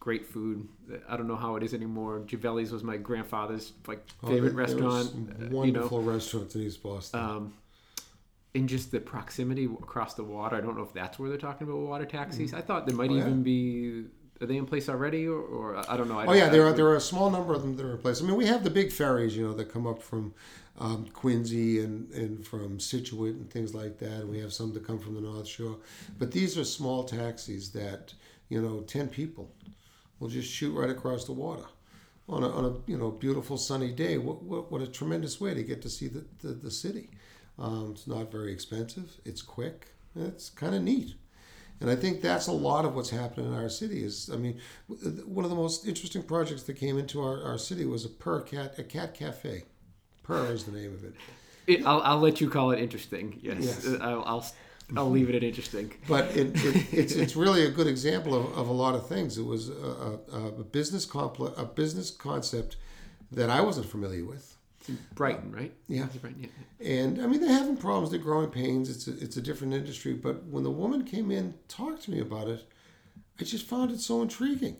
great 0.00 0.26
food. 0.26 0.66
I 1.08 1.16
don't 1.16 1.28
know 1.28 1.36
how 1.36 1.56
it 1.56 1.62
is 1.62 1.74
anymore. 1.74 2.20
Givelli's 2.26 2.72
was 2.72 2.82
my 2.82 2.96
grandfather's 2.96 3.72
like 3.86 4.04
oh, 4.24 4.28
favorite 4.28 4.54
oh, 4.54 4.56
restaurant. 4.56 5.14
Wonderful 5.52 5.60
uh, 5.60 6.00
you 6.00 6.06
know? 6.06 6.12
restaurants 6.12 6.54
in 6.54 6.62
East 6.62 6.82
Boston. 6.82 7.20
Um, 7.20 7.54
in 8.54 8.66
just 8.66 8.90
the 8.90 9.00
proximity 9.00 9.64
across 9.64 10.14
the 10.14 10.24
water, 10.24 10.56
I 10.56 10.60
don't 10.60 10.76
know 10.76 10.82
if 10.82 10.92
that's 10.92 11.18
where 11.18 11.28
they're 11.28 11.38
talking 11.38 11.66
about 11.66 11.78
water 11.78 12.04
taxis. 12.04 12.52
Mm. 12.52 12.58
I 12.58 12.60
thought 12.60 12.86
there 12.86 12.96
might 12.96 13.10
oh, 13.10 13.18
even 13.18 13.42
be. 13.42 14.04
Are 14.42 14.46
they 14.46 14.56
in 14.56 14.64
place 14.64 14.88
already, 14.88 15.26
or, 15.28 15.38
or 15.38 15.90
I 15.90 15.98
don't 15.98 16.08
know? 16.08 16.18
I 16.18 16.26
oh 16.26 16.32
yeah, 16.32 16.48
there 16.48 16.66
are 16.66 16.72
there 16.72 16.86
are 16.86 16.96
a 16.96 17.00
small 17.00 17.30
number 17.30 17.52
of 17.52 17.60
them 17.60 17.76
that 17.76 17.84
are 17.84 17.92
in 17.92 17.98
place. 17.98 18.22
I 18.22 18.24
mean, 18.24 18.36
we 18.36 18.46
have 18.46 18.64
the 18.64 18.70
big 18.70 18.90
ferries, 18.90 19.36
you 19.36 19.46
know, 19.46 19.52
that 19.52 19.70
come 19.70 19.86
up 19.86 20.02
from 20.02 20.32
um, 20.78 21.06
Quincy 21.12 21.80
and, 21.80 22.10
and 22.12 22.46
from 22.46 22.80
Scituate 22.80 23.34
and 23.34 23.50
things 23.50 23.74
like 23.74 23.98
that. 23.98 24.20
And 24.22 24.30
we 24.30 24.38
have 24.38 24.54
some 24.54 24.72
that 24.72 24.86
come 24.86 24.98
from 24.98 25.14
the 25.14 25.20
North 25.20 25.46
Shore, 25.46 25.76
but 26.18 26.32
these 26.32 26.56
are 26.56 26.64
small 26.64 27.04
taxis 27.04 27.70
that 27.72 28.14
you 28.50 28.60
know, 28.60 28.80
ten 28.80 29.08
people 29.08 29.50
will 30.18 30.28
just 30.28 30.52
shoot 30.52 30.72
right 30.72 30.90
across 30.90 31.24
the 31.24 31.32
water 31.32 31.64
on 32.28 32.42
a, 32.42 32.50
on 32.50 32.64
a 32.66 32.90
you 32.90 32.98
know 32.98 33.10
beautiful 33.10 33.56
sunny 33.56 33.92
day. 33.92 34.18
What, 34.18 34.42
what, 34.42 34.70
what 34.70 34.82
a 34.82 34.86
tremendous 34.86 35.40
way 35.40 35.54
to 35.54 35.62
get 35.62 35.80
to 35.82 35.88
see 35.88 36.08
the, 36.08 36.26
the, 36.42 36.48
the 36.48 36.70
city. 36.70 37.08
Um, 37.60 37.90
it's 37.92 38.06
not 38.06 38.32
very 38.32 38.52
expensive. 38.52 39.20
It's 39.24 39.42
quick. 39.42 39.88
It's 40.16 40.48
kind 40.48 40.74
of 40.74 40.82
neat. 40.82 41.14
And 41.80 41.88
I 41.90 41.96
think 41.96 42.20
that's 42.20 42.46
a 42.46 42.52
lot 42.52 42.84
of 42.84 42.94
what's 42.94 43.10
happening 43.10 43.46
in 43.46 43.54
our 43.54 43.68
city. 43.68 44.02
Is 44.04 44.30
I 44.32 44.36
mean, 44.36 44.58
one 45.24 45.44
of 45.44 45.50
the 45.50 45.56
most 45.56 45.86
interesting 45.86 46.22
projects 46.22 46.64
that 46.64 46.74
came 46.74 46.98
into 46.98 47.22
our, 47.22 47.42
our 47.42 47.58
city 47.58 47.84
was 47.84 48.04
a 48.04 48.08
Purr 48.08 48.42
cat 48.42 48.78
a 48.78 48.82
cat 48.82 49.14
cafe. 49.14 49.64
Purr 50.22 50.52
is 50.52 50.64
the 50.64 50.72
name 50.72 50.92
of 50.92 51.04
it. 51.04 51.14
it 51.66 51.86
I'll, 51.86 52.02
I'll 52.02 52.18
let 52.18 52.40
you 52.40 52.50
call 52.50 52.70
it 52.72 52.80
interesting. 52.80 53.38
Yes, 53.42 53.58
yes. 53.60 54.00
I'll, 54.00 54.24
I'll 54.24 54.46
I'll 54.96 55.10
leave 55.10 55.28
it 55.28 55.36
at 55.36 55.42
interesting. 55.42 55.92
But 56.08 56.36
it, 56.36 56.52
it, 56.64 56.92
it's 56.92 57.12
it's 57.14 57.36
really 57.36 57.64
a 57.64 57.70
good 57.70 57.86
example 57.86 58.34
of, 58.34 58.58
of 58.58 58.68
a 58.68 58.72
lot 58.72 58.94
of 58.94 59.08
things. 59.08 59.38
It 59.38 59.44
was 59.44 59.70
a, 59.70 60.18
a, 60.32 60.46
a 60.60 60.64
business 60.64 61.06
compl- 61.06 61.58
a 61.58 61.64
business 61.64 62.10
concept 62.10 62.76
that 63.32 63.48
I 63.48 63.60
wasn't 63.60 63.86
familiar 63.86 64.24
with. 64.24 64.56
Brighton, 65.14 65.52
right? 65.52 65.72
Yeah. 65.88 66.06
Brighton, 66.20 66.42
yeah. 66.42 66.86
And 66.86 67.20
I 67.20 67.26
mean, 67.26 67.40
they're 67.40 67.52
having 67.52 67.76
problems. 67.76 68.10
They're 68.10 68.18
growing 68.18 68.50
pains. 68.50 68.88
It's 68.88 69.06
a, 69.06 69.22
it's 69.22 69.36
a 69.36 69.42
different 69.42 69.74
industry. 69.74 70.14
But 70.14 70.44
when 70.44 70.64
the 70.64 70.70
woman 70.70 71.04
came 71.04 71.30
in, 71.30 71.54
talked 71.68 72.02
to 72.04 72.10
me 72.10 72.20
about 72.20 72.48
it, 72.48 72.66
I 73.38 73.44
just 73.44 73.66
found 73.66 73.90
it 73.90 74.00
so 74.00 74.22
intriguing. 74.22 74.76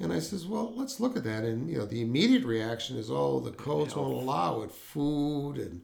And 0.00 0.12
I 0.12 0.20
says, 0.20 0.46
well, 0.46 0.72
let's 0.76 1.00
look 1.00 1.16
at 1.16 1.24
that. 1.24 1.44
And 1.44 1.68
you 1.68 1.78
know, 1.78 1.86
the 1.86 2.02
immediate 2.02 2.44
reaction 2.44 2.96
is, 2.96 3.10
oh, 3.10 3.40
the 3.40 3.50
codes 3.50 3.96
won't 3.96 4.22
allow 4.22 4.62
it, 4.62 4.70
food 4.70 5.56
and 5.56 5.82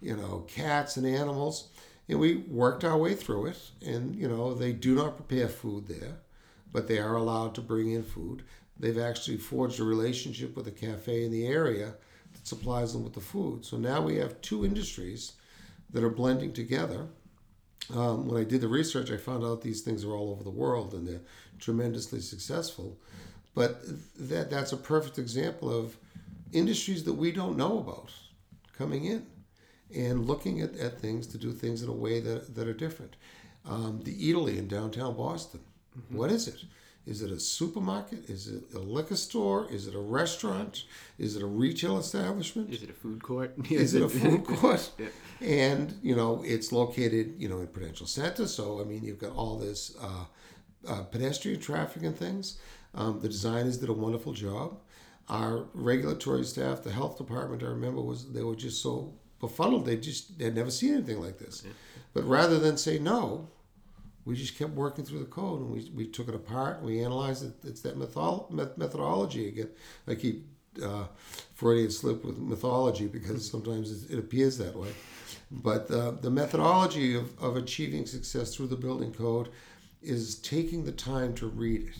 you 0.00 0.16
know, 0.16 0.44
cats 0.48 0.96
and 0.96 1.06
animals. 1.06 1.68
And 2.08 2.18
we 2.18 2.36
worked 2.36 2.84
our 2.84 2.96
way 2.96 3.14
through 3.14 3.46
it. 3.46 3.70
And, 3.84 4.14
you 4.14 4.28
know, 4.28 4.54
they 4.54 4.72
do 4.72 4.94
not 4.94 5.16
prepare 5.16 5.48
food 5.48 5.88
there, 5.88 6.18
but 6.72 6.88
they 6.88 6.98
are 6.98 7.16
allowed 7.16 7.54
to 7.56 7.60
bring 7.60 7.90
in 7.92 8.02
food. 8.02 8.44
They've 8.78 8.98
actually 8.98 9.38
forged 9.38 9.80
a 9.80 9.84
relationship 9.84 10.56
with 10.56 10.68
a 10.68 10.72
cafe 10.72 11.24
in 11.24 11.32
the 11.32 11.46
area 11.46 11.94
supplies 12.48 12.92
them 12.92 13.04
with 13.04 13.14
the 13.14 13.20
food. 13.20 13.64
So 13.64 13.76
now 13.76 14.00
we 14.00 14.16
have 14.16 14.40
two 14.40 14.64
industries 14.64 15.32
that 15.90 16.04
are 16.04 16.10
blending 16.10 16.52
together. 16.52 17.06
Um, 17.94 18.26
when 18.26 18.40
I 18.40 18.44
did 18.44 18.60
the 18.60 18.68
research, 18.68 19.10
I 19.10 19.16
found 19.16 19.44
out 19.44 19.62
these 19.62 19.82
things 19.82 20.04
are 20.04 20.12
all 20.12 20.30
over 20.30 20.44
the 20.44 20.50
world 20.50 20.92
and 20.94 21.06
they're 21.06 21.20
tremendously 21.58 22.20
successful. 22.20 22.98
But 23.54 23.82
that 24.18 24.50
that's 24.50 24.72
a 24.72 24.76
perfect 24.76 25.18
example 25.18 25.70
of 25.76 25.96
industries 26.52 27.04
that 27.04 27.14
we 27.14 27.32
don't 27.32 27.56
know 27.56 27.78
about 27.78 28.12
coming 28.76 29.04
in 29.04 29.26
and 29.94 30.26
looking 30.26 30.60
at, 30.60 30.76
at 30.76 31.00
things 31.00 31.26
to 31.28 31.38
do 31.38 31.52
things 31.52 31.82
in 31.82 31.88
a 31.88 31.92
way 31.92 32.20
that, 32.20 32.54
that 32.54 32.68
are 32.68 32.74
different. 32.74 33.16
Um, 33.66 34.00
the 34.04 34.14
Eataly 34.14 34.58
in 34.58 34.68
downtown 34.68 35.16
Boston, 35.16 35.60
mm-hmm. 35.98 36.16
what 36.16 36.30
is 36.30 36.46
it? 36.48 36.62
Is 37.08 37.22
it 37.22 37.30
a 37.30 37.40
supermarket? 37.40 38.28
Is 38.28 38.48
it 38.48 38.64
a 38.74 38.78
liquor 38.78 39.16
store? 39.16 39.66
Is 39.70 39.86
it 39.86 39.94
a 39.94 39.98
restaurant? 39.98 40.84
Is 41.18 41.36
it 41.36 41.42
a 41.42 41.46
retail 41.46 41.98
establishment? 41.98 42.70
Is 42.70 42.82
it 42.82 42.90
a 42.90 42.92
food 42.92 43.22
court? 43.22 43.54
is 43.70 43.94
it 43.94 44.02
a 44.02 44.08
food 44.10 44.44
court? 44.44 44.90
yeah. 44.98 45.06
And 45.40 45.98
you 46.02 46.14
know, 46.14 46.42
it's 46.44 46.70
located, 46.70 47.36
you 47.38 47.48
know, 47.48 47.60
in 47.60 47.68
Prudential 47.68 48.06
Center. 48.06 48.46
So 48.46 48.80
I 48.82 48.84
mean, 48.84 49.02
you've 49.04 49.18
got 49.18 49.32
all 49.32 49.56
this 49.56 49.96
uh, 50.02 50.24
uh, 50.86 51.02
pedestrian 51.04 51.60
traffic 51.60 52.02
and 52.02 52.14
things. 52.14 52.58
Um, 52.94 53.20
the 53.20 53.28
designers 53.28 53.78
did 53.78 53.88
a 53.88 53.94
wonderful 53.94 54.34
job. 54.34 54.78
Our 55.30 55.64
regulatory 55.72 56.44
staff, 56.44 56.82
the 56.82 56.92
health 56.92 57.16
department, 57.16 57.62
I 57.62 57.66
remember 57.66 58.02
was 58.02 58.30
they 58.32 58.42
were 58.42 58.56
just 58.56 58.82
so 58.82 59.14
befuddled. 59.40 59.86
They 59.86 59.96
just 59.96 60.38
they'd 60.38 60.54
never 60.54 60.70
seen 60.70 60.92
anything 60.92 61.22
like 61.22 61.38
this. 61.38 61.62
But 62.12 62.24
rather 62.24 62.58
than 62.58 62.76
say 62.76 62.98
no, 62.98 63.48
we 64.28 64.34
just 64.34 64.58
kept 64.58 64.72
working 64.74 65.06
through 65.06 65.20
the 65.20 65.24
code 65.24 65.60
and 65.60 65.70
we, 65.70 65.90
we 65.94 66.06
took 66.06 66.28
it 66.28 66.34
apart. 66.34 66.76
and 66.76 66.86
We 66.86 67.02
analyzed 67.02 67.46
it. 67.46 67.54
It's 67.66 67.80
that 67.80 67.96
method, 67.96 68.50
methodology 68.76 69.48
again. 69.48 69.70
I 70.06 70.16
keep 70.16 70.46
uh, 70.84 71.04
Freudian 71.54 71.90
slip 71.90 72.22
with 72.26 72.36
mythology 72.36 73.06
because 73.06 73.50
sometimes 73.50 74.04
it 74.10 74.18
appears 74.18 74.58
that 74.58 74.76
way. 74.76 74.90
But 75.50 75.90
uh, 75.90 76.10
the 76.10 76.30
methodology 76.30 77.14
of, 77.14 77.42
of 77.42 77.56
achieving 77.56 78.04
success 78.04 78.54
through 78.54 78.66
the 78.66 78.76
building 78.76 79.14
code 79.14 79.48
is 80.02 80.34
taking 80.40 80.84
the 80.84 80.92
time 80.92 81.32
to 81.36 81.46
read 81.46 81.88
it. 81.88 81.96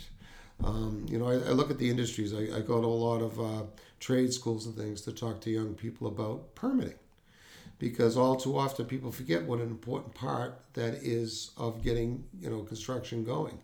Um, 0.63 1.07
you 1.09 1.19
know, 1.19 1.29
I, 1.29 1.37
I, 1.37 1.53
look 1.53 1.71
at 1.71 1.79
the 1.79 1.89
industries. 1.89 2.35
I, 2.35 2.59
I 2.59 2.61
go 2.61 2.83
to 2.83 2.87
a 2.87 3.01
lot 3.09 3.23
of 3.23 3.41
uh, 3.41 3.63
trade 4.01 4.35
schools 4.35 4.67
and 4.67 4.77
things 4.77 5.01
to 5.03 5.13
talk 5.13 5.41
to 5.43 5.51
young 5.51 5.73
people 5.75 6.09
about 6.09 6.55
permitting 6.55 6.99
because 7.79 8.17
all 8.17 8.37
too 8.37 8.59
often 8.59 8.87
people 8.87 9.13
forget 9.13 9.45
what 9.45 9.61
an 9.61 9.69
important 9.69 10.15
part 10.15 10.61
that 10.75 10.95
is 10.95 11.51
of 11.57 11.83
getting 11.83 12.25
you 12.41 12.51
know 12.51 12.63
construction 12.63 13.25
going. 13.25 13.59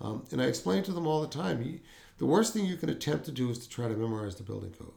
Um, 0.00 0.24
and 0.32 0.42
I 0.42 0.46
explain 0.46 0.82
to 0.84 0.92
them 0.92 1.06
all 1.06 1.22
the 1.22 1.28
time: 1.28 1.62
you, 1.62 1.80
the 2.18 2.26
worst 2.26 2.52
thing 2.52 2.66
you 2.66 2.76
can 2.76 2.90
attempt 2.90 3.24
to 3.26 3.32
do 3.32 3.50
is 3.50 3.58
to 3.60 3.68
try 3.68 3.88
to 3.88 3.96
memorize 3.96 4.36
the 4.36 4.42
building 4.42 4.72
code. 4.72 4.92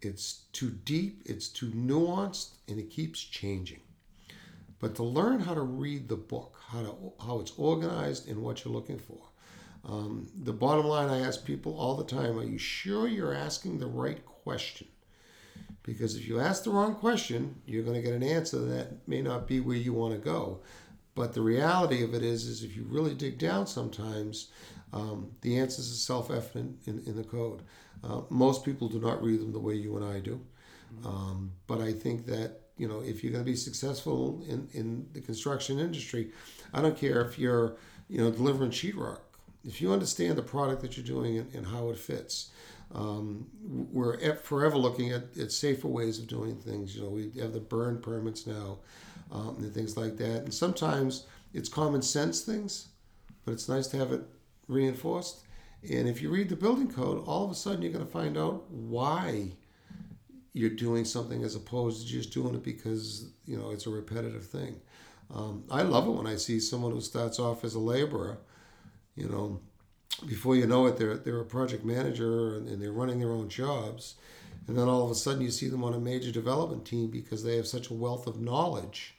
It's 0.00 0.42
too 0.52 0.70
deep, 0.70 1.22
it's 1.24 1.48
too 1.48 1.70
nuanced, 1.70 2.50
and 2.68 2.78
it 2.78 2.90
keeps 2.90 3.20
changing. 3.20 3.80
But 4.78 4.94
to 4.96 5.02
learn 5.02 5.40
how 5.40 5.54
to 5.54 5.62
read 5.62 6.08
the 6.08 6.16
book, 6.16 6.60
how 6.68 6.82
to 6.82 7.24
how 7.24 7.40
it's 7.40 7.52
organized, 7.56 8.28
and 8.28 8.42
what 8.42 8.64
you're 8.64 8.74
looking 8.74 8.98
for. 8.98 9.18
Um, 9.84 10.26
the 10.42 10.52
bottom 10.52 10.86
line 10.86 11.08
I 11.08 11.20
ask 11.20 11.44
people 11.44 11.78
all 11.78 11.96
the 11.96 12.04
time: 12.04 12.38
Are 12.38 12.44
you 12.44 12.58
sure 12.58 13.06
you're 13.06 13.34
asking 13.34 13.78
the 13.78 13.86
right 13.86 14.24
question? 14.24 14.88
Because 15.88 16.16
if 16.16 16.28
you 16.28 16.38
ask 16.38 16.64
the 16.64 16.70
wrong 16.70 16.94
question, 16.94 17.62
you're 17.64 17.82
going 17.82 17.96
to 17.96 18.02
get 18.02 18.12
an 18.12 18.22
answer 18.22 18.58
that 18.58 19.08
may 19.08 19.22
not 19.22 19.48
be 19.48 19.58
where 19.58 19.74
you 19.74 19.94
want 19.94 20.12
to 20.12 20.18
go. 20.18 20.60
But 21.14 21.32
the 21.32 21.40
reality 21.40 22.04
of 22.04 22.12
it 22.12 22.22
is, 22.22 22.44
is 22.44 22.62
if 22.62 22.76
you 22.76 22.84
really 22.86 23.14
dig 23.14 23.38
down 23.38 23.66
sometimes, 23.66 24.48
um, 24.92 25.30
the 25.40 25.58
answers 25.58 25.90
are 25.90 25.94
self-evident 25.94 26.80
in, 26.84 27.02
in 27.06 27.16
the 27.16 27.24
code. 27.24 27.62
Uh, 28.04 28.20
most 28.28 28.66
people 28.66 28.90
do 28.90 29.00
not 29.00 29.22
read 29.22 29.40
them 29.40 29.50
the 29.50 29.58
way 29.58 29.76
you 29.76 29.96
and 29.96 30.04
I 30.04 30.20
do. 30.20 30.38
Um, 31.06 31.52
but 31.66 31.80
I 31.80 31.94
think 31.94 32.26
that, 32.26 32.60
you 32.76 32.86
know, 32.86 33.00
if 33.00 33.24
you're 33.24 33.32
going 33.32 33.44
to 33.46 33.50
be 33.50 33.56
successful 33.56 34.44
in, 34.46 34.68
in 34.72 35.08
the 35.14 35.22
construction 35.22 35.78
industry, 35.78 36.32
I 36.74 36.82
don't 36.82 36.98
care 36.98 37.22
if 37.22 37.38
you're, 37.38 37.78
you 38.10 38.18
know, 38.18 38.30
delivering 38.30 38.72
sheetrock. 38.72 39.20
If 39.64 39.80
you 39.80 39.90
understand 39.90 40.36
the 40.36 40.42
product 40.42 40.82
that 40.82 40.98
you're 40.98 41.06
doing 41.06 41.38
and, 41.38 41.54
and 41.54 41.66
how 41.66 41.88
it 41.88 41.98
fits, 41.98 42.50
um, 42.94 43.46
we're 43.92 44.36
forever 44.36 44.76
looking 44.76 45.12
at, 45.12 45.36
at 45.38 45.52
safer 45.52 45.88
ways 45.88 46.18
of 46.18 46.26
doing 46.26 46.56
things. 46.56 46.96
You 46.96 47.02
know, 47.02 47.10
we 47.10 47.30
have 47.40 47.52
the 47.52 47.60
burn 47.60 48.00
permits 48.00 48.46
now 48.46 48.78
um, 49.30 49.56
and 49.58 49.72
things 49.72 49.96
like 49.96 50.16
that. 50.16 50.42
And 50.42 50.54
sometimes 50.54 51.26
it's 51.52 51.68
common 51.68 52.02
sense 52.02 52.42
things, 52.42 52.88
but 53.44 53.52
it's 53.52 53.68
nice 53.68 53.86
to 53.88 53.98
have 53.98 54.12
it 54.12 54.22
reinforced. 54.68 55.44
And 55.88 56.08
if 56.08 56.22
you 56.22 56.30
read 56.30 56.48
the 56.48 56.56
building 56.56 56.90
code, 56.90 57.24
all 57.26 57.44
of 57.44 57.50
a 57.50 57.54
sudden 57.54 57.82
you're 57.82 57.92
going 57.92 58.06
to 58.06 58.10
find 58.10 58.36
out 58.36 58.68
why 58.70 59.52
you're 60.52 60.70
doing 60.70 61.04
something 61.04 61.44
as 61.44 61.54
opposed 61.54 62.02
to 62.02 62.12
just 62.12 62.32
doing 62.32 62.54
it 62.54 62.64
because 62.64 63.30
you 63.44 63.56
know 63.56 63.70
it's 63.70 63.86
a 63.86 63.90
repetitive 63.90 64.44
thing. 64.44 64.80
Um, 65.32 65.64
I 65.70 65.82
love 65.82 66.08
it 66.08 66.10
when 66.10 66.26
I 66.26 66.36
see 66.36 66.58
someone 66.58 66.90
who 66.90 67.00
starts 67.00 67.38
off 67.38 67.62
as 67.62 67.74
a 67.74 67.78
laborer, 67.78 68.38
you 69.14 69.28
know, 69.28 69.60
before 70.26 70.56
you 70.56 70.66
know 70.66 70.86
it, 70.86 70.96
they're, 70.96 71.16
they're 71.16 71.40
a 71.40 71.44
project 71.44 71.84
manager 71.84 72.56
and, 72.56 72.68
and 72.68 72.82
they're 72.82 72.92
running 72.92 73.20
their 73.20 73.32
own 73.32 73.48
jobs. 73.48 74.16
And 74.66 74.76
then 74.76 74.88
all 74.88 75.04
of 75.04 75.10
a 75.10 75.14
sudden 75.14 75.40
you 75.40 75.50
see 75.50 75.68
them 75.68 75.84
on 75.84 75.94
a 75.94 76.00
major 76.00 76.30
development 76.30 76.84
team 76.84 77.08
because 77.08 77.42
they 77.42 77.56
have 77.56 77.66
such 77.66 77.90
a 77.90 77.94
wealth 77.94 78.26
of 78.26 78.40
knowledge 78.40 79.14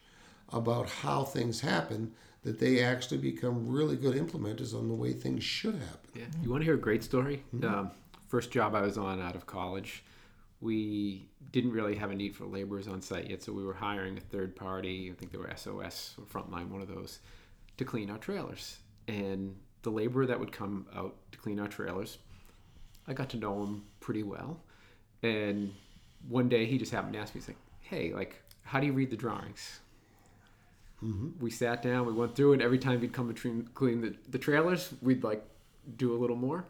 about 0.52 0.90
how 0.90 1.24
things 1.24 1.62
happen 1.62 2.12
that 2.44 2.60
they 2.60 2.84
actually 2.84 3.18
become 3.18 3.68
really 3.68 3.96
good 3.96 4.16
implementers 4.16 4.74
on 4.74 4.88
the 4.88 4.94
way 4.94 5.12
things 5.12 5.44
should 5.44 5.76
happen. 5.76 6.10
Yeah. 6.16 6.24
You 6.42 6.50
want 6.50 6.62
to 6.62 6.66
hear 6.66 6.76
a 6.76 6.80
great 6.80 7.04
story? 7.04 7.44
Um, 7.64 7.92
first 8.28 8.52
job 8.52 8.76
I 8.76 8.82
was 8.82 8.98
on 8.98 9.22
out 9.22 9.36
of 9.36 9.46
college, 9.46 10.04
we 10.62 11.28
didn't 11.52 11.72
really 11.72 11.96
have 11.96 12.12
a 12.12 12.16
need 12.16 12.36
for 12.36 12.46
laborers 12.46 12.88
on 12.88 13.02
site 13.02 13.30
yet, 13.30 13.42
so 13.42 13.52
we 13.52 13.64
were 13.64 13.74
hiring 13.74 14.18
a 14.18 14.22
third 14.22 14.56
party. 14.56 15.10
I 15.12 15.16
think 15.16 15.32
they 15.32 15.38
were 15.38 15.52
SOS 15.56 16.16
or 16.18 16.26
Frontline, 16.26 16.70
one 16.70 16.82
of 16.82 16.88
those, 16.88 17.20
to 17.78 17.86
clean 17.86 18.10
our 18.10 18.18
trailers. 18.18 18.78
And 19.08 19.56
the 19.82 19.90
laborer 19.90 20.26
that 20.26 20.40
would 20.40 20.52
come 20.52 20.86
out 20.96 21.16
to 21.32 21.38
clean 21.38 21.60
our 21.60 21.68
trailers, 21.68 22.18
I 23.08 23.14
got 23.14 23.30
to 23.30 23.38
know 23.38 23.64
him 23.64 23.84
pretty 24.00 24.24
well. 24.24 24.60
And 25.24 25.74
one 26.28 26.50
day 26.50 26.66
he 26.66 26.78
just 26.78 26.92
happened 26.92 27.14
to 27.14 27.20
ask 27.20 27.34
me, 27.34 27.42
he's 27.42 27.48
like, 27.48 27.58
"Hey, 27.82 28.14
like, 28.14 28.42
how 28.64 28.80
do 28.80 28.86
you 28.86 28.94
read 28.94 29.10
the 29.10 29.18
drawings?" 29.18 29.80
Mm-hmm. 31.04 31.40
We 31.40 31.50
sat 31.50 31.82
down, 31.82 32.06
we 32.06 32.14
went 32.14 32.36
through 32.36 32.54
it. 32.54 32.62
Every 32.62 32.78
time 32.78 33.02
he'd 33.02 33.14
come 33.14 33.28
between 33.28 33.70
clean 33.74 34.02
the, 34.02 34.16
the 34.30 34.38
trailers, 34.38 34.94
we'd 35.02 35.24
like 35.24 35.44
do 35.98 36.14
a 36.14 36.18
little 36.18 36.36
more. 36.36 36.66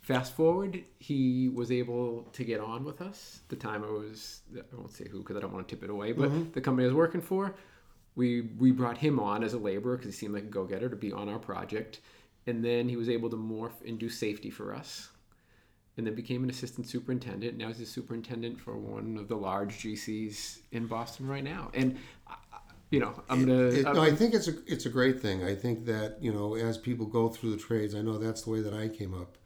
Fast 0.00 0.36
forward, 0.36 0.84
he 1.00 1.48
was 1.48 1.72
able 1.72 2.28
to 2.32 2.44
get 2.44 2.60
on 2.60 2.84
with 2.84 3.02
us. 3.02 3.40
The 3.48 3.56
time 3.56 3.82
I 3.82 3.88
was, 3.88 4.42
I 4.56 4.76
won't 4.76 4.92
say 4.92 5.08
who 5.08 5.18
because 5.18 5.36
I 5.36 5.40
don't 5.40 5.52
want 5.52 5.66
to 5.66 5.74
tip 5.74 5.82
it 5.82 5.90
away, 5.90 6.12
but 6.12 6.30
mm-hmm. 6.30 6.52
the 6.52 6.60
company 6.60 6.84
I 6.84 6.86
was 6.86 6.94
working 6.94 7.20
for, 7.20 7.56
we 8.16 8.42
we 8.58 8.70
brought 8.72 8.98
him 8.98 9.20
on 9.20 9.44
as 9.44 9.52
a 9.52 9.58
laborer 9.58 9.96
because 9.96 10.12
he 10.14 10.18
seemed 10.18 10.34
like 10.34 10.44
a 10.44 10.46
go-getter 10.46 10.88
to 10.88 10.96
be 10.96 11.12
on 11.12 11.28
our 11.28 11.38
project, 11.38 12.00
and 12.46 12.64
then 12.64 12.88
he 12.88 12.96
was 12.96 13.08
able 13.08 13.30
to 13.30 13.36
morph 13.36 13.86
and 13.86 13.98
do 13.98 14.08
safety 14.08 14.50
for 14.50 14.74
us, 14.74 15.08
and 15.96 16.06
then 16.06 16.14
became 16.14 16.42
an 16.42 16.50
assistant 16.50 16.88
superintendent. 16.88 17.56
Now 17.56 17.68
he's 17.68 17.80
a 17.80 17.86
superintendent 17.86 18.58
for 18.60 18.76
one 18.76 19.16
of 19.18 19.28
the 19.28 19.36
large 19.36 19.78
GCs 19.78 20.58
in 20.72 20.86
Boston 20.86 21.28
right 21.28 21.44
now, 21.44 21.70
and 21.74 21.96
I- 22.26 22.36
you 22.90 23.00
know 23.00 23.20
I'm 23.28 23.40
gonna. 23.46 23.64
It, 23.68 23.86
I'm- 23.86 23.96
no, 23.96 24.02
I 24.02 24.14
think 24.14 24.32
it's 24.34 24.48
a 24.48 24.54
it's 24.66 24.86
a 24.86 24.90
great 24.90 25.20
thing. 25.20 25.44
I 25.44 25.54
think 25.54 25.84
that 25.86 26.18
you 26.22 26.32
know 26.32 26.54
as 26.54 26.78
people 26.78 27.06
go 27.06 27.28
through 27.28 27.50
the 27.50 27.56
trades, 27.58 27.94
I 27.94 28.00
know 28.02 28.16
that's 28.18 28.42
the 28.42 28.50
way 28.50 28.60
that 28.62 28.72
I 28.74 28.88
came 28.88 29.12
up, 29.12 29.36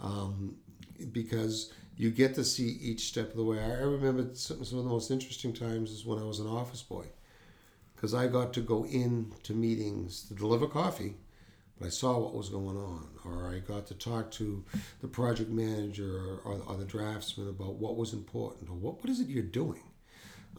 um, 0.00 0.56
because 1.12 1.72
you 1.96 2.10
get 2.10 2.34
to 2.34 2.44
see 2.44 2.68
each 2.80 3.06
step 3.08 3.30
of 3.30 3.36
the 3.36 3.44
way. 3.44 3.58
I 3.60 3.70
I 3.70 3.82
remember 3.82 4.30
some, 4.34 4.64
some 4.64 4.78
of 4.78 4.84
the 4.84 4.90
most 4.90 5.10
interesting 5.10 5.52
times 5.52 5.90
is 5.90 6.06
when 6.06 6.18
I 6.18 6.24
was 6.24 6.38
an 6.40 6.46
office 6.46 6.82
boy, 6.82 7.06
because 8.04 8.14
I 8.14 8.26
got 8.26 8.52
to 8.52 8.60
go 8.60 8.84
in 8.84 9.32
to 9.44 9.54
meetings 9.54 10.24
to 10.24 10.34
deliver 10.34 10.66
coffee, 10.66 11.14
but 11.78 11.86
I 11.86 11.88
saw 11.88 12.18
what 12.18 12.34
was 12.34 12.50
going 12.50 12.76
on, 12.76 13.08
or 13.24 13.48
I 13.48 13.60
got 13.60 13.86
to 13.86 13.94
talk 13.94 14.30
to 14.32 14.62
the 15.00 15.08
project 15.08 15.48
manager 15.48 16.38
or, 16.44 16.60
or, 16.66 16.76
the 16.76 16.84
draftsman 16.84 17.48
about 17.48 17.76
what 17.76 17.96
was 17.96 18.12
important, 18.12 18.68
or 18.68 18.74
what 18.74 19.00
what 19.00 19.08
is 19.08 19.20
it 19.20 19.28
you're 19.28 19.42
doing. 19.42 19.80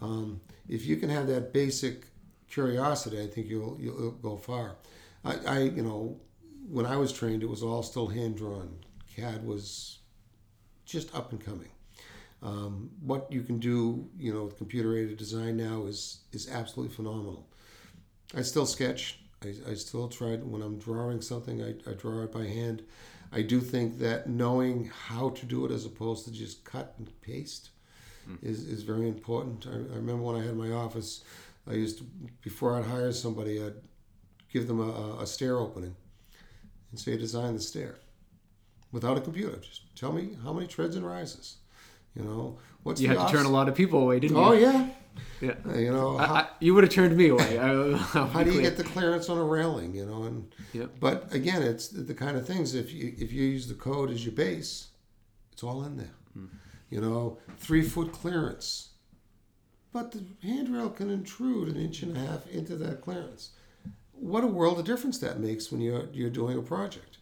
Um, 0.02 0.42
if 0.68 0.88
you 0.88 0.98
can 0.98 1.10
have 1.10 1.28
that 1.28 1.54
basic 1.54 2.08
curiosity, 2.50 3.22
I 3.22 3.28
think 3.28 3.46
you'll 3.46 3.78
you'll 3.80 4.14
go 4.14 4.38
far. 4.38 4.78
I, 5.24 5.36
I 5.46 5.60
you 5.60 5.84
know 5.84 6.20
when 6.68 6.88
I 6.88 6.98
was 6.98 7.14
trained, 7.14 7.44
it 7.44 7.50
was 7.50 7.62
all 7.62 7.84
still 7.84 8.08
hand 8.08 8.38
drawn. 8.38 8.76
CAD 9.16 9.46
was 9.46 10.00
just 10.84 11.14
up 11.14 11.32
and 11.32 11.40
coming. 11.46 11.70
Um, 12.46 12.92
what 13.02 13.32
you 13.32 13.42
can 13.42 13.58
do, 13.58 14.08
you 14.20 14.32
know, 14.32 14.44
with 14.44 14.58
computer 14.58 14.96
aided 14.96 15.18
design 15.18 15.58
now 15.58 15.86
is 15.88 16.20
is 16.32 16.48
absolutely 16.48 16.96
phenomenal. 16.96 17.48
I 18.36 18.44
still 18.44 18.68
sketch. 18.68 19.20
I, 19.44 19.56
I 19.72 19.74
still 19.74 20.08
try 20.08 20.36
when 20.38 20.62
I'm 20.62 20.78
drawing 20.78 21.22
something. 21.22 21.64
I, 21.64 21.72
I 21.90 21.94
draw 21.94 22.24
it 22.24 22.32
by 22.32 22.46
hand. 22.46 22.84
I 23.32 23.42
do 23.42 23.60
think 23.60 23.98
that 24.00 24.30
knowing 24.30 24.92
how 25.08 25.30
to 25.30 25.46
do 25.46 25.66
it 25.66 25.72
as 25.72 25.86
opposed 25.86 26.26
to 26.26 26.32
just 26.32 26.64
cut 26.64 26.94
and 27.00 27.10
paste 27.22 27.72
is, 28.42 28.64
is 28.66 28.84
very 28.84 29.08
important. 29.08 29.68
I, 29.68 29.76
I 29.94 29.98
remember 29.98 30.24
when 30.24 30.36
I 30.36 30.46
had 30.46 30.56
my 30.56 30.72
office, 30.72 31.24
I 31.68 31.74
used 31.74 31.98
to, 32.00 32.06
before 32.42 32.76
I'd 32.76 32.86
hire 32.86 33.12
somebody, 33.12 33.64
I'd 33.64 33.74
give 34.52 34.68
them 34.68 34.80
a, 34.80 35.18
a 35.22 35.28
stair 35.28 35.58
opening 35.58 35.96
and 36.92 37.00
say, 37.00 37.18
design 37.18 37.56
the 37.56 37.62
stair 37.62 37.96
without 38.92 39.18
a 39.18 39.22
computer. 39.22 39.58
Just 39.58 39.96
tell 39.96 40.12
me 40.12 40.38
how 40.44 40.54
many 40.54 40.68
treads 40.68 40.96
and 40.96 41.06
rises. 41.06 41.58
You 42.16 42.24
know, 42.24 42.58
what's 42.84 43.02
you 43.02 43.10
to 43.10 43.28
turn 43.30 43.46
a 43.46 43.50
lot 43.50 43.68
of 43.68 43.76
people 43.76 44.00
away, 44.02 44.20
didn't 44.20 44.38
you? 44.38 44.44
Oh, 44.44 44.54
yeah. 44.54 44.90
yeah. 45.42 45.54
Uh, 45.68 45.78
You 45.78 45.92
know, 45.92 46.18
how, 46.18 46.34
I, 46.36 46.48
you 46.60 46.74
would 46.74 46.84
have 46.86 46.94
turned 46.94 47.16
me 47.18 47.28
away. 47.30 47.60
I, 47.60 47.96
how 47.98 48.44
do 48.44 48.52
you 48.52 48.62
get 48.62 48.78
the 48.78 48.84
clearance 48.84 49.30
on 49.30 49.38
a 49.38 49.44
railing? 49.44 49.94
You 49.94 50.06
know, 50.06 50.24
and 50.24 50.54
Yep. 50.74 50.92
but 51.00 51.34
again, 51.34 51.62
it's 51.62 51.90
the, 51.90 52.02
the 52.02 52.14
kind 52.14 52.38
of 52.38 52.48
things. 52.48 52.74
If 52.74 52.94
you 52.94 53.14
if 53.18 53.32
you 53.34 53.44
use 53.44 53.68
the 53.68 53.74
code 53.76 54.12
as 54.12 54.26
your 54.26 54.34
base, 54.34 54.88
it's 55.52 55.64
all 55.64 55.84
in 55.84 55.98
there. 55.98 56.16
You 56.90 57.02
know, 57.02 57.40
three 57.58 57.82
foot 57.82 58.12
clearance, 58.14 58.90
but 59.92 60.12
the 60.12 60.24
handrail 60.44 60.90
can 60.90 61.10
intrude 61.10 61.68
an 61.70 61.76
inch 61.82 62.04
and 62.04 62.16
a 62.16 62.20
half 62.20 62.48
into 62.48 62.76
that 62.78 63.02
clearance. 63.02 63.52
What 64.12 64.44
a 64.44 64.48
world 64.48 64.80
of 64.80 64.86
difference 64.86 65.18
that 65.20 65.40
makes 65.40 65.72
when 65.72 65.82
you're 65.82 66.08
you're 66.14 66.30
doing 66.30 66.58
a 66.58 66.62
project. 66.62 67.15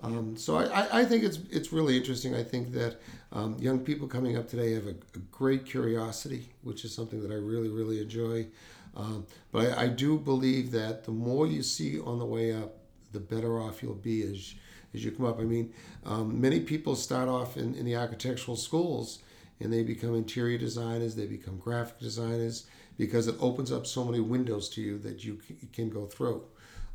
Um, 0.00 0.36
so 0.36 0.58
I, 0.58 1.00
I, 1.00 1.04
think 1.04 1.24
it's 1.24 1.40
it's 1.50 1.72
really 1.72 1.96
interesting. 1.96 2.34
I 2.34 2.44
think 2.44 2.72
that 2.72 3.00
um, 3.32 3.56
young 3.58 3.80
people 3.80 4.06
coming 4.06 4.36
up 4.36 4.48
today 4.48 4.74
have 4.74 4.86
a, 4.86 4.94
a 5.14 5.18
great 5.32 5.66
curiosity, 5.66 6.48
which 6.62 6.84
is 6.84 6.94
something 6.94 7.20
that 7.22 7.32
I 7.32 7.36
really 7.36 7.68
really 7.68 8.00
enjoy. 8.00 8.46
Um, 8.96 9.26
but 9.50 9.72
I, 9.76 9.84
I 9.84 9.88
do 9.88 10.18
believe 10.18 10.70
that 10.70 11.04
the 11.04 11.10
more 11.10 11.46
you 11.46 11.62
see 11.62 12.00
on 12.00 12.18
the 12.18 12.24
way 12.24 12.52
up, 12.52 12.76
the 13.12 13.20
better 13.20 13.60
off 13.60 13.82
you'll 13.82 13.94
be 13.94 14.22
as 14.22 14.54
as 14.94 15.04
you 15.04 15.10
come 15.10 15.26
up. 15.26 15.40
I 15.40 15.44
mean, 15.44 15.72
um, 16.06 16.40
many 16.40 16.60
people 16.60 16.94
start 16.94 17.28
off 17.28 17.56
in, 17.56 17.74
in 17.74 17.84
the 17.84 17.96
architectural 17.96 18.56
schools 18.56 19.18
and 19.60 19.72
they 19.72 19.82
become 19.82 20.14
interior 20.14 20.58
designers, 20.58 21.16
they 21.16 21.26
become 21.26 21.58
graphic 21.58 21.98
designers 21.98 22.66
because 22.96 23.26
it 23.26 23.34
opens 23.40 23.72
up 23.72 23.86
so 23.86 24.04
many 24.04 24.20
windows 24.20 24.68
to 24.70 24.80
you 24.80 24.98
that 24.98 25.24
you 25.24 25.38
can 25.72 25.88
go 25.88 26.06
through. 26.06 26.42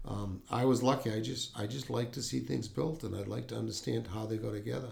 Um, 0.05 0.41
I 0.51 0.65
was 0.65 0.83
lucky. 0.83 1.11
I 1.11 1.21
just 1.21 1.57
I 1.57 1.65
just 1.65 1.89
like 1.89 2.11
to 2.13 2.21
see 2.21 2.39
things 2.41 2.67
built, 2.67 3.03
and 3.03 3.15
I'd 3.15 3.27
like 3.27 3.47
to 3.47 3.55
understand 3.57 4.07
how 4.13 4.25
they 4.25 4.37
go 4.37 4.51
together. 4.51 4.89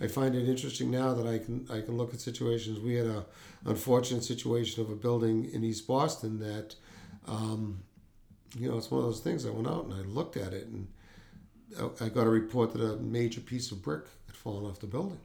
I 0.00 0.08
find 0.08 0.34
it 0.34 0.48
interesting 0.48 0.90
now 0.90 1.14
that 1.14 1.26
I 1.26 1.38
can 1.38 1.66
I 1.70 1.80
can 1.80 1.96
look 1.96 2.12
at 2.12 2.20
situations. 2.20 2.78
We 2.80 2.94
had 2.94 3.06
a 3.06 3.24
unfortunate 3.64 4.24
situation 4.24 4.82
of 4.82 4.90
a 4.90 4.96
building 4.96 5.46
in 5.52 5.64
East 5.64 5.86
Boston 5.86 6.38
that, 6.40 6.74
um, 7.26 7.80
you 8.58 8.68
know, 8.68 8.76
it's 8.76 8.90
one 8.90 9.00
of 9.00 9.06
those 9.06 9.20
things. 9.20 9.46
I 9.46 9.50
went 9.50 9.68
out 9.68 9.84
and 9.84 9.94
I 9.94 10.00
looked 10.02 10.36
at 10.36 10.52
it, 10.52 10.66
and 10.66 10.88
I- 11.80 12.06
I 12.06 12.08
got 12.08 12.26
a 12.26 12.30
report 12.30 12.72
that 12.72 12.82
a 12.82 12.96
major 12.96 13.40
piece 13.40 13.70
of 13.72 13.80
brick 13.82 14.04
had 14.26 14.36
fallen 14.36 14.66
off 14.68 14.80
the 14.80 14.86
building. 14.88 15.20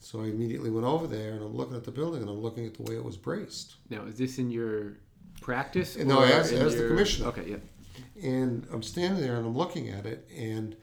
So 0.00 0.22
I 0.22 0.24
immediately 0.28 0.70
went 0.70 0.86
over 0.86 1.06
there, 1.06 1.32
and 1.34 1.42
I'm 1.42 1.54
looking 1.54 1.76
at 1.76 1.84
the 1.84 1.90
building, 1.92 2.22
and 2.22 2.30
I'm 2.30 2.40
looking 2.40 2.64
at 2.66 2.74
the 2.74 2.82
way 2.84 2.96
it 2.96 3.04
was 3.04 3.18
braced. 3.18 3.74
Now, 3.90 4.04
is 4.06 4.16
this 4.16 4.38
in 4.38 4.50
your 4.50 4.96
practice? 5.42 5.96
No, 5.98 6.22
as- 6.22 6.50
as 6.52 6.72
the 6.72 6.78
your- 6.80 6.88
commissioner. 6.88 7.28
Okay, 7.28 7.50
yeah. 7.50 7.56
And 8.22 8.66
I'm 8.72 8.82
standing 8.82 9.22
there 9.22 9.36
and 9.36 9.46
I'm 9.46 9.56
looking 9.56 9.88
at 9.88 10.06
it, 10.06 10.28
and 10.36 10.76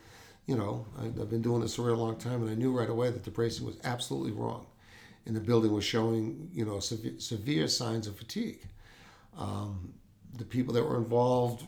you 0.48 0.56
know, 0.56 0.86
I, 0.98 1.06
I've 1.06 1.30
been 1.30 1.42
doing 1.42 1.62
this 1.62 1.76
for 1.76 1.90
a 1.90 1.96
long 1.96 2.18
time, 2.18 2.42
and 2.42 2.50
I 2.50 2.56
knew 2.56 2.72
right 2.72 2.90
away 2.90 3.12
that 3.12 3.24
the 3.24 3.32
bracing 3.32 3.66
was 3.66 3.78
absolutely 3.84 4.32
wrong, 4.32 4.66
and 5.26 5.36
the 5.36 5.42
building 5.42 5.74
was 5.74 5.84
showing, 5.84 6.50
you 6.54 6.66
know, 6.66 6.80
severe, 6.80 7.20
severe 7.20 7.68
signs 7.68 8.08
of 8.08 8.18
fatigue. 8.18 8.66
Um, 9.38 9.94
the 10.36 10.46
people 10.46 10.74
that 10.74 10.84
were 10.84 10.98
involved 10.98 11.66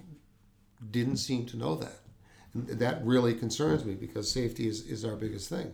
didn't 0.92 1.18
seem 1.18 1.46
to 1.48 1.58
know 1.58 1.76
that, 1.76 2.00
and 2.54 2.68
that 2.68 3.06
really 3.06 3.34
concerns 3.34 3.84
me 3.86 3.96
because 3.96 4.32
safety 4.32 4.68
is, 4.68 4.88
is 4.88 5.04
our 5.04 5.16
biggest 5.16 5.50
thing. 5.50 5.74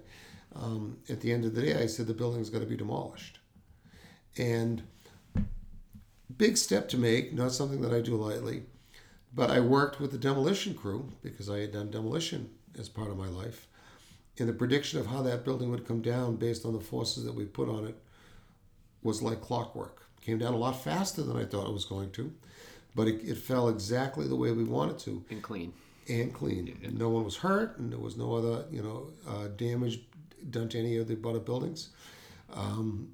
Um, 0.55 0.97
at 1.09 1.21
the 1.21 1.31
end 1.31 1.45
of 1.45 1.53
the 1.53 1.61
day, 1.61 1.75
I 1.75 1.85
said 1.85 2.07
the 2.07 2.13
building's 2.13 2.49
going 2.49 2.63
to 2.63 2.69
be 2.69 2.77
demolished, 2.77 3.39
and 4.37 4.81
big 6.37 6.57
step 6.57 6.89
to 6.89 6.97
make, 6.97 7.33
not 7.33 7.51
something 7.51 7.81
that 7.81 7.93
I 7.93 8.01
do 8.01 8.15
lightly. 8.15 8.63
But 9.35 9.51
I 9.51 9.59
worked 9.59 9.99
with 9.99 10.11
the 10.11 10.17
demolition 10.17 10.73
crew 10.73 11.11
because 11.21 11.49
I 11.49 11.59
had 11.59 11.73
done 11.73 11.91
demolition 11.91 12.49
as 12.79 12.89
part 12.89 13.09
of 13.11 13.17
my 13.17 13.27
life. 13.27 13.67
And 14.39 14.47
the 14.49 14.53
prediction 14.53 14.99
of 14.99 15.07
how 15.07 15.21
that 15.23 15.43
building 15.45 15.69
would 15.71 15.87
come 15.87 16.01
down 16.01 16.37
based 16.37 16.65
on 16.65 16.73
the 16.73 16.79
forces 16.79 17.23
that 17.25 17.35
we 17.35 17.45
put 17.45 17.69
on 17.69 17.85
it 17.85 17.95
was 19.03 19.21
like 19.21 19.41
clockwork. 19.41 20.05
Came 20.21 20.37
down 20.39 20.53
a 20.53 20.57
lot 20.57 20.81
faster 20.83 21.21
than 21.21 21.37
I 21.37 21.45
thought 21.45 21.67
it 21.67 21.73
was 21.73 21.85
going 21.85 22.11
to, 22.11 22.33
but 22.95 23.07
it, 23.07 23.21
it 23.23 23.37
fell 23.37 23.69
exactly 23.69 24.27
the 24.27 24.35
way 24.35 24.51
we 24.51 24.63
wanted 24.63 24.97
to 24.99 25.23
And 25.29 25.41
clean. 25.43 25.73
and 26.09 26.33
clean. 26.33 26.77
And 26.83 26.97
no 26.97 27.09
one 27.09 27.23
was 27.23 27.37
hurt, 27.37 27.77
and 27.77 27.91
there 27.91 27.99
was 27.99 28.17
no 28.17 28.33
other, 28.33 28.65
you 28.71 28.81
know, 28.81 29.11
uh, 29.27 29.47
damage 29.55 29.99
done 30.49 30.69
to 30.69 30.79
any 30.79 30.97
of 30.97 31.07
the 31.07 31.15
butter 31.15 31.39
buildings. 31.39 31.89
Um, 32.53 33.09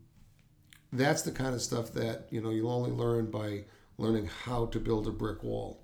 that's 0.94 1.22
the 1.24 1.32
kind 1.32 1.54
of 1.54 1.62
stuff 1.62 1.92
that 1.94 2.28
you 2.32 2.42
know 2.42 2.50
you'll 2.50 2.72
only 2.72 2.92
learn 2.92 3.30
by 3.32 3.64
learning 3.98 4.28
how 4.46 4.66
to 4.68 4.80
build 4.80 5.08
a 5.08 5.12
brick 5.12 5.44
wall. 5.44 5.81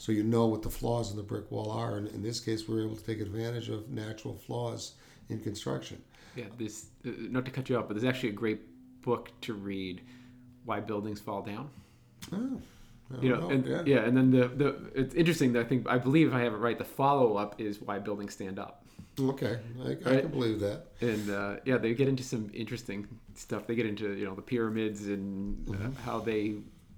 So 0.00 0.12
you 0.12 0.22
know 0.22 0.46
what 0.46 0.62
the 0.62 0.70
flaws 0.70 1.10
in 1.10 1.18
the 1.18 1.22
brick 1.22 1.50
wall 1.50 1.70
are, 1.70 1.98
and 1.98 2.08
in 2.08 2.22
this 2.22 2.40
case, 2.40 2.66
we 2.66 2.74
were 2.74 2.82
able 2.86 2.96
to 2.96 3.04
take 3.04 3.20
advantage 3.20 3.68
of 3.68 3.90
natural 3.90 4.34
flaws 4.34 4.94
in 5.28 5.38
construction. 5.40 6.00
Yeah, 6.34 6.46
this, 6.56 6.86
uh, 7.06 7.10
not 7.28 7.44
to 7.44 7.50
cut 7.50 7.68
you 7.68 7.76
off, 7.76 7.86
but 7.86 7.94
there's 8.00 8.08
actually 8.08 8.30
a 8.30 8.32
great 8.32 8.62
book 9.02 9.28
to 9.42 9.52
read, 9.52 10.00
Why 10.64 10.80
Buildings 10.80 11.20
Fall 11.20 11.42
Down. 11.42 11.68
Oh, 12.32 12.58
you 13.20 13.28
know, 13.28 13.40
don't 13.42 13.52
and 13.52 13.66
yeah. 13.66 13.82
yeah. 13.84 13.98
and 14.06 14.16
then 14.16 14.30
the 14.30 14.48
the 14.48 14.90
it's 14.94 15.14
interesting. 15.14 15.52
That 15.52 15.66
I 15.66 15.68
think 15.68 15.86
I 15.86 15.98
believe 15.98 16.28
if 16.28 16.34
I 16.34 16.40
have 16.40 16.54
it 16.54 16.58
right, 16.58 16.78
the 16.78 16.84
follow 16.84 17.36
up 17.36 17.60
is 17.60 17.78
why 17.82 17.98
buildings 17.98 18.32
stand 18.32 18.58
up. 18.58 18.86
Okay, 19.20 19.58
I, 19.82 19.84
I 19.84 19.88
Right. 19.88 20.20
can 20.22 20.30
believe 20.30 20.60
that. 20.60 20.86
and 21.02 21.28
uh, 21.30 21.56
yeah, 21.66 21.76
they 21.76 21.92
get 21.92 22.08
into 22.08 22.22
some 22.22 22.48
interesting 22.54 23.06
stuff. 23.34 23.66
They 23.66 23.74
get 23.74 23.84
into 23.84 24.14
you 24.14 24.24
know 24.24 24.34
the 24.34 24.40
pyramids 24.42 25.08
and 25.08 25.66
Mm-hmm. 25.66 25.86
uh, 25.88 26.00
how 26.06 26.20
they 26.20 26.54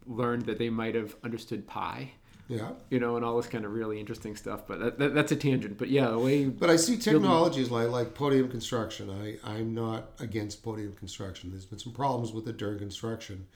learned 0.07 0.47
that 0.47 0.59
they 0.59 0.71
might 0.71 0.95
have 0.95 1.17
understood 1.25 1.67
pi, 1.67 2.13
Yeah. 2.53 2.71
you 2.91 3.01
know, 3.01 3.17
and 3.17 3.25
all 3.25 3.37
this 3.37 3.47
kind 3.47 3.65
of 3.65 3.73
really 3.73 3.99
interesting 3.99 4.37
stuff. 4.37 4.67
But 4.67 4.81
that, 4.81 4.99
that, 4.99 5.15
that's 5.15 5.33
a 5.33 5.37
tangent. 5.37 5.79
But 5.79 5.89
yeah, 5.89 6.11
the 6.11 6.19
way 6.19 6.45
But 6.47 6.71
I 6.71 6.77
see 6.77 6.97
technologies 6.97 7.71
like, 7.71 7.89
like 7.89 8.15
podium 8.15 8.49
construction. 8.49 9.11
I, 9.11 9.39
I'm 9.49 9.75
not 9.75 10.11
against 10.21 10.63
podium 10.63 10.93
construction. 10.95 11.51
There's 11.51 11.65
been 11.65 11.79
some 11.79 11.93
problems 11.93 12.33
with 12.33 12.49
it 12.49 12.57
during 12.57 12.79
construction. 12.79 13.47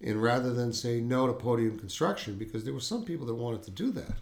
And 0.00 0.22
rather 0.22 0.52
than 0.52 0.72
say 0.72 1.00
no 1.00 1.26
to 1.26 1.32
podium 1.32 1.78
construction, 1.78 2.36
because 2.36 2.64
there 2.64 2.74
were 2.74 2.80
some 2.80 3.04
people 3.04 3.26
that 3.26 3.34
wanted 3.34 3.62
to 3.64 3.70
do 3.70 3.90
that, 3.92 4.16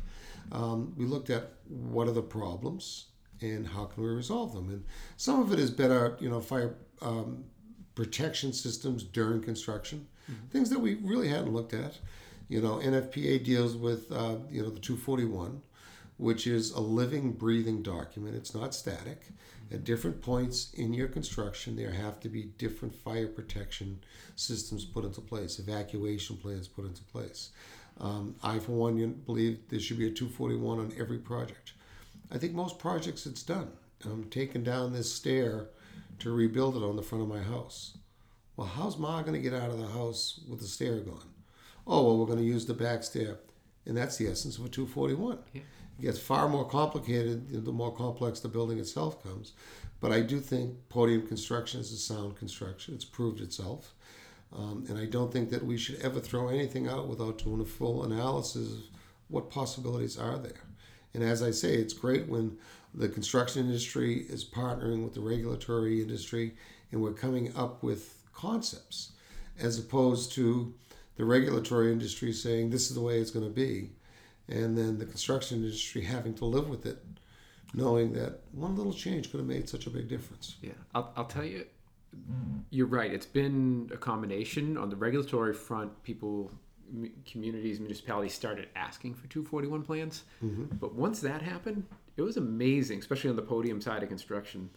um, 0.53 0.95
we 0.97 1.05
looked 1.05 1.31
at 1.31 1.51
what 1.69 2.09
are 2.09 2.13
the 2.13 2.23
problems 2.23 3.07
and 3.41 3.67
how 3.67 3.85
can 3.87 4.03
we 4.03 4.09
resolve 4.09 4.53
them. 4.53 4.69
And 4.69 4.85
some 5.17 5.41
of 5.41 5.53
it 5.53 5.59
is 5.59 5.71
better, 5.71 6.17
you 6.21 6.31
know, 6.31 6.41
fire 6.41 6.77
um, 7.01 7.45
protection 7.95 8.53
systems 8.53 9.03
during 9.03 9.43
construction, 9.43 10.07
things 10.51 10.71
that 10.71 10.79
we 10.79 10.95
really 10.95 11.29
hadn't 11.29 11.53
looked 11.53 11.75
at. 11.75 11.99
You 12.53 12.61
know, 12.61 12.77
NFPA 12.77 13.43
deals 13.43 13.77
with, 13.77 14.13
uh, 14.13 14.37
you 14.51 14.63
know, 14.63 14.69
the 14.69 14.81
241 14.81 15.63
which 16.19 16.47
is 16.47 16.71
a 16.71 16.81
living, 16.81 17.33
breathing 17.33 17.83
document. 17.83 18.37
It's 18.37 18.55
not 18.55 18.75
static. 18.75 19.23
At 19.73 19.83
different 19.83 20.23
points 20.23 20.73
in 20.75 20.95
your 20.95 21.09
construction, 21.09 21.75
there 21.75 21.91
have 21.91 22.21
to 22.21 22.29
be 22.29 22.45
different 22.59 22.95
fire 22.95 23.27
protection 23.27 23.99
systems 24.37 24.85
put 24.85 25.05
into 25.05 25.21
place, 25.21 25.59
evacuation 25.59 26.37
plans 26.37 26.69
put 26.69 26.85
into 26.85 27.03
place. 27.05 27.51
Um, 27.99 28.37
I, 28.43 28.61
for 28.61 28.71
one, 28.71 29.23
believe 29.27 29.69
there 29.69 29.81
should 29.81 29.99
be 29.99 30.07
a 30.07 30.13
241 30.13 30.79
on 30.79 30.93
every 30.97 31.19
project. 31.19 31.73
I 32.31 32.39
think 32.39 32.55
most 32.55 32.79
projects 32.79 33.27
it's 33.27 33.43
done. 33.43 33.73
I'm 34.05 34.25
taking 34.31 34.63
down 34.63 34.93
this 34.93 35.13
stair 35.13 35.71
to 36.21 36.31
rebuild 36.31 36.77
it 36.77 36.85
on 36.85 36.95
the 36.95 37.03
front 37.03 37.23
of 37.23 37.29
my 37.29 37.43
house. 37.43 37.97
Well, 38.57 38.69
how's 38.69 38.99
Ma 38.99 39.23
going 39.23 39.33
to 39.33 39.51
get 39.51 39.61
out 39.61 39.71
of 39.71 39.79
the 39.79 39.89
house 39.89 40.41
with 40.49 40.61
the 40.61 40.67
stair 40.67 41.01
gone? 41.01 41.32
Oh, 41.87 42.05
well, 42.05 42.19
we're 42.19 42.27
going 42.27 42.39
to 42.39 42.45
use 42.45 42.67
the 42.67 42.75
back 42.75 43.03
stair. 43.03 43.39
And 43.87 43.97
that's 43.97 44.17
the 44.17 44.29
essence 44.29 44.59
of 44.59 44.65
a 44.65 44.69
241. 44.69 45.39
Yeah. 45.53 45.63
It 45.99 46.03
gets 46.03 46.19
far 46.19 46.49
more 46.49 46.65
complicated 46.65 47.65
the 47.65 47.73
more 47.73 47.95
complex 47.95 48.41
the 48.41 48.49
building 48.49 48.79
itself 48.79 49.23
comes. 49.23 49.53
But 50.01 50.13
I 50.13 50.21
do 50.21 50.41
think 50.41 50.89
podium 50.89 51.27
construction 51.27 51.81
is 51.81 51.93
a 51.93 51.97
sound 51.97 52.37
construction. 52.37 52.95
It's 52.95 53.05
proved 53.05 53.41
itself. 53.41 53.95
Um, 54.57 54.85
and 54.89 54.99
I 54.99 55.07
don't 55.07 55.33
think 55.33 55.51
that 55.51 55.65
we 55.65 55.79
should 55.79 56.01
ever 56.01 56.21
throw 56.21 56.49
anything 56.49 56.89
out 56.89 57.09
without 57.09 57.39
doing 57.39 57.61
a 57.61 57.65
full 57.65 58.05
analysis 58.05 58.73
of 58.73 58.83
what 59.29 59.51
possibilities 59.51 60.19
are 60.19 60.39
there. 60.39 60.61
And 61.15 61.23
as 61.23 61.43
I 61.43 61.51
say, 61.51 61.75
it's 61.75 61.95
great 61.95 62.29
when 62.29 62.59
the 62.95 63.09
construction 63.09 63.65
industry 63.65 64.27
is 64.29 64.45
partnering 64.45 65.03
with 65.03 65.15
the 65.15 65.21
regulatory 65.21 66.03
industry 66.03 66.55
and 66.91 67.01
we're 67.01 67.13
coming 67.13 67.55
up 67.57 67.83
with 67.83 68.23
concepts 68.35 69.13
as 69.59 69.79
opposed 69.79 70.33
to 70.33 70.75
the 71.17 71.25
regulatory 71.25 71.93
industry 71.93 72.33
saying 72.33 72.71
this 72.71 72.89
is 72.89 72.95
the 72.95 73.01
way 73.01 73.19
it's 73.19 73.31
going 73.31 73.47
to 73.47 73.53
be 73.53 73.91
and 74.49 74.77
then 74.77 74.99
the 74.99 75.07
construction 75.07 75.59
industry 75.59 76.03
having 76.03 76.35
to 76.35 76.45
live 76.45 76.69
with 76.69 76.87
it 76.87 76.99
knowing 77.75 78.13
that 78.13 78.41
one 78.53 78.77
little 78.77 78.93
change 78.93 79.31
could 79.31 79.39
have 79.39 79.47
made 79.47 79.69
such 79.69 79.87
a 79.87 79.91
big 79.91 80.09
difference. 80.09 80.57
Yeah, 80.61 80.73
I'll, 80.95 81.13
I'll 81.17 81.25
tell 81.25 81.45
you, 81.45 81.67
you're 82.71 82.87
right. 82.87 83.13
It's 83.13 83.27
been 83.27 83.91
a 83.93 83.97
combination 83.97 84.77
on 84.77 84.91
the 84.91 84.97
regulatory 84.97 85.55
front. 85.55 86.03
People, 86.03 86.51
m- 86.93 87.11
communities, 87.25 87.81
municipalities 87.81 88.35
started 88.35 88.69
asking 88.77 89.15
for 89.15 89.27
241 89.29 89.83
plans, 89.83 90.25
mm-hmm. 90.45 90.65
but 90.77 90.95
once 90.95 91.21
that 91.21 91.43
happened, 91.43 91.85
it 92.17 92.23
was 92.23 92.37
amazing, 92.37 92.99
especially 92.99 93.31
on 93.31 93.37
the 93.37 93.43
podium 93.43 93.81
side 93.81 94.03
of 94.03 94.09
construction. 94.09 94.69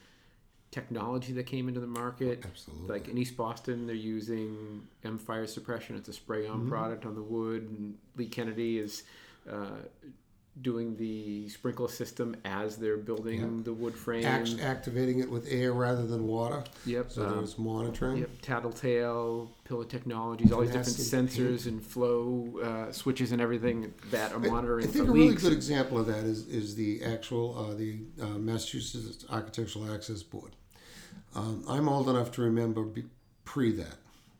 Technology 0.71 1.31
that 1.33 1.45
came 1.45 1.69
into 1.69 1.79
the 1.79 1.87
market, 1.87 2.43
Absolutely. 2.43 2.87
like 2.87 3.07
in 3.07 3.17
East 3.17 3.37
Boston, 3.37 3.87
they're 3.87 3.95
using 3.95 4.85
M 5.05 5.17
fire 5.17 5.47
suppression. 5.47 5.95
It's 5.95 6.09
a 6.09 6.13
spray-on 6.13 6.67
product 6.67 7.05
on 7.05 7.15
the 7.15 7.21
wood. 7.21 7.61
And 7.63 7.97
Lee 8.17 8.27
Kennedy 8.27 8.79
is 8.79 9.03
uh, 9.49 9.77
doing 10.61 10.95
the 10.95 11.49
sprinkler 11.49 11.89
system 11.89 12.35
as 12.45 12.77
they're 12.77 12.97
building 12.97 13.63
the 13.63 13.73
wood 13.73 13.95
frame. 13.95 14.25
Act- 14.25 14.57
activating 14.61 15.19
it 15.19 15.29
with 15.29 15.47
air 15.49 15.73
rather 15.73 16.05
than 16.05 16.27
water, 16.27 16.63
Yep. 16.85 17.11
so 17.11 17.25
um, 17.25 17.35
there's 17.37 17.57
monitoring. 17.57 18.17
Yep, 18.17 18.29
Tattletale, 18.41 19.51
Pillar 19.65 19.85
Technologies, 19.85 20.51
all 20.51 20.61
these 20.61 20.71
different 20.71 20.87
sensors 21.29 21.65
and 21.65 21.83
flow 21.85 22.59
uh, 22.63 22.91
switches 22.91 23.31
and 23.31 23.41
everything 23.41 23.93
that 24.11 24.31
are 24.31 24.39
monitoring 24.39 24.85
I 24.85 24.87
think 24.87 25.05
for 25.05 25.11
a 25.11 25.13
really 25.13 25.35
good 25.35 25.53
example 25.53 25.99
of 25.99 26.07
that 26.07 26.23
is, 26.23 26.47
is 26.47 26.75
the 26.75 27.03
actual 27.03 27.57
uh, 27.57 27.75
the 27.75 27.99
uh, 28.21 28.25
Massachusetts 28.37 29.25
Architectural 29.29 29.93
Access 29.93 30.23
Board. 30.23 30.55
Um, 31.35 31.63
I'm 31.67 31.89
old 31.89 32.07
enough 32.09 32.31
to 32.33 32.41
remember 32.41 32.85
pre 33.43 33.71
that, 33.73 33.95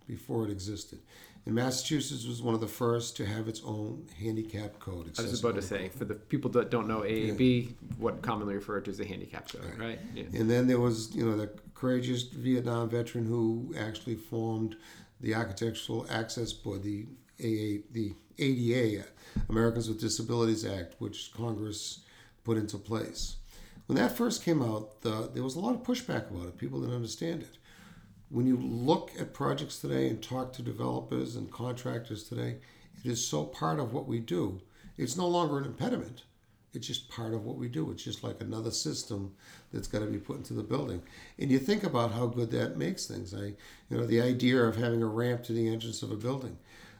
before 0.08 0.46
it 0.46 0.52
existed. 0.52 1.00
And 1.46 1.54
Massachusetts 1.54 2.26
was 2.26 2.42
one 2.42 2.56
of 2.56 2.62
the 2.62 2.68
first 2.68 3.16
to 3.18 3.26
have 3.26 3.48
its 3.48 3.62
own 3.64 4.08
handicap 4.20 4.80
code. 4.80 5.12
I 5.20 5.22
was 5.22 5.40
about 5.40 5.56
to 5.56 5.62
say, 5.62 5.90
for 5.90 6.06
the 6.06 6.16
people 6.16 6.50
that 6.52 6.72
don't 6.72 6.88
know 6.88 7.02
AAB, 7.02 7.74
what 7.98 8.24
commonly 8.24 8.56
referred 8.56 8.86
to 8.86 8.92
as 8.92 8.98
the 8.98 9.06
handicap 9.06 9.52
zone, 9.52 9.62
right? 9.78 10.00
Yeah. 10.16 10.24
And 10.34 10.50
then 10.50 10.66
there 10.66 10.80
was, 10.80 11.16
you 11.16 11.24
know, 11.24 11.38
the 11.38 11.52
courageous 11.76 12.24
Vietnam 12.24 12.90
veteran 12.90 13.26
who 13.28 13.76
actually 13.78 14.16
formed 14.16 14.76
the 15.22 15.36
Architectural 15.36 16.08
Access 16.10 16.52
Board, 16.52 16.82
the 16.82 17.06
AA, 17.40 17.84
the 17.92 18.14
ADA, 18.40 19.06
Americans 19.50 19.88
with 19.88 20.00
Disabilities 20.00 20.66
Act, 20.66 20.96
which 20.98 21.32
Congress 21.32 22.00
put 22.44 22.58
into 22.58 22.78
place. 22.78 23.38
When 23.86 23.98
that 23.98 24.18
first 24.18 24.44
came 24.44 24.64
out, 24.64 25.02
the, 25.02 25.30
there 25.34 25.44
was 25.44 25.56
a 25.56 25.60
lot 25.60 25.76
of 25.76 25.84
pushback 25.84 26.32
about 26.32 26.48
it. 26.48 26.58
People 26.58 26.80
didn't 26.80 26.96
understand 26.96 27.44
it. 27.44 27.58
When 28.30 28.48
you 28.48 28.58
look 28.58 29.12
at 29.20 29.34
projects 29.34 29.80
today 29.80 30.10
and 30.10 30.22
talk 30.22 30.52
to 30.54 30.64
developers 30.64 31.36
and 31.36 31.52
contractors 31.52 32.24
today, 32.24 32.58
it 33.04 33.12
is 33.12 33.26
so 33.26 33.44
part 33.46 33.80
of 33.80 33.94
what 33.94 34.08
we 34.08 34.20
do. 34.20 34.62
It's 34.98 35.16
no 35.16 35.28
longer 35.28 35.60
an 35.60 35.66
impediment. 35.66 36.24
It's 36.74 36.88
just 36.88 37.10
part 37.10 37.34
of 37.34 37.46
what 37.46 37.58
we 37.58 37.68
do. 37.68 37.92
It's 37.92 38.04
just 38.04 38.24
like 38.24 38.42
another 38.42 38.72
system 38.72 39.36
that's 39.72 39.88
got 39.88 40.00
to 40.00 40.08
be 40.08 40.18
put 40.18 40.38
into 40.38 40.54
the 40.54 40.64
building. 40.64 41.04
And 41.38 41.52
you 41.52 41.60
think 41.60 41.84
about 41.84 42.12
how 42.12 42.26
good 42.26 42.50
that 42.52 42.78
makes 42.78 43.06
things. 43.06 43.34
I, 43.34 43.54
you 43.90 43.98
know, 43.98 44.06
the 44.06 44.22
idea 44.22 44.58
of 44.64 44.76
having 44.76 45.04
a 45.04 45.08
ramp 45.08 45.44
to 45.44 45.54
the 45.54 45.68
entrance 45.68 46.02
of 46.02 46.12
a 46.12 46.18
building. 46.18 46.58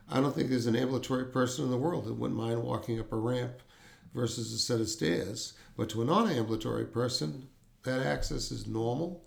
I 0.10 0.22
don't 0.22 0.34
think 0.34 0.50
there's 0.50 0.68
an 0.68 0.76
ambulatory 0.76 1.26
person 1.26 1.66
in 1.66 1.72
the 1.72 1.78
world 1.78 2.06
that 2.06 2.14
wouldn't 2.14 2.40
mind 2.40 2.62
walking 2.62 3.00
up 3.00 3.12
a 3.12 3.18
ramp 3.18 3.62
versus 4.14 4.54
a 4.54 4.60
set 4.60 4.80
of 4.80 4.90
stairs. 4.90 5.54
But 5.76 5.90
to 5.90 6.04
a 6.04 6.06
non-ambulatory 6.06 6.86
person, 6.86 7.50
that 7.84 8.06
access 8.06 8.52
is 8.52 8.68
normal. 8.68 9.26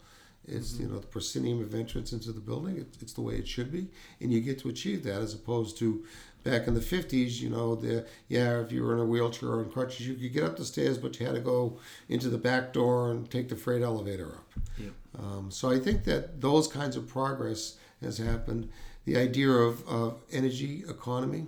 It's 0.49 0.79
you 0.79 0.89
know 0.89 0.99
the 0.99 1.07
proscenium 1.07 1.61
of 1.63 1.75
entrance 1.75 2.13
into 2.13 2.33
the 2.33 2.41
building. 2.41 2.79
It, 2.79 2.97
it's 3.01 3.13
the 3.13 3.21
way 3.21 3.35
it 3.35 3.47
should 3.47 3.71
be, 3.71 3.89
and 4.21 4.33
you 4.33 4.41
get 4.41 4.59
to 4.61 4.69
achieve 4.69 5.05
that 5.05 5.21
as 5.21 5.35
opposed 5.35 5.79
to 5.79 6.05
back 6.45 6.67
in 6.67 6.75
the 6.75 6.81
fifties. 6.81 7.43
You 7.43 7.51
know, 7.51 7.75
the 7.75 8.07
yeah, 8.29 8.61
if 8.61 8.73
you 8.73 8.83
were 8.83 8.95
in 8.95 9.01
a 9.01 9.05
wheelchair 9.05 9.51
or 9.51 9.59
on 9.61 9.71
crutches, 9.71 10.07
you 10.07 10.15
could 10.15 10.33
get 10.33 10.45
up 10.45 10.57
the 10.57 10.65
stairs, 10.65 10.99
but 10.99 11.19
you 11.19 11.27
had 11.27 11.35
to 11.35 11.41
go 11.41 11.79
into 12.09 12.29
the 12.29 12.39
back 12.39 12.73
door 12.73 13.11
and 13.11 13.31
take 13.31 13.49
the 13.49 13.57
freight 13.57 13.83
elevator 13.83 14.29
up. 14.29 14.53
Yep. 14.79 14.93
Um, 15.19 15.51
so 15.51 15.71
I 15.71 15.79
think 15.79 16.05
that 16.05 16.41
those 16.41 16.69
kinds 16.69 16.97
of 16.97 17.09
progress 17.09 17.77
has 18.03 18.19
happened. 18.19 18.69
The 19.05 19.17
idea 19.17 19.51
of, 19.51 19.87
of 19.89 20.21
energy 20.33 20.85
economy, 20.89 21.47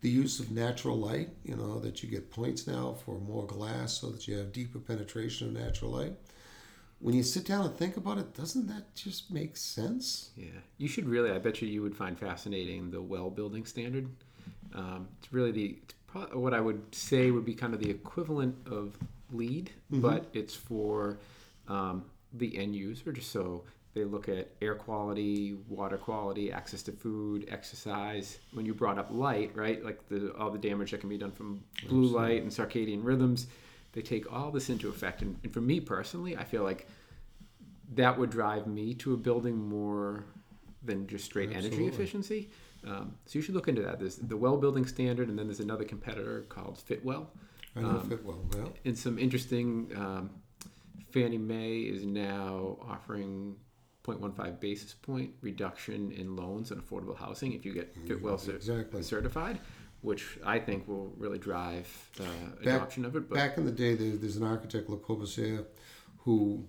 the 0.00 0.08
use 0.08 0.40
of 0.40 0.50
natural 0.50 0.96
light, 0.96 1.30
you 1.44 1.54
know, 1.54 1.78
that 1.80 2.02
you 2.02 2.08
get 2.08 2.30
points 2.30 2.66
now 2.66 2.96
for 3.04 3.18
more 3.20 3.46
glass 3.46 4.00
so 4.00 4.08
that 4.08 4.26
you 4.26 4.36
have 4.36 4.52
deeper 4.52 4.78
penetration 4.78 5.48
of 5.48 5.54
natural 5.54 5.90
light. 5.90 6.14
When 7.04 7.14
you 7.14 7.22
sit 7.22 7.44
down 7.44 7.66
and 7.66 7.76
think 7.76 7.98
about 7.98 8.16
it, 8.16 8.32
doesn't 8.32 8.66
that 8.68 8.94
just 8.94 9.30
make 9.30 9.58
sense? 9.58 10.30
Yeah, 10.38 10.46
you 10.78 10.88
should 10.88 11.06
really. 11.06 11.30
I 11.30 11.36
bet 11.36 11.60
you 11.60 11.68
you 11.68 11.82
would 11.82 11.94
find 11.94 12.18
fascinating 12.18 12.90
the 12.90 13.02
well 13.02 13.28
building 13.28 13.66
standard. 13.66 14.08
Um, 14.74 15.08
it's 15.18 15.30
really 15.30 15.52
the 15.52 15.76
it's 15.82 15.94
pro- 16.06 16.38
what 16.38 16.54
I 16.54 16.60
would 16.60 16.94
say 16.94 17.30
would 17.30 17.44
be 17.44 17.52
kind 17.52 17.74
of 17.74 17.80
the 17.80 17.90
equivalent 17.90 18.56
of 18.66 18.96
LEED, 19.30 19.70
but 19.90 20.30
it's 20.32 20.54
for 20.54 21.18
um, 21.68 22.06
the 22.32 22.56
end 22.56 22.74
user. 22.74 23.12
Just 23.12 23.30
so 23.30 23.64
they 23.92 24.04
look 24.04 24.30
at 24.30 24.48
air 24.62 24.74
quality, 24.74 25.58
water 25.68 25.98
quality, 25.98 26.50
access 26.50 26.82
to 26.84 26.92
food, 26.92 27.46
exercise. 27.50 28.38
When 28.54 28.64
you 28.64 28.72
brought 28.72 28.96
up 28.96 29.08
light, 29.10 29.50
right, 29.54 29.84
like 29.84 30.08
the 30.08 30.32
all 30.38 30.50
the 30.50 30.56
damage 30.56 30.92
that 30.92 31.00
can 31.00 31.10
be 31.10 31.18
done 31.18 31.32
from 31.32 31.64
blue 31.86 32.06
light 32.06 32.40
and 32.40 32.50
circadian 32.50 33.04
rhythms, 33.04 33.46
they 33.94 34.02
take 34.02 34.30
all 34.30 34.50
this 34.50 34.68
into 34.68 34.88
effect. 34.88 35.22
And, 35.22 35.38
and 35.42 35.52
for 35.52 35.60
me 35.60 35.80
personally, 35.80 36.36
I 36.36 36.44
feel 36.44 36.62
like 36.62 36.86
that 37.94 38.18
would 38.18 38.30
drive 38.30 38.66
me 38.66 38.92
to 38.94 39.14
a 39.14 39.16
building 39.16 39.56
more 39.56 40.26
than 40.82 41.06
just 41.06 41.24
straight 41.24 41.52
energy 41.52 41.86
efficiency. 41.86 42.50
Um, 42.86 43.14
so 43.24 43.38
you 43.38 43.42
should 43.42 43.54
look 43.54 43.68
into 43.68 43.82
that. 43.82 43.98
There's 43.98 44.16
the 44.16 44.36
well 44.36 44.58
building 44.58 44.84
standard, 44.84 45.28
and 45.28 45.38
then 45.38 45.46
there's 45.46 45.60
another 45.60 45.84
competitor 45.84 46.44
called 46.48 46.76
Fitwel. 46.76 47.28
I 47.76 47.80
know 47.80 47.88
Um, 47.88 48.08
fit 48.08 48.24
well. 48.24 48.38
And 48.84 48.98
some 48.98 49.18
interesting, 49.18 49.90
um, 49.96 50.30
Fannie 51.10 51.38
Mae 51.38 51.78
is 51.80 52.04
now 52.04 52.78
offering 52.82 53.56
0.15 54.04 54.60
basis 54.60 54.92
point 54.92 55.32
reduction 55.40 56.12
in 56.12 56.36
loans 56.36 56.70
on 56.70 56.80
affordable 56.80 57.16
housing 57.16 57.52
if 57.52 57.64
you 57.64 57.72
get 57.72 57.94
Fitwel 58.06 58.34
exactly. 58.54 59.02
certified, 59.02 59.58
which 60.04 60.38
I 60.44 60.58
think 60.58 60.86
will 60.86 61.12
really 61.16 61.38
drive 61.38 61.88
uh, 62.20 62.24
Back- 62.62 62.66
adoption 62.66 63.04
of 63.06 63.16
it. 63.16 63.28
But 63.28 63.36
Back 63.36 63.56
in 63.56 63.64
the 63.64 63.72
day, 63.72 63.94
there, 63.94 64.16
there's 64.16 64.36
an 64.36 64.44
architect, 64.44 64.90
Le 64.90 64.98
Corbusier, 64.98 65.64
who 66.18 66.64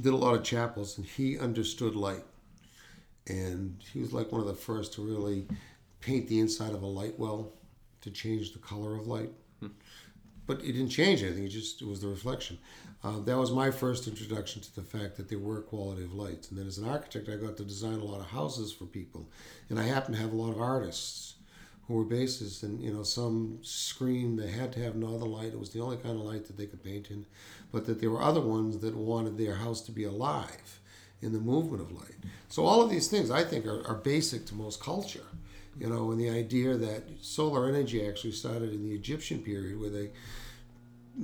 did 0.00 0.12
a 0.12 0.16
lot 0.16 0.36
of 0.36 0.44
chapels, 0.44 0.96
and 0.96 1.04
he 1.04 1.36
understood 1.36 1.96
light. 1.96 2.24
And 3.26 3.82
he 3.92 3.98
was 3.98 4.12
like 4.12 4.30
one 4.30 4.40
of 4.40 4.46
the 4.46 4.54
first 4.54 4.92
to 4.94 5.02
really 5.02 5.48
paint 6.00 6.28
the 6.28 6.38
inside 6.38 6.74
of 6.74 6.82
a 6.82 6.86
light 6.86 7.18
well 7.18 7.52
to 8.02 8.10
change 8.10 8.52
the 8.52 8.58
color 8.60 8.94
of 8.94 9.06
light. 9.06 9.30
But 10.46 10.60
it 10.60 10.72
didn't 10.72 10.90
change 10.90 11.22
anything; 11.22 11.44
it 11.44 11.48
just 11.48 11.80
it 11.80 11.88
was 11.88 12.02
the 12.02 12.08
reflection. 12.08 12.58
Uh, 13.02 13.20
that 13.20 13.36
was 13.36 13.50
my 13.50 13.70
first 13.70 14.06
introduction 14.06 14.60
to 14.60 14.74
the 14.74 14.82
fact 14.82 15.16
that 15.16 15.28
there 15.30 15.38
were 15.38 15.62
quality 15.62 16.04
of 16.04 16.12
lights. 16.12 16.50
And 16.50 16.58
then, 16.58 16.66
as 16.66 16.76
an 16.76 16.86
architect, 16.86 17.30
I 17.30 17.36
got 17.36 17.56
to 17.56 17.64
design 17.64 17.98
a 17.98 18.04
lot 18.04 18.20
of 18.20 18.26
houses 18.26 18.70
for 18.70 18.84
people, 18.84 19.26
and 19.70 19.80
I 19.80 19.84
happened 19.84 20.16
to 20.16 20.22
have 20.22 20.34
a 20.34 20.36
lot 20.36 20.50
of 20.50 20.60
artists 20.60 21.33
who 21.86 21.94
were 21.94 22.04
bases, 22.04 22.62
and 22.62 22.80
you 22.82 22.92
know, 22.92 23.02
some 23.02 23.58
screamed 23.62 24.38
they 24.38 24.50
had 24.50 24.72
to 24.72 24.82
have 24.82 24.94
northern 24.96 25.30
light. 25.30 25.52
It 25.52 25.60
was 25.60 25.70
the 25.70 25.80
only 25.80 25.96
kind 25.98 26.18
of 26.18 26.24
light 26.24 26.46
that 26.46 26.56
they 26.56 26.66
could 26.66 26.82
paint 26.82 27.10
in, 27.10 27.26
but 27.72 27.84
that 27.86 28.00
there 28.00 28.10
were 28.10 28.22
other 28.22 28.40
ones 28.40 28.78
that 28.78 28.96
wanted 28.96 29.36
their 29.36 29.56
house 29.56 29.80
to 29.82 29.92
be 29.92 30.04
alive 30.04 30.80
in 31.20 31.32
the 31.32 31.38
movement 31.38 31.82
of 31.82 31.92
light. 31.92 32.16
So 32.48 32.64
all 32.64 32.82
of 32.82 32.90
these 32.90 33.08
things, 33.08 33.30
I 33.30 33.44
think, 33.44 33.66
are, 33.66 33.86
are 33.86 33.94
basic 33.94 34.46
to 34.46 34.54
most 34.54 34.80
culture. 34.80 35.26
You 35.78 35.88
know, 35.88 36.12
and 36.12 36.20
the 36.20 36.30
idea 36.30 36.76
that 36.76 37.02
solar 37.20 37.68
energy 37.68 38.06
actually 38.06 38.30
started 38.32 38.72
in 38.72 38.84
the 38.84 38.94
Egyptian 38.94 39.40
period, 39.40 39.80
where 39.80 39.90
they 39.90 40.10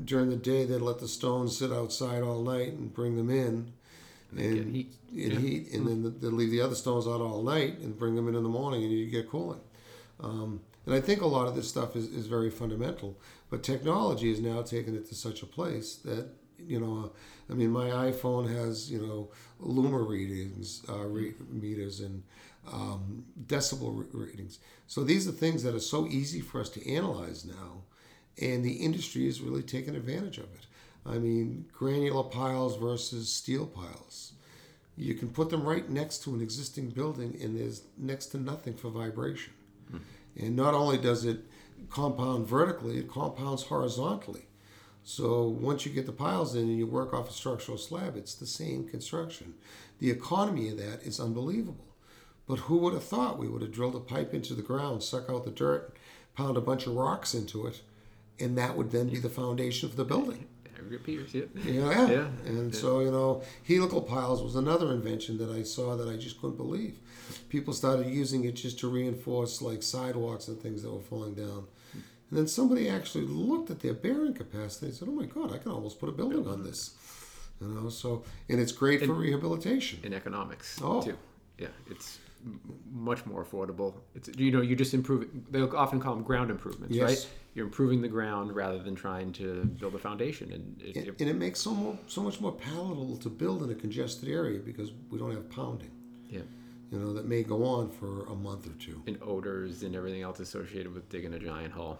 during 0.04 0.30
the 0.30 0.36
day 0.36 0.64
they'd 0.64 0.78
let 0.78 0.98
the 0.98 1.08
stones 1.08 1.56
sit 1.56 1.72
outside 1.72 2.22
all 2.22 2.42
night 2.42 2.72
and 2.72 2.92
bring 2.92 3.16
them 3.16 3.30
in 3.30 3.72
and 4.36 4.56
get 4.56 4.66
heat. 4.66 4.94
and 5.10 5.32
Yeah. 5.32 5.38
heat, 5.38 5.72
and 5.72 5.86
then 5.86 6.02
they'd 6.20 6.32
leave 6.32 6.50
the 6.50 6.60
other 6.60 6.74
stones 6.74 7.06
out 7.06 7.20
all 7.20 7.42
night 7.42 7.78
and 7.78 7.98
bring 7.98 8.14
them 8.14 8.28
in 8.28 8.34
in 8.34 8.42
the 8.42 8.48
morning, 8.48 8.84
and 8.84 8.92
you 8.92 9.06
get 9.06 9.28
cooling. 9.28 9.60
Um, 10.22 10.60
and 10.86 10.94
I 10.94 11.00
think 11.00 11.20
a 11.20 11.26
lot 11.26 11.46
of 11.46 11.54
this 11.54 11.68
stuff 11.68 11.96
is, 11.96 12.08
is 12.08 12.26
very 12.26 12.50
fundamental, 12.50 13.18
but 13.48 13.62
technology 13.62 14.30
has 14.30 14.40
now 14.40 14.62
taken 14.62 14.96
it 14.96 15.06
to 15.08 15.14
such 15.14 15.42
a 15.42 15.46
place 15.46 15.96
that 15.96 16.28
you 16.66 16.80
know, 16.80 17.12
I 17.48 17.54
mean, 17.54 17.70
my 17.70 17.88
iPhone 17.88 18.52
has 18.54 18.90
you 18.90 18.98
know 18.98 19.30
luma 19.58 19.98
readings, 19.98 20.82
uh, 20.88 21.04
re- 21.06 21.34
meters, 21.48 22.00
and 22.00 22.22
um, 22.72 23.24
decibel 23.46 23.98
re- 23.98 24.26
readings. 24.26 24.58
So 24.86 25.04
these 25.04 25.28
are 25.28 25.32
things 25.32 25.62
that 25.62 25.74
are 25.74 25.80
so 25.80 26.06
easy 26.06 26.40
for 26.40 26.60
us 26.60 26.68
to 26.70 26.92
analyze 26.92 27.44
now, 27.44 27.82
and 28.40 28.64
the 28.64 28.72
industry 28.72 29.26
is 29.26 29.40
really 29.40 29.62
taking 29.62 29.96
advantage 29.96 30.38
of 30.38 30.44
it. 30.44 30.66
I 31.06 31.18
mean, 31.18 31.66
granular 31.72 32.24
piles 32.24 32.76
versus 32.76 33.30
steel 33.30 33.66
piles. 33.66 34.32
You 34.96 35.14
can 35.14 35.28
put 35.28 35.48
them 35.48 35.64
right 35.64 35.88
next 35.88 36.18
to 36.24 36.34
an 36.34 36.42
existing 36.42 36.90
building, 36.90 37.38
and 37.42 37.58
there's 37.58 37.82
next 37.96 38.26
to 38.26 38.38
nothing 38.38 38.74
for 38.74 38.90
vibration. 38.90 39.54
And 40.36 40.56
not 40.56 40.74
only 40.74 40.98
does 40.98 41.24
it 41.24 41.44
compound 41.90 42.46
vertically, 42.46 42.98
it 42.98 43.08
compounds 43.08 43.64
horizontally. 43.64 44.46
So 45.02 45.48
once 45.48 45.86
you 45.86 45.92
get 45.92 46.06
the 46.06 46.12
piles 46.12 46.54
in 46.54 46.62
and 46.62 46.78
you 46.78 46.86
work 46.86 47.14
off 47.14 47.30
a 47.30 47.32
structural 47.32 47.78
slab, 47.78 48.16
it's 48.16 48.34
the 48.34 48.46
same 48.46 48.88
construction. 48.88 49.54
The 49.98 50.10
economy 50.10 50.68
of 50.68 50.78
that 50.78 51.02
is 51.02 51.20
unbelievable. 51.20 51.86
But 52.46 52.60
who 52.60 52.78
would 52.78 52.94
have 52.94 53.04
thought 53.04 53.38
we 53.38 53.48
would 53.48 53.62
have 53.62 53.72
drilled 53.72 53.96
a 53.96 54.00
pipe 54.00 54.34
into 54.34 54.54
the 54.54 54.62
ground, 54.62 55.02
suck 55.02 55.30
out 55.30 55.44
the 55.44 55.50
dirt, 55.50 55.96
pound 56.34 56.56
a 56.56 56.60
bunch 56.60 56.86
of 56.86 56.94
rocks 56.94 57.34
into 57.34 57.66
it, 57.66 57.80
and 58.38 58.56
that 58.58 58.76
would 58.76 58.90
then 58.90 59.08
be 59.08 59.18
the 59.18 59.28
foundation 59.28 59.88
for 59.88 59.96
the 59.96 60.04
building? 60.04 60.46
Aggregate 60.80 61.04
piers, 61.04 61.34
yeah. 61.34 61.44
Yeah, 61.64 62.08
Yeah. 62.10 62.28
And 62.46 62.74
so 62.74 63.00
you 63.00 63.10
know, 63.10 63.42
helical 63.66 64.02
piles 64.02 64.42
was 64.42 64.56
another 64.56 64.92
invention 64.92 65.38
that 65.38 65.50
I 65.50 65.62
saw 65.62 65.96
that 65.96 66.08
I 66.08 66.16
just 66.16 66.40
couldn't 66.40 66.56
believe. 66.56 66.98
People 67.48 67.72
started 67.74 68.06
using 68.06 68.44
it 68.44 68.52
just 68.52 68.78
to 68.80 68.88
reinforce 68.88 69.62
like 69.62 69.82
sidewalks 69.82 70.48
and 70.48 70.60
things 70.60 70.82
that 70.82 70.90
were 70.92 71.00
falling 71.00 71.34
down. 71.34 71.66
And 71.94 72.38
then 72.38 72.46
somebody 72.46 72.88
actually 72.88 73.26
looked 73.26 73.70
at 73.70 73.80
their 73.80 73.94
bearing 73.94 74.34
capacity 74.34 74.86
and 74.86 74.94
said, 74.94 75.08
"Oh 75.08 75.12
my 75.12 75.26
God, 75.26 75.52
I 75.52 75.58
can 75.58 75.72
almost 75.72 75.98
put 76.00 76.08
a 76.08 76.12
building 76.12 76.46
on 76.46 76.62
this." 76.64 76.94
You 77.60 77.68
know, 77.68 77.88
so 77.90 78.24
and 78.48 78.58
it's 78.60 78.72
great 78.72 79.04
for 79.04 79.12
rehabilitation. 79.12 80.00
in 80.02 80.14
economics 80.14 80.78
Oh. 80.82 81.02
too. 81.02 81.16
Yeah, 81.58 81.68
it's 81.90 82.18
much 82.90 83.24
more 83.26 83.44
affordable. 83.44 83.94
It's 84.14 84.28
you 84.36 84.50
know 84.50 84.60
you 84.60 84.76
just 84.76 84.94
improve. 84.94 85.28
They 85.50 85.60
often 85.60 86.00
call 86.00 86.14
them 86.14 86.24
ground 86.24 86.50
improvements, 86.50 86.94
Yes. 86.96 87.08
right? 87.08 87.30
You're 87.54 87.66
improving 87.66 88.00
the 88.00 88.08
ground 88.08 88.54
rather 88.54 88.78
than 88.78 88.94
trying 88.94 89.32
to 89.34 89.64
build 89.64 89.94
a 89.94 89.98
foundation, 89.98 90.52
and 90.52 90.80
it, 90.82 90.96
And, 90.96 91.08
it- 91.08 91.20
and 91.20 91.28
it 91.30 91.34
makes 91.36 91.60
so 91.60 91.74
more, 91.74 91.98
so 92.06 92.22
much 92.22 92.40
more 92.40 92.52
palatable 92.52 93.16
to 93.18 93.28
build 93.28 93.62
in 93.64 93.70
a 93.70 93.74
congested 93.74 94.28
area 94.28 94.60
because 94.60 94.92
we 95.10 95.18
don't 95.18 95.32
have 95.32 95.48
pounding. 95.50 95.90
yeah, 96.28 96.42
You 96.92 96.98
know, 97.00 97.12
that 97.12 97.26
may 97.26 97.42
go 97.42 97.64
on 97.64 97.90
for 97.90 98.24
a 98.26 98.34
month 98.36 98.66
or 98.68 98.74
two. 98.78 99.02
and 99.08 99.18
odors 99.20 99.82
and 99.82 99.96
everything 99.96 100.22
else 100.22 100.38
associated 100.38 100.94
with 100.94 101.08
digging 101.08 101.34
a 101.34 101.38
giant 101.40 101.72
hole. 101.72 101.98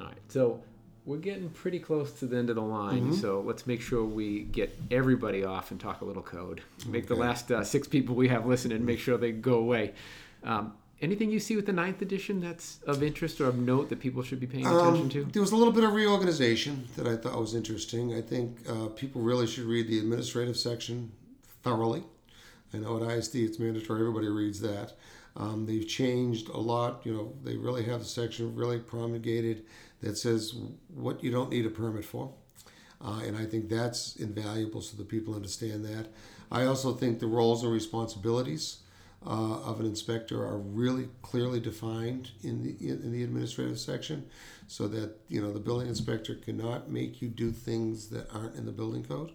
All 0.00 0.06
right, 0.06 0.16
so 0.28 0.62
we're 1.06 1.16
getting 1.18 1.48
pretty 1.48 1.78
close 1.78 2.10
to 2.18 2.26
the 2.26 2.36
end 2.36 2.50
of 2.50 2.56
the 2.56 2.62
line, 2.62 3.04
Mm-hmm. 3.04 3.14
so 3.14 3.40
let's 3.40 3.66
make 3.66 3.80
sure 3.80 4.04
we 4.04 4.40
get 4.42 4.76
everybody 4.90 5.44
off 5.44 5.70
and 5.70 5.80
talk 5.80 6.00
a 6.00 6.04
little 6.04 6.22
code. 6.22 6.60
Make 6.86 7.06
the 7.06 7.14
last 7.14 7.50
uh, 7.50 7.62
six 7.64 7.86
people 7.88 8.14
we 8.16 8.28
have 8.28 8.44
listening, 8.46 8.84
make 8.84 8.98
sure 8.98 9.16
they 9.16 9.32
go 9.32 9.54
away. 9.54 9.94
Um, 10.42 10.74
anything 11.00 11.30
you 11.30 11.38
see 11.38 11.54
with 11.56 11.66
the 11.66 11.72
ninth 11.72 12.02
edition 12.02 12.40
that's 12.40 12.80
of 12.86 13.02
interest 13.02 13.40
or 13.40 13.46
of 13.46 13.56
note 13.56 13.88
that 13.90 14.00
people 14.00 14.22
should 14.22 14.40
be 14.40 14.46
paying 14.46 14.66
attention 14.66 15.02
Um, 15.04 15.08
to? 15.10 15.24
There 15.32 15.42
was 15.42 15.52
a 15.52 15.56
little 15.56 15.72
bit 15.72 15.84
of 15.84 15.92
reorganization 15.92 16.88
that 16.96 17.06
I 17.06 17.16
thought 17.16 17.38
was 17.38 17.54
interesting. 17.54 18.12
I 18.14 18.20
think 18.20 18.58
uh, 18.68 18.86
people 18.88 19.22
really 19.22 19.46
should 19.46 19.64
read 19.64 19.86
the 19.88 19.98
administrative 20.00 20.56
section 20.56 21.12
thoroughly. 21.62 22.02
I 22.74 22.78
know 22.78 23.02
at 23.02 23.10
ISD 23.16 23.36
it's 23.36 23.58
mandatory; 23.60 24.00
everybody 24.00 24.28
reads 24.28 24.60
that. 24.60 24.94
Um, 25.36 25.66
they've 25.66 25.86
changed 25.86 26.48
a 26.48 26.56
lot. 26.58 27.02
You 27.04 27.12
know, 27.14 27.32
they 27.44 27.56
really 27.56 27.84
have 27.84 28.00
the 28.00 28.06
section 28.06 28.56
really 28.56 28.78
promulgated 28.78 29.64
that 30.02 30.16
says 30.16 30.54
what 30.94 31.22
you 31.22 31.30
don't 31.30 31.50
need 31.50 31.66
a 31.66 31.70
permit 31.70 32.04
for, 32.04 32.32
uh, 33.04 33.20
and 33.24 33.36
I 33.36 33.44
think 33.44 33.68
that's 33.68 34.16
invaluable 34.16 34.80
so 34.80 34.96
that 34.96 35.08
people 35.08 35.34
understand 35.34 35.84
that. 35.84 36.08
I 36.50 36.64
also 36.64 36.92
think 36.92 37.18
the 37.18 37.26
roles 37.26 37.62
and 37.64 37.72
responsibilities 37.72 38.78
uh, 39.26 39.60
of 39.62 39.80
an 39.80 39.86
inspector 39.86 40.40
are 40.42 40.58
really 40.58 41.08
clearly 41.22 41.58
defined 41.60 42.30
in 42.42 42.62
the 42.62 42.88
in 42.88 43.10
the 43.12 43.24
administrative 43.24 43.78
section, 43.78 44.26
so 44.68 44.86
that 44.88 45.16
you 45.28 45.40
know 45.40 45.52
the 45.52 45.60
building 45.60 45.88
inspector 45.88 46.34
cannot 46.34 46.90
make 46.90 47.20
you 47.20 47.28
do 47.28 47.50
things 47.50 48.08
that 48.08 48.32
aren't 48.32 48.54
in 48.54 48.66
the 48.66 48.72
building 48.72 49.04
code, 49.04 49.32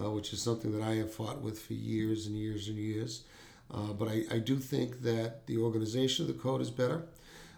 uh, 0.00 0.10
which 0.10 0.32
is 0.32 0.40
something 0.40 0.72
that 0.72 0.82
I 0.82 0.94
have 0.96 1.12
fought 1.12 1.42
with 1.42 1.60
for 1.60 1.74
years 1.74 2.26
and 2.26 2.36
years 2.36 2.68
and 2.68 2.78
years. 2.78 3.24
Uh, 3.72 3.92
but 3.92 4.08
I, 4.08 4.24
I 4.30 4.38
do 4.38 4.56
think 4.58 5.02
that 5.02 5.46
the 5.46 5.58
organization 5.58 6.28
of 6.28 6.34
the 6.34 6.40
code 6.40 6.60
is 6.60 6.70
better. 6.70 7.04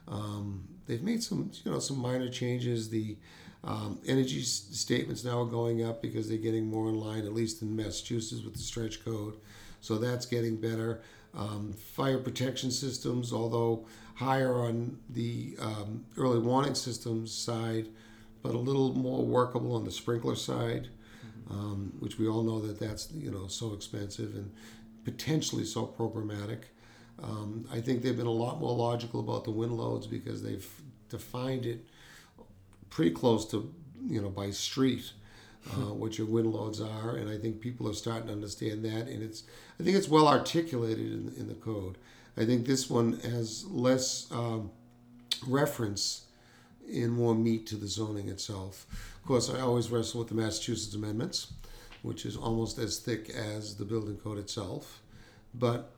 Um, 0.08 0.68
they've 0.86 1.02
made 1.02 1.22
some 1.22 1.50
you 1.64 1.70
know 1.70 1.78
some 1.78 1.98
minor 1.98 2.28
changes. 2.28 2.90
The 2.90 3.16
um, 3.62 3.98
energy 4.06 4.40
s- 4.40 4.66
statements 4.72 5.24
now 5.24 5.40
are 5.40 5.46
going 5.46 5.84
up 5.84 6.02
because 6.02 6.28
they're 6.28 6.38
getting 6.38 6.66
more 6.66 6.88
in 6.88 6.98
line, 7.00 7.24
at 7.24 7.32
least 7.32 7.62
in 7.62 7.74
Massachusetts, 7.74 8.42
with 8.42 8.54
the 8.54 8.60
stretch 8.60 9.04
code. 9.04 9.36
So 9.80 9.96
that's 9.98 10.26
getting 10.26 10.56
better. 10.56 11.02
Um, 11.36 11.72
fire 11.72 12.18
protection 12.18 12.70
systems, 12.70 13.32
although 13.32 13.86
higher 14.14 14.54
on 14.54 14.98
the 15.10 15.56
um, 15.60 16.04
early 16.16 16.38
warning 16.38 16.74
systems 16.74 17.32
side, 17.32 17.88
but 18.42 18.54
a 18.54 18.58
little 18.58 18.94
more 18.94 19.24
workable 19.24 19.74
on 19.74 19.84
the 19.84 19.90
sprinkler 19.90 20.36
side, 20.36 20.88
um, 21.50 21.92
which 21.98 22.18
we 22.18 22.28
all 22.28 22.42
know 22.42 22.60
that 22.60 22.78
that's 22.78 23.10
you 23.12 23.30
know 23.30 23.46
so 23.48 23.72
expensive 23.72 24.34
and 24.34 24.50
potentially 25.04 25.64
so 25.64 25.86
programmatic. 25.86 26.64
Um, 27.22 27.66
I 27.72 27.80
think 27.80 28.02
they've 28.02 28.16
been 28.16 28.26
a 28.26 28.30
lot 28.30 28.60
more 28.60 28.74
logical 28.74 29.20
about 29.20 29.44
the 29.44 29.50
wind 29.50 29.72
loads 29.72 30.06
because 30.06 30.42
they've 30.42 30.68
defined 31.08 31.64
it 31.64 31.84
pretty 32.90 33.10
close 33.10 33.48
to 33.50 33.72
you 34.06 34.20
know 34.20 34.28
by 34.28 34.50
street 34.50 35.12
uh, 35.72 35.92
what 35.94 36.18
your 36.18 36.26
wind 36.26 36.52
loads 36.52 36.80
are, 36.80 37.16
and 37.16 37.30
I 37.30 37.38
think 37.38 37.60
people 37.60 37.88
are 37.88 37.94
starting 37.94 38.26
to 38.26 38.32
understand 38.32 38.84
that, 38.84 39.08
and 39.08 39.22
it's 39.22 39.44
I 39.80 39.82
think 39.82 39.96
it's 39.96 40.08
well 40.08 40.28
articulated 40.28 41.06
in, 41.06 41.32
in 41.36 41.48
the 41.48 41.54
code. 41.54 41.98
I 42.36 42.44
think 42.44 42.66
this 42.66 42.90
one 42.90 43.18
has 43.20 43.64
less 43.66 44.30
um, 44.32 44.70
reference 45.46 46.26
and 46.92 47.12
more 47.12 47.34
meat 47.34 47.66
to 47.68 47.76
the 47.76 47.86
zoning 47.86 48.28
itself. 48.28 48.86
Of 49.16 49.26
course, 49.26 49.48
I 49.48 49.60
always 49.60 49.90
wrestle 49.90 50.20
with 50.20 50.28
the 50.28 50.34
Massachusetts 50.34 50.94
amendments, 50.94 51.52
which 52.02 52.26
is 52.26 52.36
almost 52.36 52.78
as 52.78 52.98
thick 52.98 53.30
as 53.30 53.76
the 53.76 53.84
building 53.84 54.16
code 54.16 54.38
itself, 54.38 55.00
but 55.54 55.93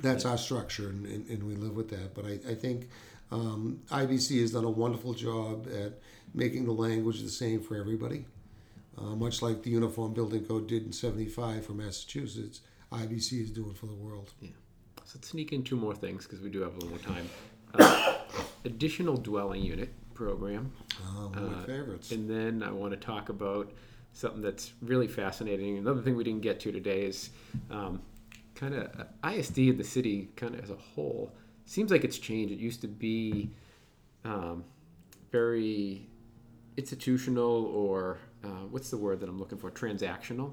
that's 0.00 0.24
our 0.24 0.38
structure, 0.38 0.88
and, 0.88 1.06
and, 1.06 1.28
and 1.30 1.42
we 1.42 1.54
live 1.54 1.76
with 1.76 1.88
that. 1.90 2.14
But 2.14 2.24
I, 2.26 2.38
I 2.50 2.54
think 2.54 2.88
um, 3.30 3.80
IBC 3.90 4.40
has 4.40 4.52
done 4.52 4.64
a 4.64 4.70
wonderful 4.70 5.14
job 5.14 5.66
at 5.72 5.94
making 6.34 6.64
the 6.66 6.72
language 6.72 7.22
the 7.22 7.28
same 7.30 7.60
for 7.60 7.76
everybody. 7.76 8.24
Uh, 8.98 9.14
much 9.14 9.42
like 9.42 9.62
the 9.62 9.70
Uniform 9.70 10.14
Building 10.14 10.44
Code 10.44 10.66
did 10.66 10.84
in 10.86 10.92
75 10.92 11.66
for 11.66 11.72
Massachusetts, 11.72 12.60
IBC 12.92 13.42
is 13.42 13.50
doing 13.50 13.74
for 13.74 13.86
the 13.86 13.94
world. 13.94 14.32
Yeah. 14.40 14.50
So 15.04 15.12
let's 15.18 15.28
sneak 15.28 15.52
in 15.52 15.62
two 15.62 15.76
more 15.76 15.94
things 15.94 16.24
because 16.24 16.40
we 16.40 16.48
do 16.50 16.60
have 16.62 16.72
a 16.72 16.78
little 16.78 16.90
more 16.90 16.98
time. 16.98 17.28
Uh, 17.78 18.14
additional 18.64 19.16
dwelling 19.18 19.60
unit 19.62 19.92
program, 20.14 20.72
Uh, 20.98 21.28
one 21.28 21.38
of 21.44 21.52
my 21.52 21.58
Uh, 21.58 21.66
favorites. 21.66 22.10
and 22.10 22.30
then 22.30 22.62
I 22.62 22.70
want 22.70 22.92
to 22.92 22.96
talk 22.96 23.28
about 23.28 23.70
something 24.14 24.40
that's 24.40 24.72
really 24.80 25.08
fascinating. 25.08 25.76
Another 25.76 26.00
thing 26.00 26.16
we 26.16 26.24
didn't 26.24 26.40
get 26.40 26.58
to 26.60 26.72
today 26.72 27.02
is 27.04 27.30
um, 27.70 28.00
kind 28.56 28.74
of 28.74 28.90
ISD 29.24 29.58
in 29.58 29.78
the 29.78 29.84
city, 29.84 30.30
kind 30.36 30.54
of 30.54 30.64
as 30.64 30.70
a 30.70 30.76
whole, 30.76 31.32
seems 31.66 31.90
like 31.90 32.04
it's 32.04 32.18
changed. 32.18 32.52
It 32.52 32.58
used 32.58 32.80
to 32.80 32.88
be 32.88 33.50
um, 34.24 34.64
very 35.30 36.08
institutional 36.76 37.66
or 37.66 38.18
uh, 38.44 38.66
what's 38.70 38.90
the 38.90 38.96
word 38.96 39.20
that 39.20 39.28
I'm 39.28 39.38
looking 39.38 39.58
for? 39.58 39.70
Transactional. 39.70 40.52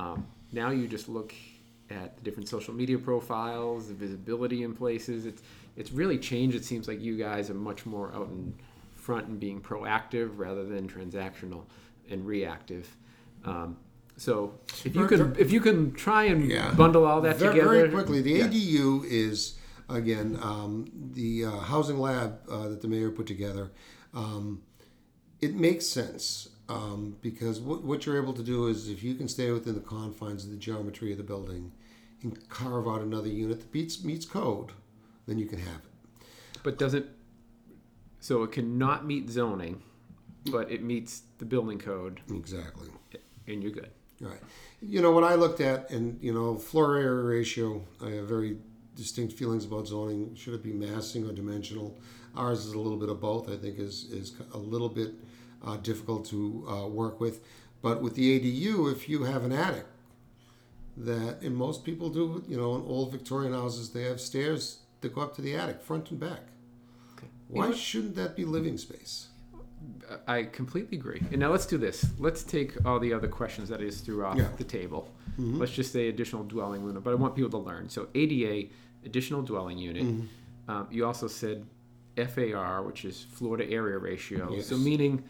Um, 0.00 0.26
now 0.52 0.70
you 0.70 0.86
just 0.86 1.08
look 1.08 1.34
at 1.90 2.16
the 2.16 2.22
different 2.22 2.48
social 2.48 2.74
media 2.74 2.98
profiles, 2.98 3.88
the 3.88 3.94
visibility 3.94 4.62
in 4.62 4.74
places. 4.74 5.26
It's 5.26 5.42
it's 5.76 5.90
really 5.92 6.18
changed. 6.18 6.56
It 6.56 6.64
seems 6.64 6.86
like 6.88 7.00
you 7.00 7.16
guys 7.16 7.48
are 7.50 7.54
much 7.54 7.86
more 7.86 8.12
out 8.14 8.28
in 8.28 8.54
front 8.94 9.26
and 9.26 9.40
being 9.40 9.60
proactive 9.60 10.32
rather 10.36 10.64
than 10.64 10.86
transactional 10.88 11.64
and 12.10 12.26
reactive. 12.26 12.94
Um, 13.44 13.76
so 14.16 14.54
if 14.84 14.94
you 14.94 15.06
can 15.06 15.34
if 15.38 15.50
you 15.52 15.60
can 15.60 15.92
try 15.92 16.24
and 16.24 16.48
Yeah. 16.50 16.72
bundle 16.74 17.04
all 17.04 17.20
that 17.22 17.36
very, 17.36 17.54
together 17.54 17.70
very 17.76 17.90
quickly. 17.90 18.20
The 18.22 18.32
Yeah. 18.32 18.46
ADU 18.48 19.04
is 19.08 19.58
again 19.88 20.38
um, 20.40 20.90
the 21.14 21.44
uh, 21.46 21.50
housing 21.60 21.98
lab 21.98 22.40
uh, 22.48 22.68
that 22.68 22.80
the 22.82 22.88
mayor 22.88 23.10
put 23.10 23.26
together. 23.26 23.70
Um, 24.14 24.62
it 25.40 25.54
makes 25.54 25.86
sense 25.86 26.48
um, 26.68 27.16
because 27.20 27.60
what, 27.60 27.82
what 27.82 28.06
you're 28.06 28.20
able 28.22 28.32
to 28.34 28.42
do 28.42 28.68
is 28.68 28.88
if 28.88 29.02
you 29.02 29.14
can 29.14 29.26
stay 29.28 29.50
within 29.50 29.74
the 29.74 29.80
confines 29.80 30.44
of 30.44 30.50
the 30.50 30.56
geometry 30.56 31.10
of 31.10 31.18
the 31.18 31.24
building 31.24 31.72
and 32.22 32.48
carve 32.48 32.86
out 32.86 33.00
another 33.00 33.28
unit 33.28 33.58
that 33.60 33.74
meets 33.74 34.04
meets 34.04 34.24
code, 34.24 34.70
then 35.26 35.38
you 35.38 35.46
can 35.46 35.58
have 35.58 35.80
it. 35.86 36.26
But 36.62 36.78
does 36.78 36.94
it? 36.94 37.08
So 38.20 38.44
it 38.44 38.52
cannot 38.52 39.04
meet 39.04 39.28
zoning, 39.28 39.82
but 40.50 40.70
it 40.70 40.82
meets 40.84 41.22
the 41.38 41.44
building 41.44 41.80
code, 41.80 42.20
Exactly. 42.30 42.88
and 43.48 43.60
you're 43.62 43.72
good. 43.72 43.90
Right. 44.22 44.38
You 44.80 45.02
know, 45.02 45.10
when 45.10 45.24
I 45.24 45.34
looked 45.34 45.60
at, 45.60 45.90
and 45.90 46.18
you 46.22 46.32
know, 46.32 46.56
floor 46.56 46.96
area 46.96 47.22
ratio, 47.22 47.82
I 48.00 48.10
have 48.10 48.28
very 48.28 48.56
distinct 48.94 49.32
feelings 49.34 49.64
about 49.64 49.88
zoning. 49.88 50.34
Should 50.36 50.54
it 50.54 50.62
be 50.62 50.72
massing 50.72 51.28
or 51.28 51.32
dimensional? 51.32 51.98
Ours 52.36 52.64
is 52.64 52.72
a 52.72 52.78
little 52.78 52.98
bit 52.98 53.08
of 53.08 53.20
both. 53.20 53.50
I 53.50 53.56
think 53.56 53.78
is 53.78 54.04
is 54.10 54.34
a 54.54 54.58
little 54.58 54.88
bit 54.88 55.12
uh, 55.66 55.76
difficult 55.78 56.24
to 56.26 56.66
uh, 56.70 56.86
work 56.86 57.20
with. 57.20 57.40
But 57.82 58.00
with 58.00 58.14
the 58.14 58.38
ADU, 58.38 58.92
if 58.92 59.08
you 59.08 59.24
have 59.24 59.42
an 59.42 59.52
attic, 59.52 59.86
that 60.96 61.42
and 61.42 61.56
most 61.56 61.84
people 61.84 62.08
do, 62.08 62.44
you 62.46 62.56
know, 62.56 62.76
in 62.76 62.82
old 62.82 63.10
Victorian 63.10 63.52
houses, 63.52 63.90
they 63.90 64.04
have 64.04 64.20
stairs 64.20 64.78
that 65.00 65.14
go 65.14 65.20
up 65.20 65.34
to 65.34 65.42
the 65.42 65.56
attic, 65.56 65.82
front 65.82 66.12
and 66.12 66.20
back. 66.20 66.42
Okay. 67.18 67.26
Why 67.48 67.72
shouldn't 67.72 68.14
that 68.14 68.36
be 68.36 68.44
living 68.44 68.78
space? 68.78 69.28
I 70.26 70.44
completely 70.44 70.98
agree. 70.98 71.22
And 71.30 71.38
now 71.40 71.50
let's 71.50 71.66
do 71.66 71.78
this. 71.78 72.06
Let's 72.18 72.42
take 72.42 72.84
all 72.84 72.98
the 72.98 73.12
other 73.14 73.28
questions 73.28 73.68
that 73.68 73.80
I 73.80 73.84
just 73.84 74.04
threw 74.04 74.24
off 74.24 74.36
Yeah. 74.36 74.44
Mm-hmm. 74.44 74.56
the 74.56 74.64
table. 74.64 75.08
Let's 75.38 75.72
just 75.72 75.92
say 75.92 76.08
additional 76.08 76.44
dwelling 76.44 76.82
unit, 76.84 77.02
but 77.02 77.10
I 77.10 77.14
want 77.14 77.34
people 77.34 77.50
to 77.50 77.56
learn. 77.58 77.88
So 77.88 78.08
ADA, 78.14 78.68
additional 79.04 79.40
dwelling 79.42 79.78
unit. 79.78 80.04
Mm-hmm. 80.04 80.70
Um, 80.70 80.88
you 80.90 81.06
also 81.06 81.26
said 81.26 81.66
FAR, 82.16 82.82
which 82.82 83.04
is 83.06 83.22
floor 83.22 83.56
to 83.56 83.68
area 83.70 83.96
ratio. 83.98 84.52
Yes. 84.54 84.66
So 84.66 84.76
meaning 84.76 85.24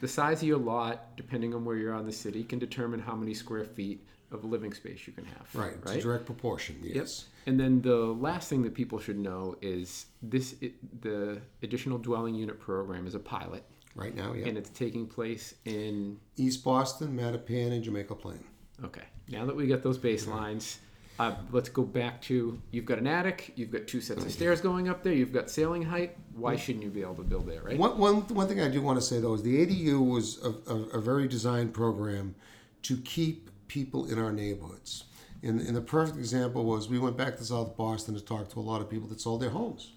the 0.00 0.08
size 0.08 0.42
of 0.42 0.48
your 0.48 0.58
lot, 0.58 1.16
depending 1.16 1.54
on 1.54 1.64
where 1.64 1.76
you're 1.76 1.94
on 1.94 2.06
the 2.06 2.12
city, 2.12 2.42
can 2.42 2.58
determine 2.58 2.98
how 3.00 3.14
many 3.14 3.34
square 3.34 3.64
feet 3.64 4.04
of 4.32 4.44
living 4.44 4.72
space 4.74 5.06
you 5.06 5.12
can 5.12 5.24
have. 5.24 5.46
Right. 5.54 5.74
It's 5.82 5.92
a 5.92 6.00
direct 6.00 6.26
proportion. 6.26 6.78
Yep. 6.82 6.94
Yes. 6.96 7.26
And 7.46 7.58
then 7.58 7.80
the 7.80 7.96
last 7.96 8.48
thing 8.48 8.62
that 8.64 8.74
people 8.74 8.98
should 8.98 9.18
know 9.18 9.56
is 9.62 10.06
this: 10.22 10.56
it, 10.60 10.74
the 11.02 11.40
additional 11.62 11.98
dwelling 11.98 12.34
unit 12.34 12.58
program 12.58 13.06
is 13.06 13.14
a 13.14 13.20
pilot, 13.20 13.64
Right 13.96 14.14
now, 14.14 14.34
yeah. 14.34 14.46
and 14.46 14.58
it's 14.58 14.70
taking 14.70 15.06
place 15.06 15.54
in 15.64 16.18
East 16.36 16.62
Boston, 16.62 17.16
Mattapan, 17.16 17.72
and 17.72 17.82
Jamaica 17.82 18.14
Plain. 18.14 18.44
Okay. 18.84 19.04
Now 19.28 19.46
that 19.46 19.56
we 19.56 19.66
got 19.66 19.82
those 19.82 19.98
baselines, 19.98 20.76
uh, 21.18 21.34
let's 21.50 21.70
go 21.70 21.82
back 21.82 22.20
to 22.22 22.60
you've 22.70 22.84
got 22.84 22.98
an 22.98 23.06
attic, 23.06 23.52
you've 23.56 23.70
got 23.70 23.86
two 23.86 24.00
sets 24.02 24.24
of 24.24 24.30
stairs 24.30 24.60
going 24.60 24.88
up 24.88 25.02
there, 25.02 25.14
you've 25.14 25.32
got 25.32 25.48
ceiling 25.48 25.82
height. 25.82 26.16
Why 26.34 26.56
shouldn't 26.56 26.84
you 26.84 26.90
be 26.90 27.00
able 27.00 27.14
to 27.16 27.22
build 27.22 27.48
there, 27.48 27.62
right? 27.62 27.78
One, 27.78 27.98
one, 27.98 28.16
one 28.28 28.46
thing 28.48 28.60
I 28.60 28.68
do 28.68 28.82
want 28.82 28.98
to 28.98 29.04
say 29.04 29.18
though 29.18 29.34
is 29.34 29.42
the 29.42 29.66
ADU 29.66 30.06
was 30.06 30.44
a, 30.44 30.72
a, 30.72 30.76
a 30.98 31.00
very 31.00 31.26
designed 31.26 31.72
program 31.72 32.34
to 32.82 32.98
keep 32.98 33.50
people 33.66 34.06
in 34.06 34.18
our 34.18 34.30
neighborhoods. 34.30 35.04
And, 35.42 35.60
and 35.60 35.76
the 35.76 35.80
perfect 35.80 36.18
example 36.18 36.64
was 36.64 36.88
we 36.88 36.98
went 36.98 37.16
back 37.16 37.36
to 37.38 37.44
South 37.44 37.76
Boston 37.76 38.14
to 38.14 38.20
talk 38.20 38.48
to 38.50 38.60
a 38.60 38.62
lot 38.62 38.80
of 38.80 38.90
people 38.90 39.08
that 39.08 39.20
sold 39.20 39.40
their 39.40 39.50
homes. 39.50 39.92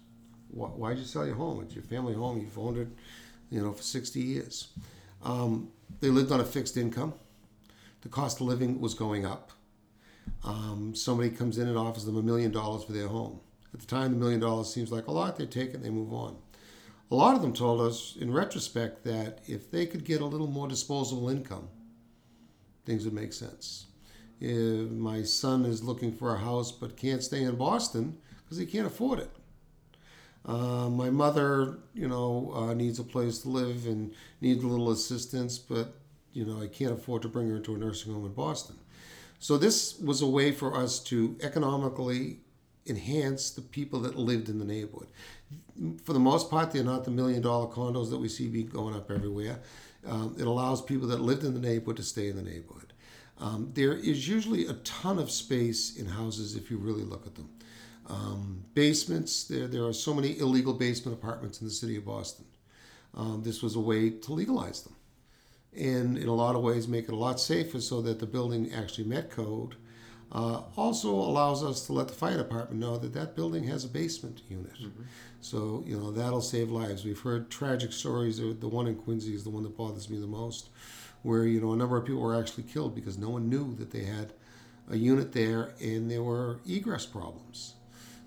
Why, 0.48 0.68
why'd 0.68 0.98
you 0.98 1.04
sell 1.04 1.26
your 1.26 1.36
home? 1.36 1.62
It's 1.62 1.74
your 1.74 1.84
family 1.84 2.14
home. 2.14 2.40
You've 2.40 2.58
owned 2.58 2.78
it, 2.78 2.88
you 3.50 3.60
know, 3.60 3.72
for 3.72 3.82
60 3.82 4.20
years. 4.20 4.68
Um, 5.22 5.70
they 6.00 6.08
lived 6.08 6.32
on 6.32 6.40
a 6.40 6.44
fixed 6.44 6.76
income. 6.76 7.14
The 8.02 8.08
cost 8.08 8.40
of 8.40 8.46
living 8.46 8.80
was 8.80 8.94
going 8.94 9.26
up. 9.26 9.52
Um, 10.44 10.94
somebody 10.94 11.30
comes 11.30 11.58
in 11.58 11.68
and 11.68 11.76
offers 11.76 12.04
them 12.04 12.16
a 12.16 12.22
million 12.22 12.50
dollars 12.50 12.84
for 12.84 12.92
their 12.92 13.08
home. 13.08 13.40
At 13.74 13.80
the 13.80 13.86
time, 13.86 14.12
the 14.12 14.18
million 14.18 14.40
dollars 14.40 14.72
seems 14.72 14.90
like 14.90 15.06
a 15.06 15.12
lot. 15.12 15.36
They 15.36 15.46
take 15.46 15.74
it, 15.74 15.82
they 15.82 15.90
move 15.90 16.12
on. 16.12 16.36
A 17.10 17.14
lot 17.14 17.34
of 17.34 17.42
them 17.42 17.52
told 17.52 17.80
us, 17.80 18.16
in 18.20 18.32
retrospect, 18.32 19.04
that 19.04 19.40
if 19.46 19.70
they 19.70 19.84
could 19.84 20.04
get 20.04 20.20
a 20.20 20.26
little 20.26 20.46
more 20.46 20.68
disposable 20.68 21.28
income, 21.28 21.68
things 22.86 23.04
would 23.04 23.14
make 23.14 23.32
sense. 23.32 23.86
If 24.40 24.90
my 24.90 25.22
son 25.22 25.64
is 25.64 25.82
looking 25.82 26.12
for 26.12 26.34
a 26.34 26.38
house 26.38 26.72
but 26.72 26.96
can't 26.96 27.22
stay 27.22 27.42
in 27.42 27.56
Boston 27.56 28.16
because 28.44 28.58
he 28.58 28.64
can't 28.64 28.86
afford 28.86 29.18
it. 29.18 29.30
Uh, 30.46 30.88
my 30.88 31.10
mother, 31.10 31.78
you 31.94 32.08
know, 32.08 32.52
uh, 32.54 32.74
needs 32.74 32.98
a 32.98 33.04
place 33.04 33.38
to 33.40 33.48
live 33.48 33.86
and 33.86 34.12
needs 34.40 34.64
a 34.64 34.66
little 34.66 34.90
assistance, 34.90 35.58
but 35.58 35.94
you 36.32 36.44
know, 36.44 36.62
I 36.62 36.66
can't 36.66 36.92
afford 36.92 37.22
to 37.22 37.28
bring 37.28 37.48
her 37.48 37.56
into 37.56 37.74
a 37.74 37.78
nursing 37.78 38.12
home 38.12 38.24
in 38.24 38.32
Boston. 38.32 38.76
So 39.38 39.58
this 39.58 39.98
was 39.98 40.22
a 40.22 40.26
way 40.26 40.52
for 40.52 40.76
us 40.76 40.98
to 41.04 41.36
economically 41.42 42.38
enhance 42.86 43.50
the 43.50 43.62
people 43.62 44.00
that 44.00 44.16
lived 44.16 44.48
in 44.48 44.58
the 44.58 44.64
neighborhood. 44.64 45.08
For 46.04 46.12
the 46.12 46.20
most 46.20 46.50
part, 46.50 46.72
they're 46.72 46.84
not 46.84 47.04
the 47.04 47.10
million 47.10 47.42
dollar 47.42 47.66
condos 47.66 48.10
that 48.10 48.18
we 48.18 48.28
see 48.28 48.48
be 48.48 48.62
going 48.62 48.94
up 48.94 49.10
everywhere. 49.10 49.60
Um, 50.06 50.36
it 50.38 50.46
allows 50.46 50.80
people 50.80 51.08
that 51.08 51.20
lived 51.20 51.44
in 51.44 51.54
the 51.54 51.60
neighborhood 51.60 51.96
to 51.96 52.02
stay 52.02 52.28
in 52.28 52.36
the 52.36 52.42
neighborhood. 52.42 52.92
Um, 53.38 53.70
there 53.74 53.94
is 53.94 54.28
usually 54.28 54.66
a 54.66 54.74
ton 54.74 55.18
of 55.18 55.30
space 55.30 55.96
in 55.96 56.06
houses 56.06 56.56
if 56.56 56.70
you 56.70 56.76
really 56.76 57.04
look 57.04 57.26
at 57.26 57.34
them. 57.34 57.48
Um, 58.10 58.64
basements, 58.74 59.44
there, 59.44 59.68
there 59.68 59.84
are 59.84 59.92
so 59.92 60.12
many 60.12 60.38
illegal 60.38 60.74
basement 60.74 61.16
apartments 61.16 61.60
in 61.60 61.66
the 61.66 61.72
city 61.72 61.96
of 61.96 62.04
Boston. 62.04 62.44
Um, 63.14 63.42
this 63.42 63.62
was 63.62 63.76
a 63.76 63.80
way 63.80 64.10
to 64.10 64.32
legalize 64.32 64.82
them 64.82 64.94
and 65.76 66.18
in 66.18 66.28
a 66.28 66.34
lot 66.34 66.56
of 66.56 66.62
ways 66.62 66.88
make 66.88 67.04
it 67.04 67.12
a 67.12 67.16
lot 67.16 67.38
safer 67.38 67.80
so 67.80 68.02
that 68.02 68.18
the 68.18 68.26
building 68.26 68.72
actually 68.72 69.04
met 69.04 69.30
code. 69.30 69.76
Uh, 70.32 70.62
also 70.76 71.12
allows 71.12 71.64
us 71.64 71.86
to 71.86 71.92
let 71.92 72.06
the 72.06 72.14
fire 72.14 72.36
department 72.36 72.80
know 72.80 72.96
that 72.96 73.12
that 73.12 73.34
building 73.34 73.64
has 73.64 73.84
a 73.84 73.88
basement 73.88 74.42
unit. 74.48 74.76
So, 75.40 75.82
you 75.84 75.98
know, 75.98 76.12
that'll 76.12 76.40
save 76.40 76.70
lives. 76.70 77.04
We've 77.04 77.18
heard 77.18 77.50
tragic 77.50 77.92
stories. 77.92 78.38
The 78.38 78.68
one 78.68 78.86
in 78.86 78.94
Quincy 78.94 79.34
is 79.34 79.42
the 79.42 79.50
one 79.50 79.64
that 79.64 79.76
bothers 79.76 80.08
me 80.08 80.20
the 80.20 80.28
most, 80.28 80.68
where, 81.22 81.46
you 81.46 81.60
know, 81.60 81.72
a 81.72 81.76
number 81.76 81.96
of 81.96 82.04
people 82.04 82.20
were 82.20 82.38
actually 82.38 82.62
killed 82.64 82.94
because 82.94 83.18
no 83.18 83.30
one 83.30 83.48
knew 83.48 83.74
that 83.76 83.90
they 83.90 84.04
had 84.04 84.32
a 84.88 84.96
unit 84.96 85.32
there 85.32 85.74
and 85.80 86.08
there 86.08 86.22
were 86.22 86.60
egress 86.64 87.06
problems. 87.06 87.74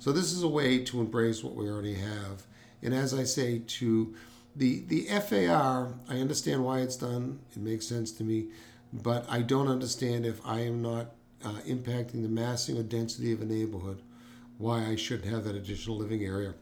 So 0.04 0.12
this 0.12 0.34
is 0.34 0.43
a 0.43 0.49
way 0.49 0.80
to 0.80 0.99
embrace 0.99 1.45
what 1.45 1.56
we 1.56 1.70
already 1.70 1.93
have. 1.93 2.43
And 2.82 2.93
as 2.93 3.14
I 3.14 3.24
say, 3.24 3.60
to 3.60 4.14
the 4.54 4.84
the 4.89 5.06
FAR, 5.06 5.93
I 6.10 6.18
understand 6.18 6.66
why 6.66 6.80
it's 6.80 6.97
done. 6.97 7.39
It 7.56 7.62
makes 7.62 7.88
sense 7.88 8.12
to 8.18 8.26
me, 8.26 8.47
but 8.91 9.26
I 9.30 9.43
don't 9.43 9.70
understand 9.70 10.26
if 10.26 10.45
I 10.45 10.60
am 10.60 10.82
not 10.82 11.12
uh, 11.41 11.54
impacting 11.66 12.22
the 12.22 12.28
massing 12.28 12.78
or 12.78 12.84
density 12.84 13.32
of 13.32 13.41
a 13.41 13.45
neighborhood, 13.45 14.01
why 14.58 14.88
I 14.88 14.97
shouldn't 14.97 15.32
have 15.32 15.45
that 15.45 15.56
additional 15.56 15.95
living 15.95 16.26
area, 16.26 16.54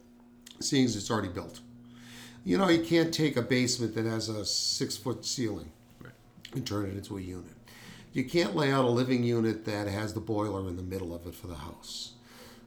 seeing 0.59 0.85
as 0.85 0.95
it's 0.95 1.09
already 1.09 1.29
built. 1.29 1.61
You 2.45 2.59
know, 2.59 2.69
you 2.69 2.85
can't 2.85 3.11
take 3.11 3.37
a 3.37 3.41
basement 3.41 3.95
that 3.95 4.05
has 4.05 4.29
a 4.29 4.45
six 4.45 4.97
foot 4.97 5.25
ceiling 5.25 5.71
Right. 5.99 6.13
and 6.53 6.63
turn 6.63 6.85
it 6.85 6.95
into 6.95 7.17
a 7.17 7.21
unit. 7.21 7.55
You 8.13 8.23
can't 8.23 8.55
lay 8.55 8.71
out 8.71 8.85
a 8.85 8.89
living 8.89 9.23
unit 9.23 9.65
that 9.65 9.87
has 9.87 10.13
the 10.13 10.19
boiler 10.19 10.69
in 10.69 10.75
the 10.75 10.83
middle 10.83 11.15
of 11.15 11.25
it 11.25 11.33
for 11.33 11.47
the 11.47 11.55
house. 11.55 12.11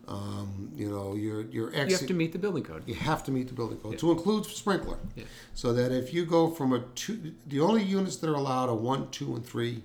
Um, 0.07 0.71
you 0.75 0.91
know, 0.91 1.15
your 1.15 1.43
your 1.43 1.73
You 1.73 1.97
have 1.97 2.07
to 2.07 2.15
meet 2.15 2.33
the 2.33 2.39
building 2.39 2.63
code. 2.63 2.83
You 2.87 2.95
have 2.95 3.25
to 3.25 3.31
meet 3.31 3.49
the 3.49 3.55
building 3.55 3.79
code 3.79 3.99
to 3.99 4.11
include 4.11 4.45
sprinkler. 4.47 4.99
Yeah. 5.17 5.25
So 5.55 5.73
that 5.73 5.93
if 5.93 6.13
you 6.13 6.27
go 6.27 6.51
from 6.51 6.73
a 6.73 6.81
two, 6.95 7.35
the 7.47 7.61
only 7.61 7.83
units 7.83 8.17
that 8.17 8.29
are 8.29 8.35
allowed 8.35 8.69
are 8.69 8.77
one, 8.77 9.11
two, 9.11 9.35
and 9.35 9.45
three 9.45 9.83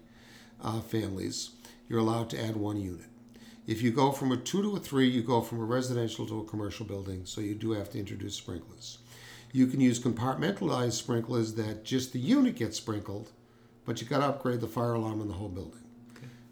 uh, 0.62 0.82
families. 0.82 1.52
You're 1.88 2.00
allowed 2.00 2.30
to 2.32 2.44
add 2.44 2.56
one 2.56 2.78
unit. 2.80 3.08
If 3.66 3.82
you 3.82 3.92
go 3.92 4.12
from 4.12 4.32
a 4.32 4.38
two 4.38 4.62
to 4.64 4.76
a 4.76 4.80
three, 4.80 5.08
you 5.08 5.22
go 5.22 5.42
from 5.42 5.60
a 5.60 5.64
residential 5.64 6.26
to 6.28 6.40
a 6.40 6.44
commercial 6.44 6.86
building. 6.86 7.26
So 7.26 7.40
you 7.40 7.56
do 7.56 7.72
have 7.72 7.90
to 7.92 8.00
introduce 8.00 8.36
sprinklers. 8.36 9.00
You 9.52 9.68
can 9.68 9.80
use 9.80 10.00
compartmentalized 10.00 10.94
sprinklers 10.94 11.54
that 11.56 11.84
just 11.84 12.14
the 12.14 12.20
unit 12.20 12.56
gets 12.56 12.78
sprinkled, 12.78 13.32
but 13.86 14.02
you 14.02 14.08
got 14.08 14.20
to 14.20 14.26
upgrade 14.26 14.62
the 14.62 14.68
fire 14.68 14.94
alarm 14.94 15.22
in 15.22 15.28
the 15.28 15.34
whole 15.34 15.50
building. 15.50 15.84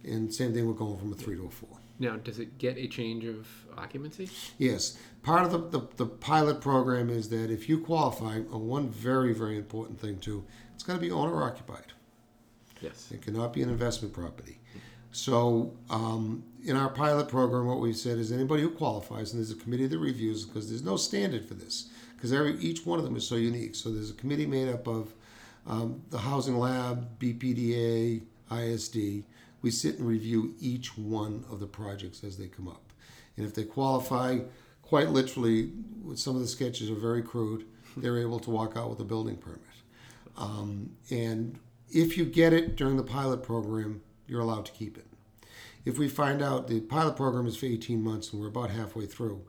And 0.04 0.34
same 0.34 0.54
thing, 0.54 0.68
we're 0.68 0.74
going 0.74 0.98
from 0.98 1.12
a 1.12 1.16
three 1.16 1.36
to 1.36 1.46
a 1.46 1.50
four. 1.50 1.77
Now, 2.00 2.16
does 2.18 2.38
it 2.40 2.58
get 2.60 2.78
a 2.78 2.88
change 2.88 3.26
of 3.26 3.48
occupancy? 3.76 4.30
Yes, 4.58 4.98
part 5.24 5.46
of 5.46 5.52
the, 5.52 5.80
the, 5.80 5.88
the 5.98 6.06
pilot 6.06 6.62
program 6.62 7.10
is 7.10 7.30
that 7.30 7.50
if 7.50 7.68
you 7.68 7.80
qualify, 7.80 8.38
uh, 8.38 8.58
one 8.58 8.90
very, 8.90 9.34
very 9.34 9.58
important 9.58 10.00
thing 10.00 10.20
too, 10.20 10.46
it's 10.76 10.84
got 10.84 10.94
to 10.94 11.00
be 11.00 11.10
owner 11.12 11.42
occupied. 11.44 11.94
Yes. 12.82 13.10
It 13.12 13.24
cannot 13.24 13.54
be 13.54 13.64
an 13.64 13.70
investment 13.70 14.14
property. 14.14 14.60
So, 15.12 15.74
um, 15.90 16.44
in 16.64 16.76
our 16.76 16.90
pilot 16.90 17.28
program, 17.30 17.66
what 17.66 17.80
we've 17.80 17.98
said 17.98 18.20
is 18.20 18.32
anybody 18.32 18.62
who 18.62 18.70
qualifies, 18.70 19.34
and 19.34 19.40
there's 19.40 19.50
a 19.52 19.56
committee 19.56 19.88
that 19.88 19.98
reviews 19.98 20.46
because 20.46 20.70
there's 20.70 20.84
no 20.84 20.98
standard 20.98 21.48
for 21.48 21.56
this. 21.56 21.90
because 22.16 22.34
every 22.34 22.58
each 22.60 22.86
one 22.86 23.00
of 23.00 23.06
them 23.06 23.16
is 23.16 23.26
so 23.28 23.36
unique. 23.36 23.76
So 23.76 23.90
there's 23.90 24.10
a 24.10 24.14
committee 24.16 24.46
made 24.46 24.70
up 24.70 24.88
of 24.88 25.14
um, 25.66 26.02
the 26.10 26.18
Housing 26.18 26.58
Lab, 26.60 27.20
BPDA, 27.20 28.22
ISD. 28.52 29.24
We 29.68 29.72
sit 29.72 29.98
and 29.98 30.08
review 30.08 30.56
each 30.62 30.98
one 30.98 31.44
of 31.52 31.60
the 31.60 31.68
projects 31.68 32.24
as 32.24 32.38
they 32.38 32.48
come 32.48 32.70
up, 32.70 32.94
and 33.36 33.46
if 33.46 33.54
they 33.54 33.66
qualify, 33.66 34.40
quite 34.82 35.10
literally, 35.10 35.74
some 36.16 36.38
of 36.38 36.42
the 36.42 36.48
sketches 36.48 36.90
are 36.90 36.96
very 36.96 37.22
crude. 37.22 37.66
They're 37.98 38.18
able 38.18 38.40
to 38.40 38.50
walk 38.50 38.78
out 38.78 38.90
with 38.90 39.02
a 39.02 39.04
building 39.04 39.36
permit. 39.36 39.60
Um, 40.38 40.92
and 41.12 41.60
if 41.90 42.18
you 42.18 42.24
get 42.24 42.54
it 42.54 42.78
during 42.78 42.96
the 42.96 43.04
pilot 43.04 43.44
program, 43.44 44.04
you're 44.26 44.40
allowed 44.40 44.68
to 44.68 44.72
keep 44.72 44.98
it. 44.98 45.08
If 45.84 45.98
we 45.98 46.08
find 46.08 46.42
out 46.42 46.70
the 46.70 46.80
pilot 46.80 47.18
program 47.18 47.46
is 47.46 47.58
for 47.58 47.66
18 47.66 48.02
months 48.02 48.32
and 48.32 48.42
we're 48.42 48.48
about 48.48 48.70
halfway 48.70 49.06
through, 49.06 49.44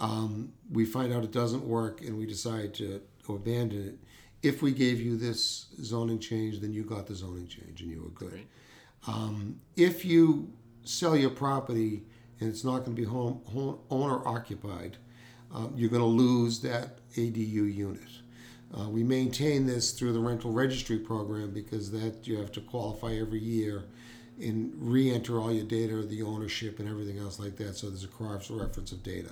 um, 0.00 0.52
we 0.68 0.84
find 0.84 1.12
out 1.12 1.22
it 1.22 1.30
doesn't 1.30 1.64
work 1.64 2.00
and 2.00 2.18
we 2.18 2.26
decide 2.26 2.74
to, 2.74 3.00
to 3.24 3.36
abandon 3.36 3.86
it. 3.86 3.98
If 4.42 4.62
we 4.62 4.72
gave 4.72 5.00
you 5.00 5.16
this 5.16 5.66
zoning 5.80 6.18
change, 6.18 6.58
then 6.58 6.72
you 6.72 6.82
got 6.82 7.06
the 7.06 7.14
zoning 7.14 7.46
change 7.46 7.82
and 7.82 7.88
you 7.92 8.02
were 8.02 8.10
good. 8.10 8.46
Um, 9.06 9.60
if 9.76 10.04
you 10.04 10.52
sell 10.84 11.16
your 11.16 11.30
property 11.30 12.02
and 12.38 12.48
it's 12.48 12.64
not 12.64 12.84
going 12.84 12.96
to 12.96 13.02
be 13.02 13.04
home, 13.04 13.40
home 13.46 13.78
owner 13.90 14.26
occupied, 14.26 14.96
um, 15.54 15.72
you're 15.76 15.90
going 15.90 16.02
to 16.02 16.06
lose 16.06 16.60
that 16.60 16.98
ADU 17.16 17.74
unit. 17.74 18.08
Uh, 18.78 18.88
we 18.88 19.02
maintain 19.02 19.66
this 19.66 19.92
through 19.92 20.12
the 20.12 20.20
rental 20.20 20.52
registry 20.52 20.98
program 20.98 21.50
because 21.50 21.90
that 21.90 22.26
you 22.26 22.38
have 22.38 22.52
to 22.52 22.60
qualify 22.60 23.14
every 23.14 23.40
year 23.40 23.84
and 24.40 24.72
re-enter 24.76 25.40
all 25.40 25.52
your 25.52 25.64
data, 25.64 26.02
the 26.02 26.22
ownership 26.22 26.78
and 26.78 26.88
everything 26.88 27.18
else 27.18 27.38
like 27.38 27.56
that. 27.56 27.76
So 27.76 27.88
there's 27.88 28.04
a 28.04 28.08
cross 28.08 28.48
reference 28.50 28.92
of 28.92 29.02
data. 29.02 29.30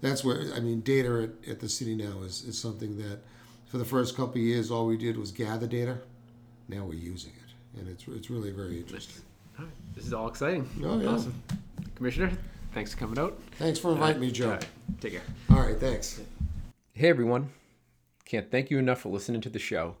That's 0.00 0.24
where 0.24 0.52
I 0.54 0.60
mean, 0.60 0.80
data 0.80 1.28
at, 1.44 1.50
at 1.50 1.60
the 1.60 1.68
city 1.68 1.94
now 1.94 2.22
is, 2.22 2.42
is 2.44 2.58
something 2.58 2.96
that 2.98 3.20
for 3.66 3.78
the 3.78 3.84
first 3.84 4.16
couple 4.16 4.38
years 4.38 4.70
all 4.70 4.86
we 4.86 4.96
did 4.96 5.16
was 5.16 5.30
gather 5.30 5.66
data. 5.66 5.98
Now 6.68 6.84
we're 6.84 6.94
using 6.94 7.32
it, 7.32 7.39
and 7.78 7.88
it's 7.88 8.04
it's 8.08 8.30
really 8.30 8.50
very 8.50 8.78
interesting. 8.78 9.22
All 9.58 9.64
right. 9.64 9.74
This 9.94 10.06
is 10.06 10.12
all 10.12 10.28
exciting. 10.28 10.68
Oh, 10.84 10.98
yeah. 11.00 11.08
Awesome. 11.08 11.42
Commissioner, 11.94 12.32
thanks 12.72 12.92
for 12.94 13.00
coming 13.00 13.18
out. 13.18 13.38
Thanks 13.58 13.78
for 13.78 13.92
inviting 13.92 14.20
me, 14.20 14.30
Joe. 14.30 14.46
All 14.46 14.52
right. 14.52 14.66
Take 15.00 15.12
care. 15.12 15.22
All 15.50 15.60
right, 15.60 15.78
thanks. 15.78 16.20
Hey 16.92 17.08
everyone. 17.08 17.50
Can't 18.24 18.50
thank 18.50 18.70
you 18.70 18.78
enough 18.78 19.00
for 19.00 19.08
listening 19.08 19.40
to 19.42 19.50
the 19.50 19.58
show. 19.58 19.96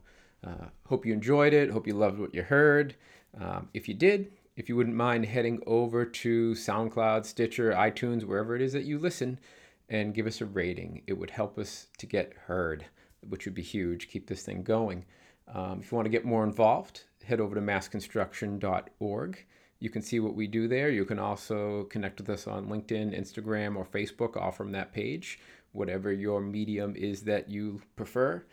Uh, 0.46 0.66
hope 0.86 1.04
you 1.04 1.12
enjoyed 1.12 1.52
it. 1.52 1.70
Hope 1.70 1.86
you 1.86 1.94
loved 1.94 2.18
what 2.18 2.34
you 2.34 2.42
heard. 2.42 2.94
Um, 3.38 3.68
if 3.74 3.88
you 3.88 3.94
did, 3.94 4.32
if 4.56 4.68
you 4.68 4.76
wouldn't 4.76 4.96
mind 4.96 5.26
heading 5.26 5.62
over 5.66 6.04
to 6.04 6.52
SoundCloud, 6.52 7.24
Stitcher, 7.24 7.72
iTunes, 7.72 8.24
wherever 8.24 8.56
it 8.56 8.62
is 8.62 8.72
that 8.72 8.84
you 8.84 8.98
listen, 8.98 9.38
and 9.88 10.14
give 10.14 10.26
us 10.26 10.40
a 10.40 10.46
rating, 10.46 11.02
it 11.06 11.14
would 11.14 11.30
help 11.30 11.58
us 11.58 11.88
to 11.98 12.06
get 12.06 12.32
heard, 12.46 12.86
which 13.28 13.44
would 13.44 13.54
be 13.54 13.62
huge. 13.62 14.08
Keep 14.08 14.26
this 14.26 14.42
thing 14.42 14.62
going. 14.62 15.04
Um, 15.52 15.80
if 15.80 15.90
you 15.90 15.96
want 15.96 16.06
to 16.06 16.10
get 16.10 16.24
more 16.24 16.44
involved, 16.44 17.04
head 17.24 17.40
over 17.40 17.54
to 17.54 17.60
massconstruction.org. 17.60 19.46
You 19.78 19.90
can 19.90 20.02
see 20.02 20.20
what 20.20 20.34
we 20.34 20.46
do 20.46 20.68
there. 20.68 20.90
You 20.90 21.04
can 21.04 21.18
also 21.18 21.84
connect 21.84 22.20
with 22.20 22.28
us 22.28 22.46
on 22.46 22.66
LinkedIn, 22.66 23.18
Instagram, 23.18 23.76
or 23.76 23.84
Facebook, 23.84 24.36
all 24.36 24.52
from 24.52 24.72
that 24.72 24.92
page, 24.92 25.38
whatever 25.72 26.12
your 26.12 26.40
medium 26.40 26.94
is 26.96 27.22
that 27.22 27.48
you 27.50 27.80
prefer. 27.96 28.44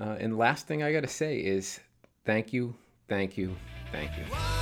Uh, 0.00 0.16
and 0.18 0.38
last 0.38 0.66
thing 0.66 0.82
I 0.82 0.92
got 0.92 1.02
to 1.02 1.08
say 1.08 1.36
is 1.38 1.80
thank 2.24 2.52
you, 2.52 2.74
thank 3.08 3.36
you, 3.36 3.54
thank 3.92 4.16
you. 4.16 4.24
Whoa, 4.24 4.52